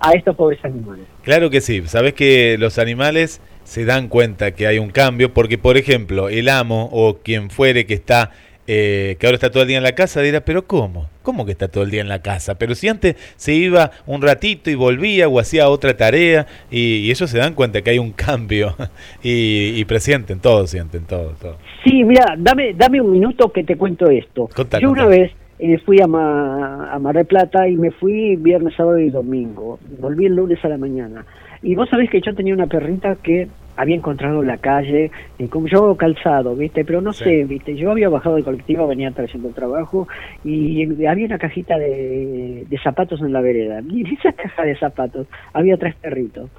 a 0.00 0.12
estos 0.12 0.34
pobres 0.34 0.64
animales. 0.64 1.04
Claro 1.22 1.48
que 1.50 1.60
sí, 1.60 1.80
sabes 1.86 2.14
que 2.14 2.56
los 2.58 2.78
animales 2.78 3.40
se 3.62 3.84
dan 3.84 4.08
cuenta 4.08 4.50
que 4.52 4.66
hay 4.66 4.78
un 4.78 4.90
cambio, 4.90 5.32
porque 5.32 5.58
por 5.58 5.76
ejemplo, 5.76 6.28
el 6.28 6.48
amo 6.48 6.88
o 6.92 7.18
quien 7.22 7.50
fuere 7.50 7.86
que 7.86 7.94
está, 7.94 8.30
eh, 8.66 9.16
que 9.18 9.26
ahora 9.26 9.34
está 9.34 9.50
todo 9.50 9.62
el 9.62 9.68
día 9.68 9.76
en 9.78 9.82
la 9.82 9.92
casa, 9.94 10.20
dirá, 10.22 10.40
pero 10.40 10.66
¿cómo? 10.66 11.08
¿Cómo 11.22 11.44
que 11.46 11.52
está 11.52 11.68
todo 11.68 11.84
el 11.84 11.90
día 11.90 12.00
en 12.00 12.08
la 12.08 12.20
casa? 12.22 12.56
Pero 12.56 12.74
si 12.74 12.88
antes 12.88 13.16
se 13.36 13.54
iba 13.54 13.90
un 14.06 14.22
ratito 14.22 14.70
y 14.70 14.74
volvía 14.74 15.28
o 15.28 15.38
hacía 15.38 15.68
otra 15.68 15.96
tarea, 15.96 16.46
y, 16.70 16.96
y 17.06 17.10
ellos 17.10 17.28
se 17.30 17.38
dan 17.38 17.54
cuenta 17.54 17.82
que 17.82 17.90
hay 17.90 17.98
un 17.98 18.12
cambio, 18.12 18.74
y, 19.22 19.72
y 19.76 19.84
presienten, 19.84 20.40
todos 20.40 20.70
sienten, 20.70 21.04
todo, 21.04 21.34
todo. 21.40 21.56
Sí, 21.84 22.04
mira, 22.04 22.34
dame, 22.38 22.74
dame 22.74 23.00
un 23.00 23.10
minuto 23.12 23.52
que 23.52 23.64
te 23.64 23.76
cuento 23.76 24.08
esto. 24.10 24.48
Contá, 24.54 24.78
Yo 24.80 24.88
contá. 24.88 25.04
una 25.06 25.10
vez 25.16 25.32
eh, 25.58 25.78
fui 25.84 26.00
a, 26.00 26.06
Ma- 26.06 26.90
a 26.92 26.98
Mar 26.98 27.14
del 27.14 27.26
Plata 27.26 27.68
y 27.68 27.76
me 27.76 27.90
fui 27.90 28.36
viernes, 28.36 28.74
sábado 28.76 28.98
y 28.98 29.10
domingo. 29.10 29.78
Volví 30.00 30.26
el 30.26 30.34
lunes 30.34 30.58
a 30.64 30.68
la 30.68 30.78
mañana. 30.78 31.24
Y 31.62 31.74
vos 31.74 31.88
sabés 31.88 32.10
que 32.10 32.20
yo 32.20 32.34
tenía 32.34 32.52
una 32.54 32.66
perrita 32.66 33.16
que 33.22 33.48
había 33.76 33.96
encontrado 33.96 34.40
en 34.42 34.48
la 34.48 34.58
calle, 34.58 35.10
como 35.50 35.66
yo 35.66 35.96
calzado, 35.96 36.54
¿viste? 36.54 36.84
Pero 36.84 37.00
no 37.00 37.12
sé, 37.12 37.44
¿viste? 37.44 37.74
Yo 37.76 37.90
había 37.90 38.08
bajado 38.08 38.36
del 38.36 38.44
colectivo, 38.44 38.86
venía 38.86 39.10
trayendo 39.10 39.48
el 39.48 39.54
trabajo 39.54 40.08
y 40.44 41.06
había 41.06 41.26
una 41.26 41.38
cajita 41.38 41.78
de, 41.78 42.66
de 42.68 42.78
zapatos 42.78 43.20
en 43.20 43.32
la 43.32 43.40
vereda. 43.40 43.80
Y 43.88 44.02
en 44.02 44.06
esa 44.08 44.32
caja 44.32 44.62
de 44.64 44.76
zapatos 44.76 45.26
había 45.52 45.76
tres 45.76 45.94
perritos. 45.96 46.50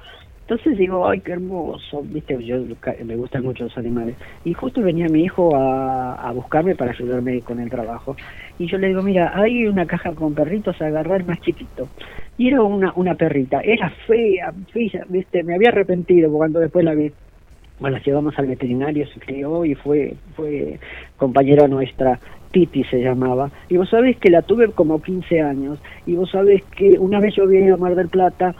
Entonces 0.48 0.78
digo, 0.78 1.08
ay, 1.08 1.20
qué 1.22 1.32
hermoso, 1.32 2.02
viste, 2.04 2.40
yo 2.44 2.58
me 3.04 3.16
gustan 3.16 3.42
mucho 3.42 3.64
los 3.64 3.76
animales. 3.76 4.14
Y 4.44 4.54
justo 4.54 4.80
venía 4.80 5.08
mi 5.08 5.24
hijo 5.24 5.56
a, 5.56 6.14
a 6.14 6.30
buscarme 6.30 6.76
para 6.76 6.92
ayudarme 6.92 7.40
con 7.40 7.58
el 7.58 7.68
trabajo. 7.68 8.14
Y 8.56 8.68
yo 8.68 8.78
le 8.78 8.86
digo, 8.86 9.02
mira, 9.02 9.32
hay 9.34 9.66
una 9.66 9.86
caja 9.86 10.12
con 10.12 10.34
perritos, 10.34 10.80
agarrar 10.80 11.24
más 11.26 11.40
chiquito. 11.40 11.88
Y 12.38 12.48
era 12.48 12.62
una, 12.62 12.92
una 12.96 13.14
perrita, 13.14 13.60
era 13.60 13.88
fea, 14.06 14.52
fea, 14.72 15.04
viste, 15.08 15.42
me 15.42 15.54
había 15.54 15.70
arrepentido 15.70 16.30
cuando 16.30 16.60
después 16.60 16.84
la 16.84 16.94
vi. 16.94 17.10
Bueno, 17.80 17.96
la 17.98 18.02
llevamos 18.02 18.38
al 18.38 18.46
veterinario, 18.46 19.06
se 19.08 19.20
crió 19.20 19.64
y 19.64 19.74
fue, 19.74 20.14
fue 20.34 20.78
compañera 21.16 21.68
nuestra, 21.68 22.18
Titi 22.50 22.84
se 22.84 23.00
llamaba. 23.02 23.50
Y 23.68 23.76
vos 23.76 23.88
sabés 23.90 24.16
que 24.18 24.30
la 24.30 24.42
tuve 24.42 24.70
como 24.72 25.00
15 25.02 25.40
años. 25.42 25.78
Y 26.06 26.14
vos 26.14 26.30
sabés 26.30 26.62
que 26.76 26.98
una 26.98 27.20
vez 27.20 27.34
yo 27.36 27.44
había 27.44 27.60
ido 27.60 27.74
a 27.74 27.78
Mar 27.78 27.94
del 27.94 28.08
Plata, 28.08 28.54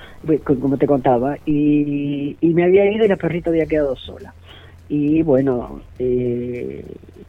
co- 0.44 0.58
como 0.60 0.76
te 0.76 0.86
contaba, 0.86 1.36
y, 1.46 2.36
y 2.40 2.54
me 2.54 2.64
había 2.64 2.90
ido 2.90 3.04
y 3.04 3.08
la 3.08 3.16
perrita 3.16 3.48
había 3.50 3.66
quedado 3.66 3.96
sola. 3.96 4.34
Y 4.88 5.22
bueno, 5.22 5.80
eh, 5.98 6.84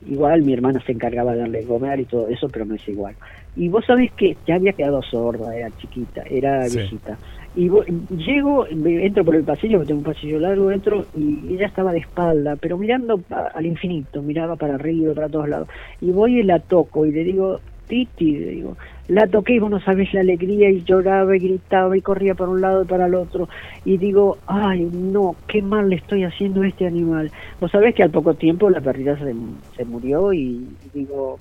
igual 0.08 0.42
mi 0.42 0.54
hermana 0.54 0.82
se 0.86 0.92
encargaba 0.92 1.34
de 1.34 1.40
darle 1.40 1.66
comer 1.66 2.00
y 2.00 2.06
todo 2.06 2.28
eso, 2.28 2.48
pero 2.50 2.66
no 2.66 2.76
es 2.76 2.88
igual. 2.88 3.16
Y 3.56 3.70
vos 3.70 3.84
sabés 3.86 4.12
que 4.14 4.38
ya 4.46 4.56
había 4.56 4.74
quedado 4.74 5.02
sorda, 5.02 5.56
era 5.56 5.72
chiquita, 5.72 6.22
era 6.30 6.66
Sí. 6.70 6.78
viejita. 6.78 7.20
Y 7.56 7.70
vo- 7.70 7.84
llego, 8.10 8.68
entro 8.68 9.26
por 9.26 9.36
el 9.36 9.44
pasillo, 9.44 9.84
tengo 9.86 10.00
un 10.00 10.06
pasillo 10.06 10.40
largo, 10.40 10.72
entro 10.72 11.06
y 11.16 11.56
ella 11.56 11.66
estaba 11.68 11.92
de 11.92 12.00
espalda, 12.00 12.56
pero 12.56 12.78
mirando 12.78 13.18
pa- 13.20 13.52
al 13.54 13.66
infinito, 13.66 14.22
miraba 14.22 14.56
para 14.56 14.76
arriba, 14.76 15.14
para 15.14 15.30
todos 15.30 15.50
lados. 15.50 15.68
Y 16.00 16.12
voy 16.12 16.40
y 16.40 16.44
la 16.44 16.60
toco 16.60 17.06
y 17.06 17.12
le 17.12 17.24
digo, 17.24 17.62
Titi, 17.88 18.38
le 18.38 18.52
digo, 18.52 18.78
la 19.08 19.26
toqué 19.28 19.54
y 19.54 19.60
vos 19.60 19.70
no 19.72 19.80
sabés 19.80 20.14
la 20.14 20.20
alegría 20.22 20.70
y 20.70 20.84
lloraba 20.84 21.36
y 21.36 21.40
gritaba 21.40 21.96
y 21.98 22.02
corría 22.02 22.36
para 22.36 22.52
un 22.52 22.60
lado 22.62 22.84
y 22.84 22.86
para 22.86 23.06
el 23.08 23.16
otro. 23.16 23.48
Y 23.86 23.98
digo, 23.98 24.38
ay, 24.48 24.90
no, 24.92 25.36
qué 25.48 25.62
mal 25.62 25.90
le 25.90 25.96
estoy 25.96 26.24
haciendo 26.24 26.62
a 26.62 26.68
este 26.68 26.86
animal. 26.88 27.32
Vos 27.62 27.72
sabés 27.72 27.96
que 27.96 28.04
al 28.04 28.12
poco 28.12 28.34
tiempo 28.34 28.70
la 28.70 28.82
perrita 28.82 29.18
se, 29.18 29.34
se 29.78 29.86
murió 29.86 30.34
y 30.34 30.68
digo, 30.94 31.40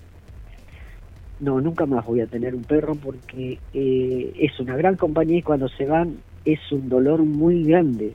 no, 1.40 1.60
nunca 1.60 1.86
más 1.86 2.06
voy 2.06 2.20
a 2.20 2.26
tener 2.26 2.54
un 2.54 2.62
perro 2.62 2.94
porque 2.94 3.58
eh, 3.74 4.32
es 4.38 4.58
una 4.60 4.76
gran 4.76 4.96
compañía 4.96 5.38
y 5.38 5.42
cuando 5.42 5.68
se 5.68 5.84
van 5.86 6.16
es 6.44 6.60
un 6.72 6.88
dolor 6.88 7.20
muy 7.24 7.64
grande. 7.64 8.14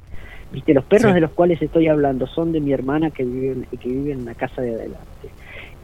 Viste, 0.52 0.73
los 0.73 0.84
perros 0.86 1.11
Sí. 1.11 1.14
de 1.15 1.22
los 1.22 1.32
cuales 1.32 1.61
estoy 1.61 1.88
hablando 1.88 2.26
son 2.28 2.52
de 2.52 2.60
mi 2.60 2.73
hermana 2.73 3.10
que 3.11 3.23
vive, 3.23 3.65
que 3.80 3.90
vive 3.90 4.11
en 4.14 4.26
la 4.26 4.34
casa 4.34 4.61
de 4.61 4.72
adelante. 4.76 5.30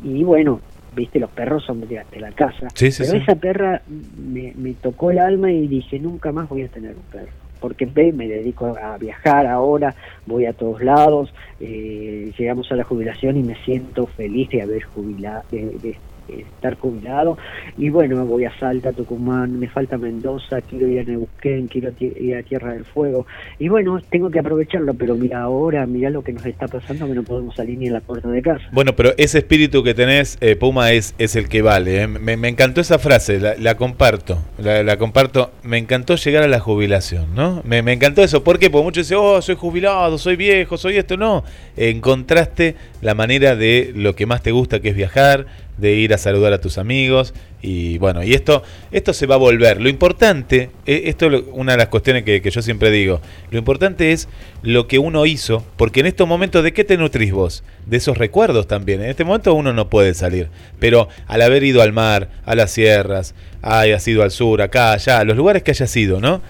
Y 0.04 0.24
bueno, 0.24 0.60
viste, 0.98 1.20
los 1.20 1.30
perros 1.30 1.64
son 1.64 1.80
de, 1.82 2.02
de 2.12 2.20
la 2.20 2.32
casa. 2.32 2.68
Sí, 2.74 2.92
sí, 2.92 3.04
Pero 3.04 3.12
sí. 3.14 3.18
esa 3.24 3.36
perra 3.36 3.82
me, 4.18 4.52
me 4.58 4.74
tocó 4.74 5.12
el 5.12 5.20
alma 5.20 5.52
y 5.52 5.68
dije, 5.68 6.00
nunca 6.00 6.32
más 6.34 6.50
voy 6.50 6.64
a 6.64 6.68
tener 6.68 6.96
un 6.96 7.04
perro. 7.12 7.32
Porque 7.62 7.86
ve, 7.86 8.12
me 8.12 8.28
dedico 8.28 8.76
a 8.80 8.98
viajar 8.98 9.48
ahora, 9.48 9.96
voy 10.26 10.46
a 10.46 10.54
todos 10.54 10.84
lados, 10.84 11.34
eh, 11.60 12.32
llegamos 12.38 12.72
a 12.72 12.76
la 12.76 12.84
jubilación 12.84 13.38
y 13.38 13.44
me 13.44 13.56
siento 13.64 14.06
feliz 14.06 14.50
de 14.50 14.62
haber 14.62 14.84
jubilado, 14.84 15.44
de, 15.52 15.66
de- 15.66 15.80
de 15.80 15.98
estar 16.28 16.76
jubilado. 16.78 17.38
Y 17.78 17.90
bueno, 17.90 18.26
voy 18.26 18.46
a 18.46 18.60
Salta, 18.60 18.94
Tucumán, 18.94 19.60
me 19.60 19.68
falta 19.68 19.98
Mendoza, 19.98 20.62
quiero 20.62 20.88
ir 20.88 21.00
a 21.00 21.04
Neuquén, 21.04 21.68
quiero 21.68 21.92
ir 22.00 22.36
a 22.36 22.44
Tierra 22.44 22.74
del 22.74 22.86
Fuego. 22.86 23.26
Y 23.60 23.70
bueno, 23.70 24.00
tengo 24.10 24.30
que 24.30 24.40
aprovecharlo, 24.40 24.94
pero 24.94 25.16
mira 25.16 25.42
ahora, 25.42 25.86
mira 25.86 26.10
lo 26.10 26.24
que 26.24 26.34
nos 26.34 26.46
está 26.46 26.68
pasando, 26.68 27.08
que 27.08 27.14
no 27.14 27.24
podemos 27.24 27.56
salir 27.56 27.78
ni 27.78 27.88
a 27.88 27.94
la 27.94 28.02
puerta 28.02 28.30
de 28.30 28.42
casa. 28.42 28.66
Bueno, 28.72 28.96
pero 28.96 29.14
ese 29.18 29.40
espíritu 29.40 29.84
que 29.84 29.94
tenés, 29.94 30.38
eh, 30.42 30.56
Puma, 30.56 30.92
es, 30.92 31.16
es 31.18 31.36
el 31.36 31.50
que 31.50 31.62
vale. 31.62 32.04
¿eh? 32.04 32.08
Me, 32.08 32.34
encantó 32.48 32.82
esa 32.82 33.00
frase, 33.00 33.40
la, 33.40 33.56
la 33.56 33.76
comparto. 33.76 34.40
La, 34.58 34.84
la 34.84 34.98
comparto. 34.98 35.52
Me 35.64 35.78
encantó 35.78 36.16
llegar 36.16 36.44
a 36.44 36.48
la 36.48 36.60
jubilación, 36.60 37.36
¿no? 37.36 37.62
Me, 37.64 37.82
me 37.82 37.94
encantó 37.94 38.24
eso. 38.24 38.44
¿Por 38.44 38.60
qué? 38.60 38.70
Porque 38.70 38.84
muchos 38.84 39.08
dicen, 39.08 39.18
oh, 39.22 39.42
soy 39.42 39.56
jubilado, 39.56 40.18
soy 40.18 40.36
viejo, 40.36 40.78
soy 40.78 40.98
esto. 40.98 41.18
No. 41.18 41.44
Encontraste 41.76 42.76
la 43.02 43.14
manera 43.14 43.56
de 43.56 43.92
lo 43.96 44.16
que 44.16 44.26
más 44.26 44.42
te 44.42 44.52
gusta, 44.52 44.80
que 44.80 44.90
es 44.90 44.96
viajar, 44.96 45.46
de 45.78 45.94
ir 45.94 46.14
a 46.14 46.18
saludar 46.18 46.54
a 46.54 46.62
tus 46.62 46.78
amigos 46.78 47.34
y 47.62 47.98
bueno, 47.98 48.24
y 48.24 48.34
esto, 48.34 48.62
esto 48.92 49.14
se 49.14 49.26
va 49.26 49.36
a 49.36 49.40
volver. 49.40 49.82
Lo 49.82 49.90
importante, 49.90 50.70
eh, 50.86 51.04
esto 51.06 51.28
es 51.28 51.44
una 51.52 51.72
de 51.74 51.80
las 51.80 51.88
cuestiones 51.88 52.24
que, 52.24 52.40
yo 52.40 52.62
siempre 52.62 52.92
digo, 52.92 53.20
lo 53.50 53.58
importante 53.58 54.12
es 54.12 54.28
lo 54.62 54.88
que 54.88 55.00
uno 55.00 55.26
hizo, 55.26 55.66
porque 55.76 56.02
en 56.02 56.06
estos 56.06 56.28
momentos, 56.28 56.64
¿de 56.64 56.74
qué 56.74 56.84
te 56.84 56.98
nutrís 56.98 57.32
vos? 57.32 57.64
De 57.86 57.98
esos 57.98 58.18
recuerdos 58.18 58.68
también. 58.68 59.02
En 59.02 59.10
este 59.10 59.24
momento 59.24 59.54
uno 59.54 59.74
no 59.74 59.90
puede 59.90 60.14
salir, 60.14 60.50
pero 60.80 61.10
al 61.26 61.42
haber 61.42 61.64
ido 61.64 61.82
al 61.82 61.94
mar, 61.94 62.30
a 62.46 62.56
las 62.56 62.72
sierras, 62.72 63.34
hayas 63.62 64.08
ido 64.08 64.24
al 64.24 64.32
sur, 64.32 64.62
acá, 64.62 64.94
allá, 64.94 65.24
los 65.24 65.36
lugares 65.36 65.64
que 65.64 65.72
hayas 65.72 65.96
ido, 65.96 66.20
¿no? 66.20 66.42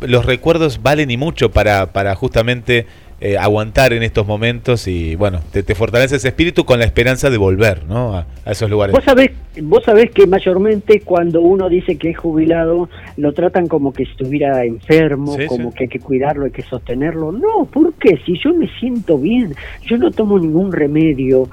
Los 0.00 0.26
recuerdos 0.26 0.82
valen 0.82 1.10
y 1.10 1.16
mucho 1.16 1.52
para, 1.52 1.92
para 1.92 2.14
justamente 2.14 2.86
eh, 3.20 3.38
aguantar 3.38 3.92
en 3.94 4.02
estos 4.02 4.26
momentos 4.26 4.86
y 4.88 5.16
bueno, 5.16 5.40
te, 5.50 5.62
te 5.62 5.74
fortalece 5.74 6.16
ese 6.16 6.28
espíritu 6.28 6.64
con 6.66 6.78
la 6.78 6.84
esperanza 6.84 7.30
de 7.30 7.38
volver, 7.38 7.84
¿no? 7.86 8.14
A, 8.14 8.26
a 8.44 8.50
esos 8.52 8.68
lugares. 8.70 8.94
Vos 8.94 9.04
sabés, 9.04 9.30
vos 9.62 9.82
sabés 9.84 10.10
que 10.10 10.26
mayormente 10.26 11.00
cuando 11.00 11.40
uno 11.40 11.68
dice 11.70 11.96
que 11.96 12.10
es 12.10 12.18
jubilado, 12.18 12.88
lo 13.16 13.32
tratan 13.32 13.68
como 13.68 13.92
que 13.92 14.02
estuviera 14.02 14.64
enfermo, 14.64 15.34
Sí, 15.36 15.46
como 15.46 15.70
sí. 15.70 15.76
que 15.78 15.84
hay 15.84 15.88
que 15.88 16.00
cuidarlo, 16.00 16.44
hay 16.44 16.50
que 16.50 16.62
sostenerlo. 16.62 17.32
No, 17.32 17.64
¿por 17.64 17.94
qué? 17.94 18.18
Si 18.26 18.38
yo 18.42 18.52
me 18.52 18.68
siento 18.78 19.16
bien, 19.18 19.54
yo 19.86 19.96
no 19.96 20.10
tomo 20.10 20.38
ningún 20.38 20.70
remedio 20.72 21.48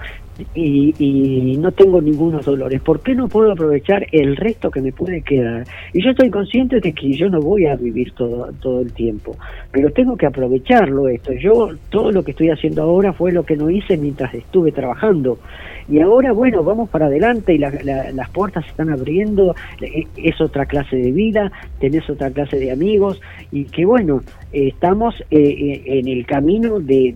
y, 0.56 0.94
y 1.00 1.58
no 1.58 1.72
tengo 1.72 2.02
ningunos 2.02 2.46
dolores, 2.46 2.82
¿por 2.82 3.02
qué 3.02 3.14
no 3.16 3.28
puedo 3.28 3.52
aprovechar 3.52 4.08
el 4.12 4.36
resto 4.36 4.72
que 4.72 4.82
me 4.82 4.92
puede 4.92 5.22
quedar? 5.22 5.66
Y 5.94 6.04
yo 6.04 6.12
estoy 6.12 6.30
consciente 6.30 6.80
de 6.80 6.94
que 6.94 7.12
yo 7.14 7.30
no 7.30 7.40
voy 7.40 7.66
a 7.66 7.76
vivir 7.76 8.12
todo, 8.14 8.50
todo 8.62 8.82
el 8.82 8.92
tiempo, 8.94 9.36
pero 9.72 9.90
tengo 9.92 10.16
que 10.18 10.26
aprovecharlo 10.26 11.08
esto. 11.08 11.34
Yo 11.34 11.70
todo 11.90 12.12
lo 12.12 12.24
que 12.24 12.32
estoy 12.32 12.50
haciendo 12.50 12.82
ahora 12.84 13.14
fue 13.14 13.32
lo 13.32 13.44
que 13.46 13.56
no 13.56 13.70
hice 13.70 13.98
mientras 13.98 14.34
estuve 14.34 14.72
trabajando. 14.72 15.38
Y 15.90 16.00
ahora, 16.00 16.32
bueno, 16.32 16.64
vamos 16.64 16.90
para 16.90 17.08
adelante 17.08 17.54
y 17.54 17.58
la- 17.58 17.70
la- 17.84 18.12
las 18.14 18.30
puertas 18.30 18.64
se 18.64 18.72
están 18.72 18.90
abriendo, 18.90 19.54
eh, 19.82 20.06
es 20.16 20.40
otra 20.40 20.66
clase 20.66 20.96
de 20.96 21.12
vida, 21.12 21.52
tenés 21.80 22.10
otra 22.10 22.32
clase 22.32 22.58
de 22.58 22.72
amigos 22.72 23.20
y 23.52 23.66
que 23.66 23.86
bueno, 23.86 24.22
estamos 24.54 25.14
eh, 25.30 25.38
eh, 25.40 25.82
en 25.86 26.08
el 26.08 26.26
camino 26.26 26.80
de, 26.80 27.14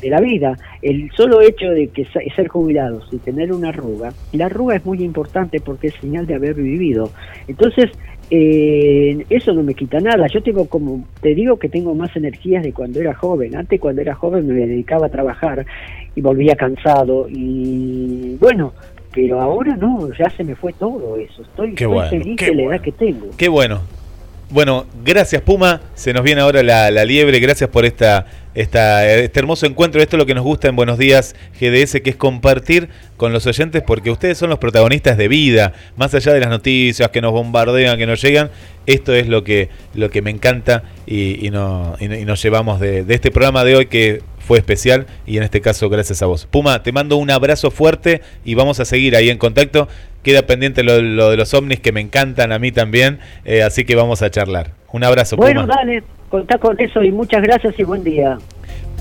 de- 0.00 0.10
la 0.10 0.20
vida. 0.20 0.56
El 0.82 1.10
solo 1.16 1.40
hecho 1.40 1.70
de 1.70 1.88
que 1.88 2.04
sa- 2.06 2.20
ser 2.42 2.48
jubilados 2.48 3.06
y 3.12 3.18
tener 3.18 3.52
una 3.52 3.68
arruga, 3.68 4.12
la 4.32 4.46
arruga 4.46 4.76
es 4.76 4.84
muy 4.84 5.02
importante 5.02 5.60
porque 5.60 5.88
es 5.88 5.94
señal 5.94 6.26
de 6.26 6.34
haber 6.34 6.54
vivido. 6.54 7.10
Entonces, 7.46 7.90
eh, 8.30 9.24
eso 9.30 9.52
no 9.52 9.62
me 9.62 9.74
quita 9.74 10.00
nada. 10.00 10.26
Yo 10.26 10.42
tengo 10.42 10.66
como, 10.66 11.04
te 11.20 11.34
digo 11.34 11.58
que 11.58 11.68
tengo 11.68 11.94
más 11.94 12.14
energías 12.16 12.62
de 12.62 12.72
cuando 12.72 13.00
era 13.00 13.14
joven. 13.14 13.54
Antes 13.56 13.80
cuando 13.80 14.00
era 14.00 14.14
joven 14.14 14.46
me 14.46 14.54
dedicaba 14.66 15.06
a 15.06 15.10
trabajar 15.10 15.66
y 16.14 16.20
volvía 16.20 16.56
cansado 16.56 17.26
y 17.28 18.36
bueno, 18.40 18.72
pero 19.14 19.40
ahora 19.40 19.76
no, 19.76 20.08
ya 20.18 20.30
se 20.30 20.44
me 20.44 20.54
fue 20.54 20.72
todo 20.72 21.16
eso. 21.16 21.42
Estoy, 21.42 21.70
estoy 21.70 21.86
bueno, 21.86 22.10
feliz 22.10 22.36
de 22.36 22.46
la 22.46 22.52
bueno. 22.54 22.72
edad 22.72 22.80
que 22.80 22.92
tengo. 22.92 23.26
Qué 23.36 23.48
bueno. 23.48 23.80
Bueno, 24.52 24.84
gracias 25.02 25.40
Puma. 25.40 25.80
Se 25.94 26.12
nos 26.12 26.22
viene 26.22 26.42
ahora 26.42 26.62
la, 26.62 26.90
la 26.90 27.04
liebre. 27.06 27.40
Gracias 27.40 27.70
por 27.70 27.86
esta, 27.86 28.26
esta, 28.54 29.10
este 29.10 29.40
hermoso 29.40 29.64
encuentro. 29.64 30.02
Esto 30.02 30.16
es 30.16 30.18
lo 30.18 30.26
que 30.26 30.34
nos 30.34 30.44
gusta 30.44 30.68
en 30.68 30.76
Buenos 30.76 30.98
Días 30.98 31.34
GDS, 31.58 32.02
que 32.02 32.10
es 32.10 32.16
compartir 32.16 32.90
con 33.16 33.32
los 33.32 33.46
oyentes, 33.46 33.82
porque 33.86 34.10
ustedes 34.10 34.36
son 34.36 34.50
los 34.50 34.58
protagonistas 34.58 35.16
de 35.16 35.28
vida. 35.28 35.72
Más 35.96 36.12
allá 36.14 36.34
de 36.34 36.40
las 36.40 36.50
noticias 36.50 37.08
que 37.08 37.22
nos 37.22 37.32
bombardean, 37.32 37.96
que 37.96 38.06
nos 38.06 38.20
llegan, 38.20 38.50
esto 38.84 39.14
es 39.14 39.26
lo 39.26 39.42
que, 39.42 39.70
lo 39.94 40.10
que 40.10 40.20
me 40.20 40.30
encanta 40.30 40.82
y, 41.06 41.46
y, 41.46 41.50
no- 41.50 41.96
y 41.98 42.12
y 42.12 42.24
nos 42.26 42.42
llevamos 42.42 42.78
de, 42.78 43.04
de 43.04 43.14
este 43.14 43.30
programa 43.30 43.64
de 43.64 43.76
hoy 43.76 43.86
que 43.86 44.20
fue 44.38 44.58
especial 44.58 45.06
y 45.24 45.36
en 45.38 45.44
este 45.44 45.62
caso 45.62 45.88
gracias 45.88 46.20
a 46.20 46.26
vos. 46.26 46.46
Puma, 46.50 46.82
te 46.82 46.92
mando 46.92 47.16
un 47.16 47.30
abrazo 47.30 47.70
fuerte 47.70 48.20
y 48.44 48.54
vamos 48.54 48.80
a 48.80 48.84
seguir 48.84 49.16
ahí 49.16 49.30
en 49.30 49.38
contacto. 49.38 49.88
Queda 50.22 50.42
pendiente 50.42 50.82
lo, 50.82 51.00
lo 51.00 51.30
de 51.30 51.36
los 51.36 51.52
ovnis 51.54 51.80
que 51.80 51.92
me 51.92 52.00
encantan 52.00 52.52
a 52.52 52.58
mí 52.58 52.70
también, 52.72 53.18
eh, 53.44 53.62
así 53.62 53.84
que 53.84 53.96
vamos 53.96 54.22
a 54.22 54.30
charlar. 54.30 54.70
Un 54.92 55.04
abrazo, 55.04 55.36
Bueno, 55.36 55.62
Puma. 55.62 55.74
dale, 55.76 56.02
contá 56.28 56.58
con 56.58 56.78
eso 56.80 57.02
y 57.02 57.10
muchas 57.10 57.42
gracias 57.42 57.74
y 57.78 57.82
buen 57.84 58.04
día. 58.04 58.38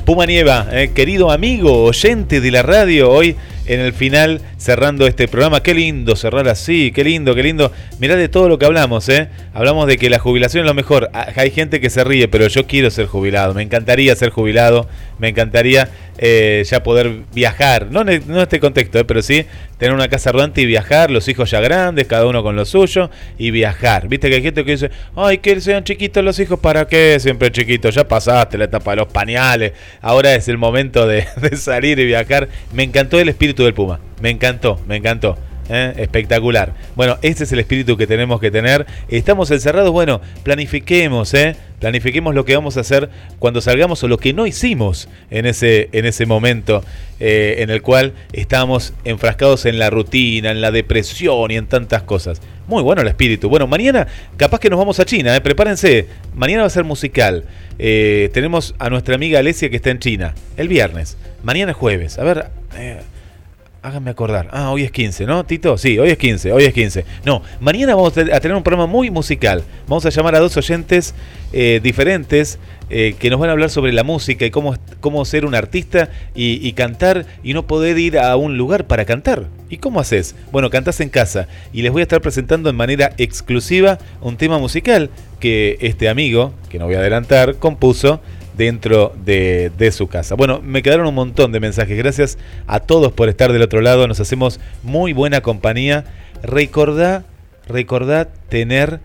Puma 0.05 0.25
Nieva, 0.25 0.65
eh, 0.71 0.91
querido 0.95 1.29
amigo, 1.31 1.83
oyente 1.83 2.41
de 2.41 2.49
la 2.51 2.63
radio, 2.63 3.11
hoy 3.11 3.35
en 3.65 3.79
el 3.79 3.93
final 3.93 4.41
cerrando 4.57 5.07
este 5.07 5.27
programa. 5.27 5.63
Qué 5.63 5.73
lindo 5.73 6.15
cerrar 6.15 6.47
así, 6.47 6.91
qué 6.91 7.03
lindo, 7.03 7.35
qué 7.35 7.43
lindo. 7.43 7.71
Mirá 7.99 8.15
de 8.15 8.29
todo 8.29 8.49
lo 8.49 8.57
que 8.57 8.65
hablamos, 8.65 9.07
¿eh? 9.09 9.29
Hablamos 9.53 9.87
de 9.87 9.97
que 9.97 10.09
la 10.09 10.19
jubilación 10.19 10.63
es 10.63 10.67
lo 10.67 10.73
mejor. 10.73 11.09
Ah, 11.13 11.27
Hay 11.35 11.51
gente 11.51 11.79
que 11.79 11.89
se 11.89 12.03
ríe, 12.03 12.27
pero 12.27 12.47
yo 12.47 12.67
quiero 12.67 12.89
ser 12.89 13.05
jubilado. 13.05 13.53
Me 13.53 13.63
encantaría 13.63 14.15
ser 14.15 14.29
jubilado, 14.29 14.87
me 15.19 15.29
encantaría 15.29 15.89
eh, 16.17 16.63
ya 16.69 16.83
poder 16.83 17.21
viajar. 17.33 17.87
No 17.91 18.01
en, 18.01 18.23
no 18.27 18.41
este 18.41 18.59
contexto, 18.59 18.99
¿eh? 18.99 19.05
pero 19.05 19.21
sí 19.21 19.45
tener 19.81 19.95
una 19.95 20.09
casa 20.09 20.31
rodante 20.31 20.61
y 20.61 20.67
viajar, 20.67 21.09
los 21.09 21.27
hijos 21.27 21.49
ya 21.49 21.59
grandes, 21.59 22.05
cada 22.05 22.27
uno 22.27 22.43
con 22.43 22.55
lo 22.55 22.65
suyo, 22.65 23.09
y 23.39 23.49
viajar. 23.49 24.07
Viste 24.07 24.29
que 24.29 24.35
hay 24.35 24.43
gente 24.43 24.63
que 24.63 24.73
dice, 24.73 24.91
ay, 25.15 25.39
que 25.39 25.59
sean 25.59 25.83
chiquitos 25.83 26.23
los 26.23 26.37
hijos, 26.37 26.59
¿para 26.59 26.87
qué? 26.87 27.17
Siempre 27.19 27.51
chiquitos, 27.51 27.95
ya 27.95 28.07
pasaste 28.07 28.59
la 28.59 28.65
etapa 28.65 28.91
de 28.91 28.97
los 28.97 29.07
pañales, 29.07 29.73
ahora 29.99 30.35
es 30.35 30.47
el 30.47 30.59
momento 30.59 31.07
de, 31.07 31.25
de 31.41 31.57
salir 31.57 31.97
y 31.97 32.05
viajar. 32.05 32.47
Me 32.71 32.83
encantó 32.83 33.19
el 33.19 33.29
espíritu 33.29 33.50
del 33.55 33.73
Puma, 33.73 33.99
me 34.21 34.29
encantó, 34.29 34.79
me 34.87 34.95
encantó. 34.97 35.37
¿eh? 35.71 35.93
Espectacular. 35.97 36.73
Bueno, 36.95 37.17
este 37.21 37.45
es 37.45 37.51
el 37.51 37.59
espíritu 37.59 37.97
que 37.97 38.07
tenemos 38.07 38.39
que 38.39 38.51
tener. 38.51 38.85
Estamos 39.09 39.49
encerrados, 39.51 39.91
bueno, 39.91 40.21
planifiquemos, 40.43 41.33
¿eh? 41.33 41.55
Planifiquemos 41.79 42.35
lo 42.35 42.45
que 42.45 42.55
vamos 42.55 42.77
a 42.77 42.81
hacer 42.81 43.09
cuando 43.39 43.59
salgamos 43.59 44.03
o 44.03 44.07
lo 44.07 44.17
que 44.19 44.33
no 44.33 44.45
hicimos 44.45 45.09
en 45.31 45.47
ese, 45.47 45.89
en 45.93 46.05
ese 46.05 46.27
momento 46.27 46.83
eh, 47.19 47.55
en 47.59 47.71
el 47.71 47.81
cual 47.81 48.13
estamos 48.33 48.93
enfrascados 49.03 49.65
en 49.65 49.79
la 49.79 49.89
rutina, 49.89 50.51
en 50.51 50.61
la 50.61 50.69
depresión 50.69 51.49
y 51.49 51.55
en 51.55 51.65
tantas 51.65 52.03
cosas. 52.03 52.39
Muy 52.67 52.83
bueno 52.83 53.01
el 53.01 53.07
espíritu. 53.07 53.49
Bueno, 53.49 53.65
mañana 53.65 54.07
capaz 54.37 54.59
que 54.59 54.69
nos 54.69 54.77
vamos 54.77 54.99
a 54.99 55.05
China, 55.05 55.35
¿eh? 55.35 55.41
prepárense. 55.41 56.07
Mañana 56.35 56.61
va 56.61 56.67
a 56.67 56.71
ser 56.71 56.83
musical. 56.83 57.45
Tenemos 57.77 58.75
a 58.77 58.91
nuestra 58.91 59.15
amiga 59.15 59.39
Alesia 59.39 59.71
que 59.71 59.77
está 59.77 59.89
en 59.89 59.97
China. 59.97 60.35
El 60.55 60.67
viernes. 60.67 61.17
Mañana 61.41 61.71
es 61.71 61.77
jueves. 61.77 62.19
A 62.19 62.23
ver, 62.23 62.51
Háganme 63.83 64.11
acordar. 64.11 64.47
Ah, 64.51 64.69
hoy 64.69 64.83
es 64.83 64.91
15, 64.91 65.25
¿no, 65.25 65.43
Tito? 65.43 65.75
Sí, 65.75 65.97
hoy 65.97 66.11
es 66.11 66.17
15, 66.19 66.51
hoy 66.51 66.65
es 66.65 66.73
15. 66.73 67.03
No, 67.25 67.41
mañana 67.59 67.95
vamos 67.95 68.15
a 68.15 68.39
tener 68.39 68.55
un 68.55 68.61
programa 68.61 68.85
muy 68.85 69.09
musical. 69.09 69.63
Vamos 69.87 70.05
a 70.05 70.11
llamar 70.11 70.35
a 70.35 70.39
dos 70.39 70.55
oyentes 70.55 71.15
eh, 71.51 71.79
diferentes 71.81 72.59
eh, 72.91 73.15
que 73.17 73.31
nos 73.31 73.39
van 73.39 73.49
a 73.49 73.53
hablar 73.53 73.71
sobre 73.71 73.91
la 73.91 74.03
música 74.03 74.45
y 74.45 74.51
cómo, 74.51 74.75
cómo 74.99 75.25
ser 75.25 75.47
un 75.47 75.55
artista 75.55 76.11
y, 76.35 76.65
y 76.65 76.73
cantar 76.73 77.25
y 77.41 77.55
no 77.55 77.65
poder 77.65 77.97
ir 77.97 78.19
a 78.19 78.35
un 78.35 78.55
lugar 78.55 78.85
para 78.85 79.05
cantar. 79.05 79.47
¿Y 79.67 79.77
cómo 79.77 79.99
haces? 79.99 80.35
Bueno, 80.51 80.69
cantás 80.69 80.99
en 80.99 81.09
casa 81.09 81.47
y 81.73 81.81
les 81.81 81.91
voy 81.91 82.01
a 82.01 82.03
estar 82.03 82.21
presentando 82.21 82.69
en 82.69 82.75
manera 82.75 83.13
exclusiva 83.17 83.97
un 84.21 84.37
tema 84.37 84.59
musical 84.59 85.09
que 85.39 85.79
este 85.81 86.07
amigo, 86.07 86.53
que 86.69 86.77
no 86.77 86.85
voy 86.85 86.93
a 86.93 86.99
adelantar, 86.99 87.55
compuso 87.55 88.21
dentro 88.57 89.13
de, 89.23 89.71
de 89.77 89.91
su 89.91 90.07
casa. 90.07 90.35
Bueno, 90.35 90.61
me 90.63 90.81
quedaron 90.81 91.07
un 91.07 91.15
montón 91.15 91.51
de 91.51 91.59
mensajes. 91.59 91.97
Gracias 91.97 92.37
a 92.67 92.79
todos 92.79 93.11
por 93.11 93.29
estar 93.29 93.51
del 93.51 93.61
otro 93.61 93.81
lado. 93.81 94.07
Nos 94.07 94.19
hacemos 94.19 94.59
muy 94.83 95.13
buena 95.13 95.41
compañía. 95.41 96.05
Recordá, 96.43 97.23
recordá 97.67 98.25
tener 98.49 98.99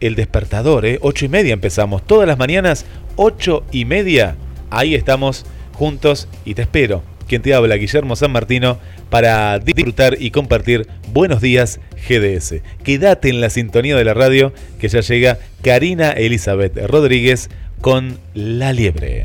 el 0.00 0.14
despertador, 0.14 0.86
¿eh? 0.86 0.98
Ocho 1.02 1.24
y 1.24 1.28
media 1.28 1.52
empezamos. 1.52 2.06
Todas 2.06 2.26
las 2.26 2.38
mañanas, 2.38 2.86
ocho 3.16 3.64
y 3.70 3.84
media. 3.84 4.36
Ahí 4.70 4.94
estamos 4.94 5.46
juntos 5.74 6.28
y 6.44 6.54
te 6.54 6.62
espero. 6.62 7.02
Quien 7.28 7.42
te 7.42 7.54
habla, 7.54 7.76
Guillermo 7.76 8.16
San 8.16 8.32
Martino, 8.32 8.78
para 9.08 9.58
disfrutar 9.60 10.16
y 10.18 10.32
compartir 10.32 10.88
Buenos 11.12 11.40
Días 11.40 11.78
GDS. 12.08 12.56
Quédate 12.82 13.28
en 13.28 13.40
la 13.40 13.50
sintonía 13.50 13.94
de 13.94 14.04
la 14.04 14.14
radio 14.14 14.52
que 14.80 14.88
ya 14.88 15.00
llega 15.00 15.38
Karina 15.62 16.10
Elizabeth 16.10 16.76
Rodríguez 16.88 17.48
con 17.80 18.18
La 18.34 18.72
Liebre. 18.72 19.24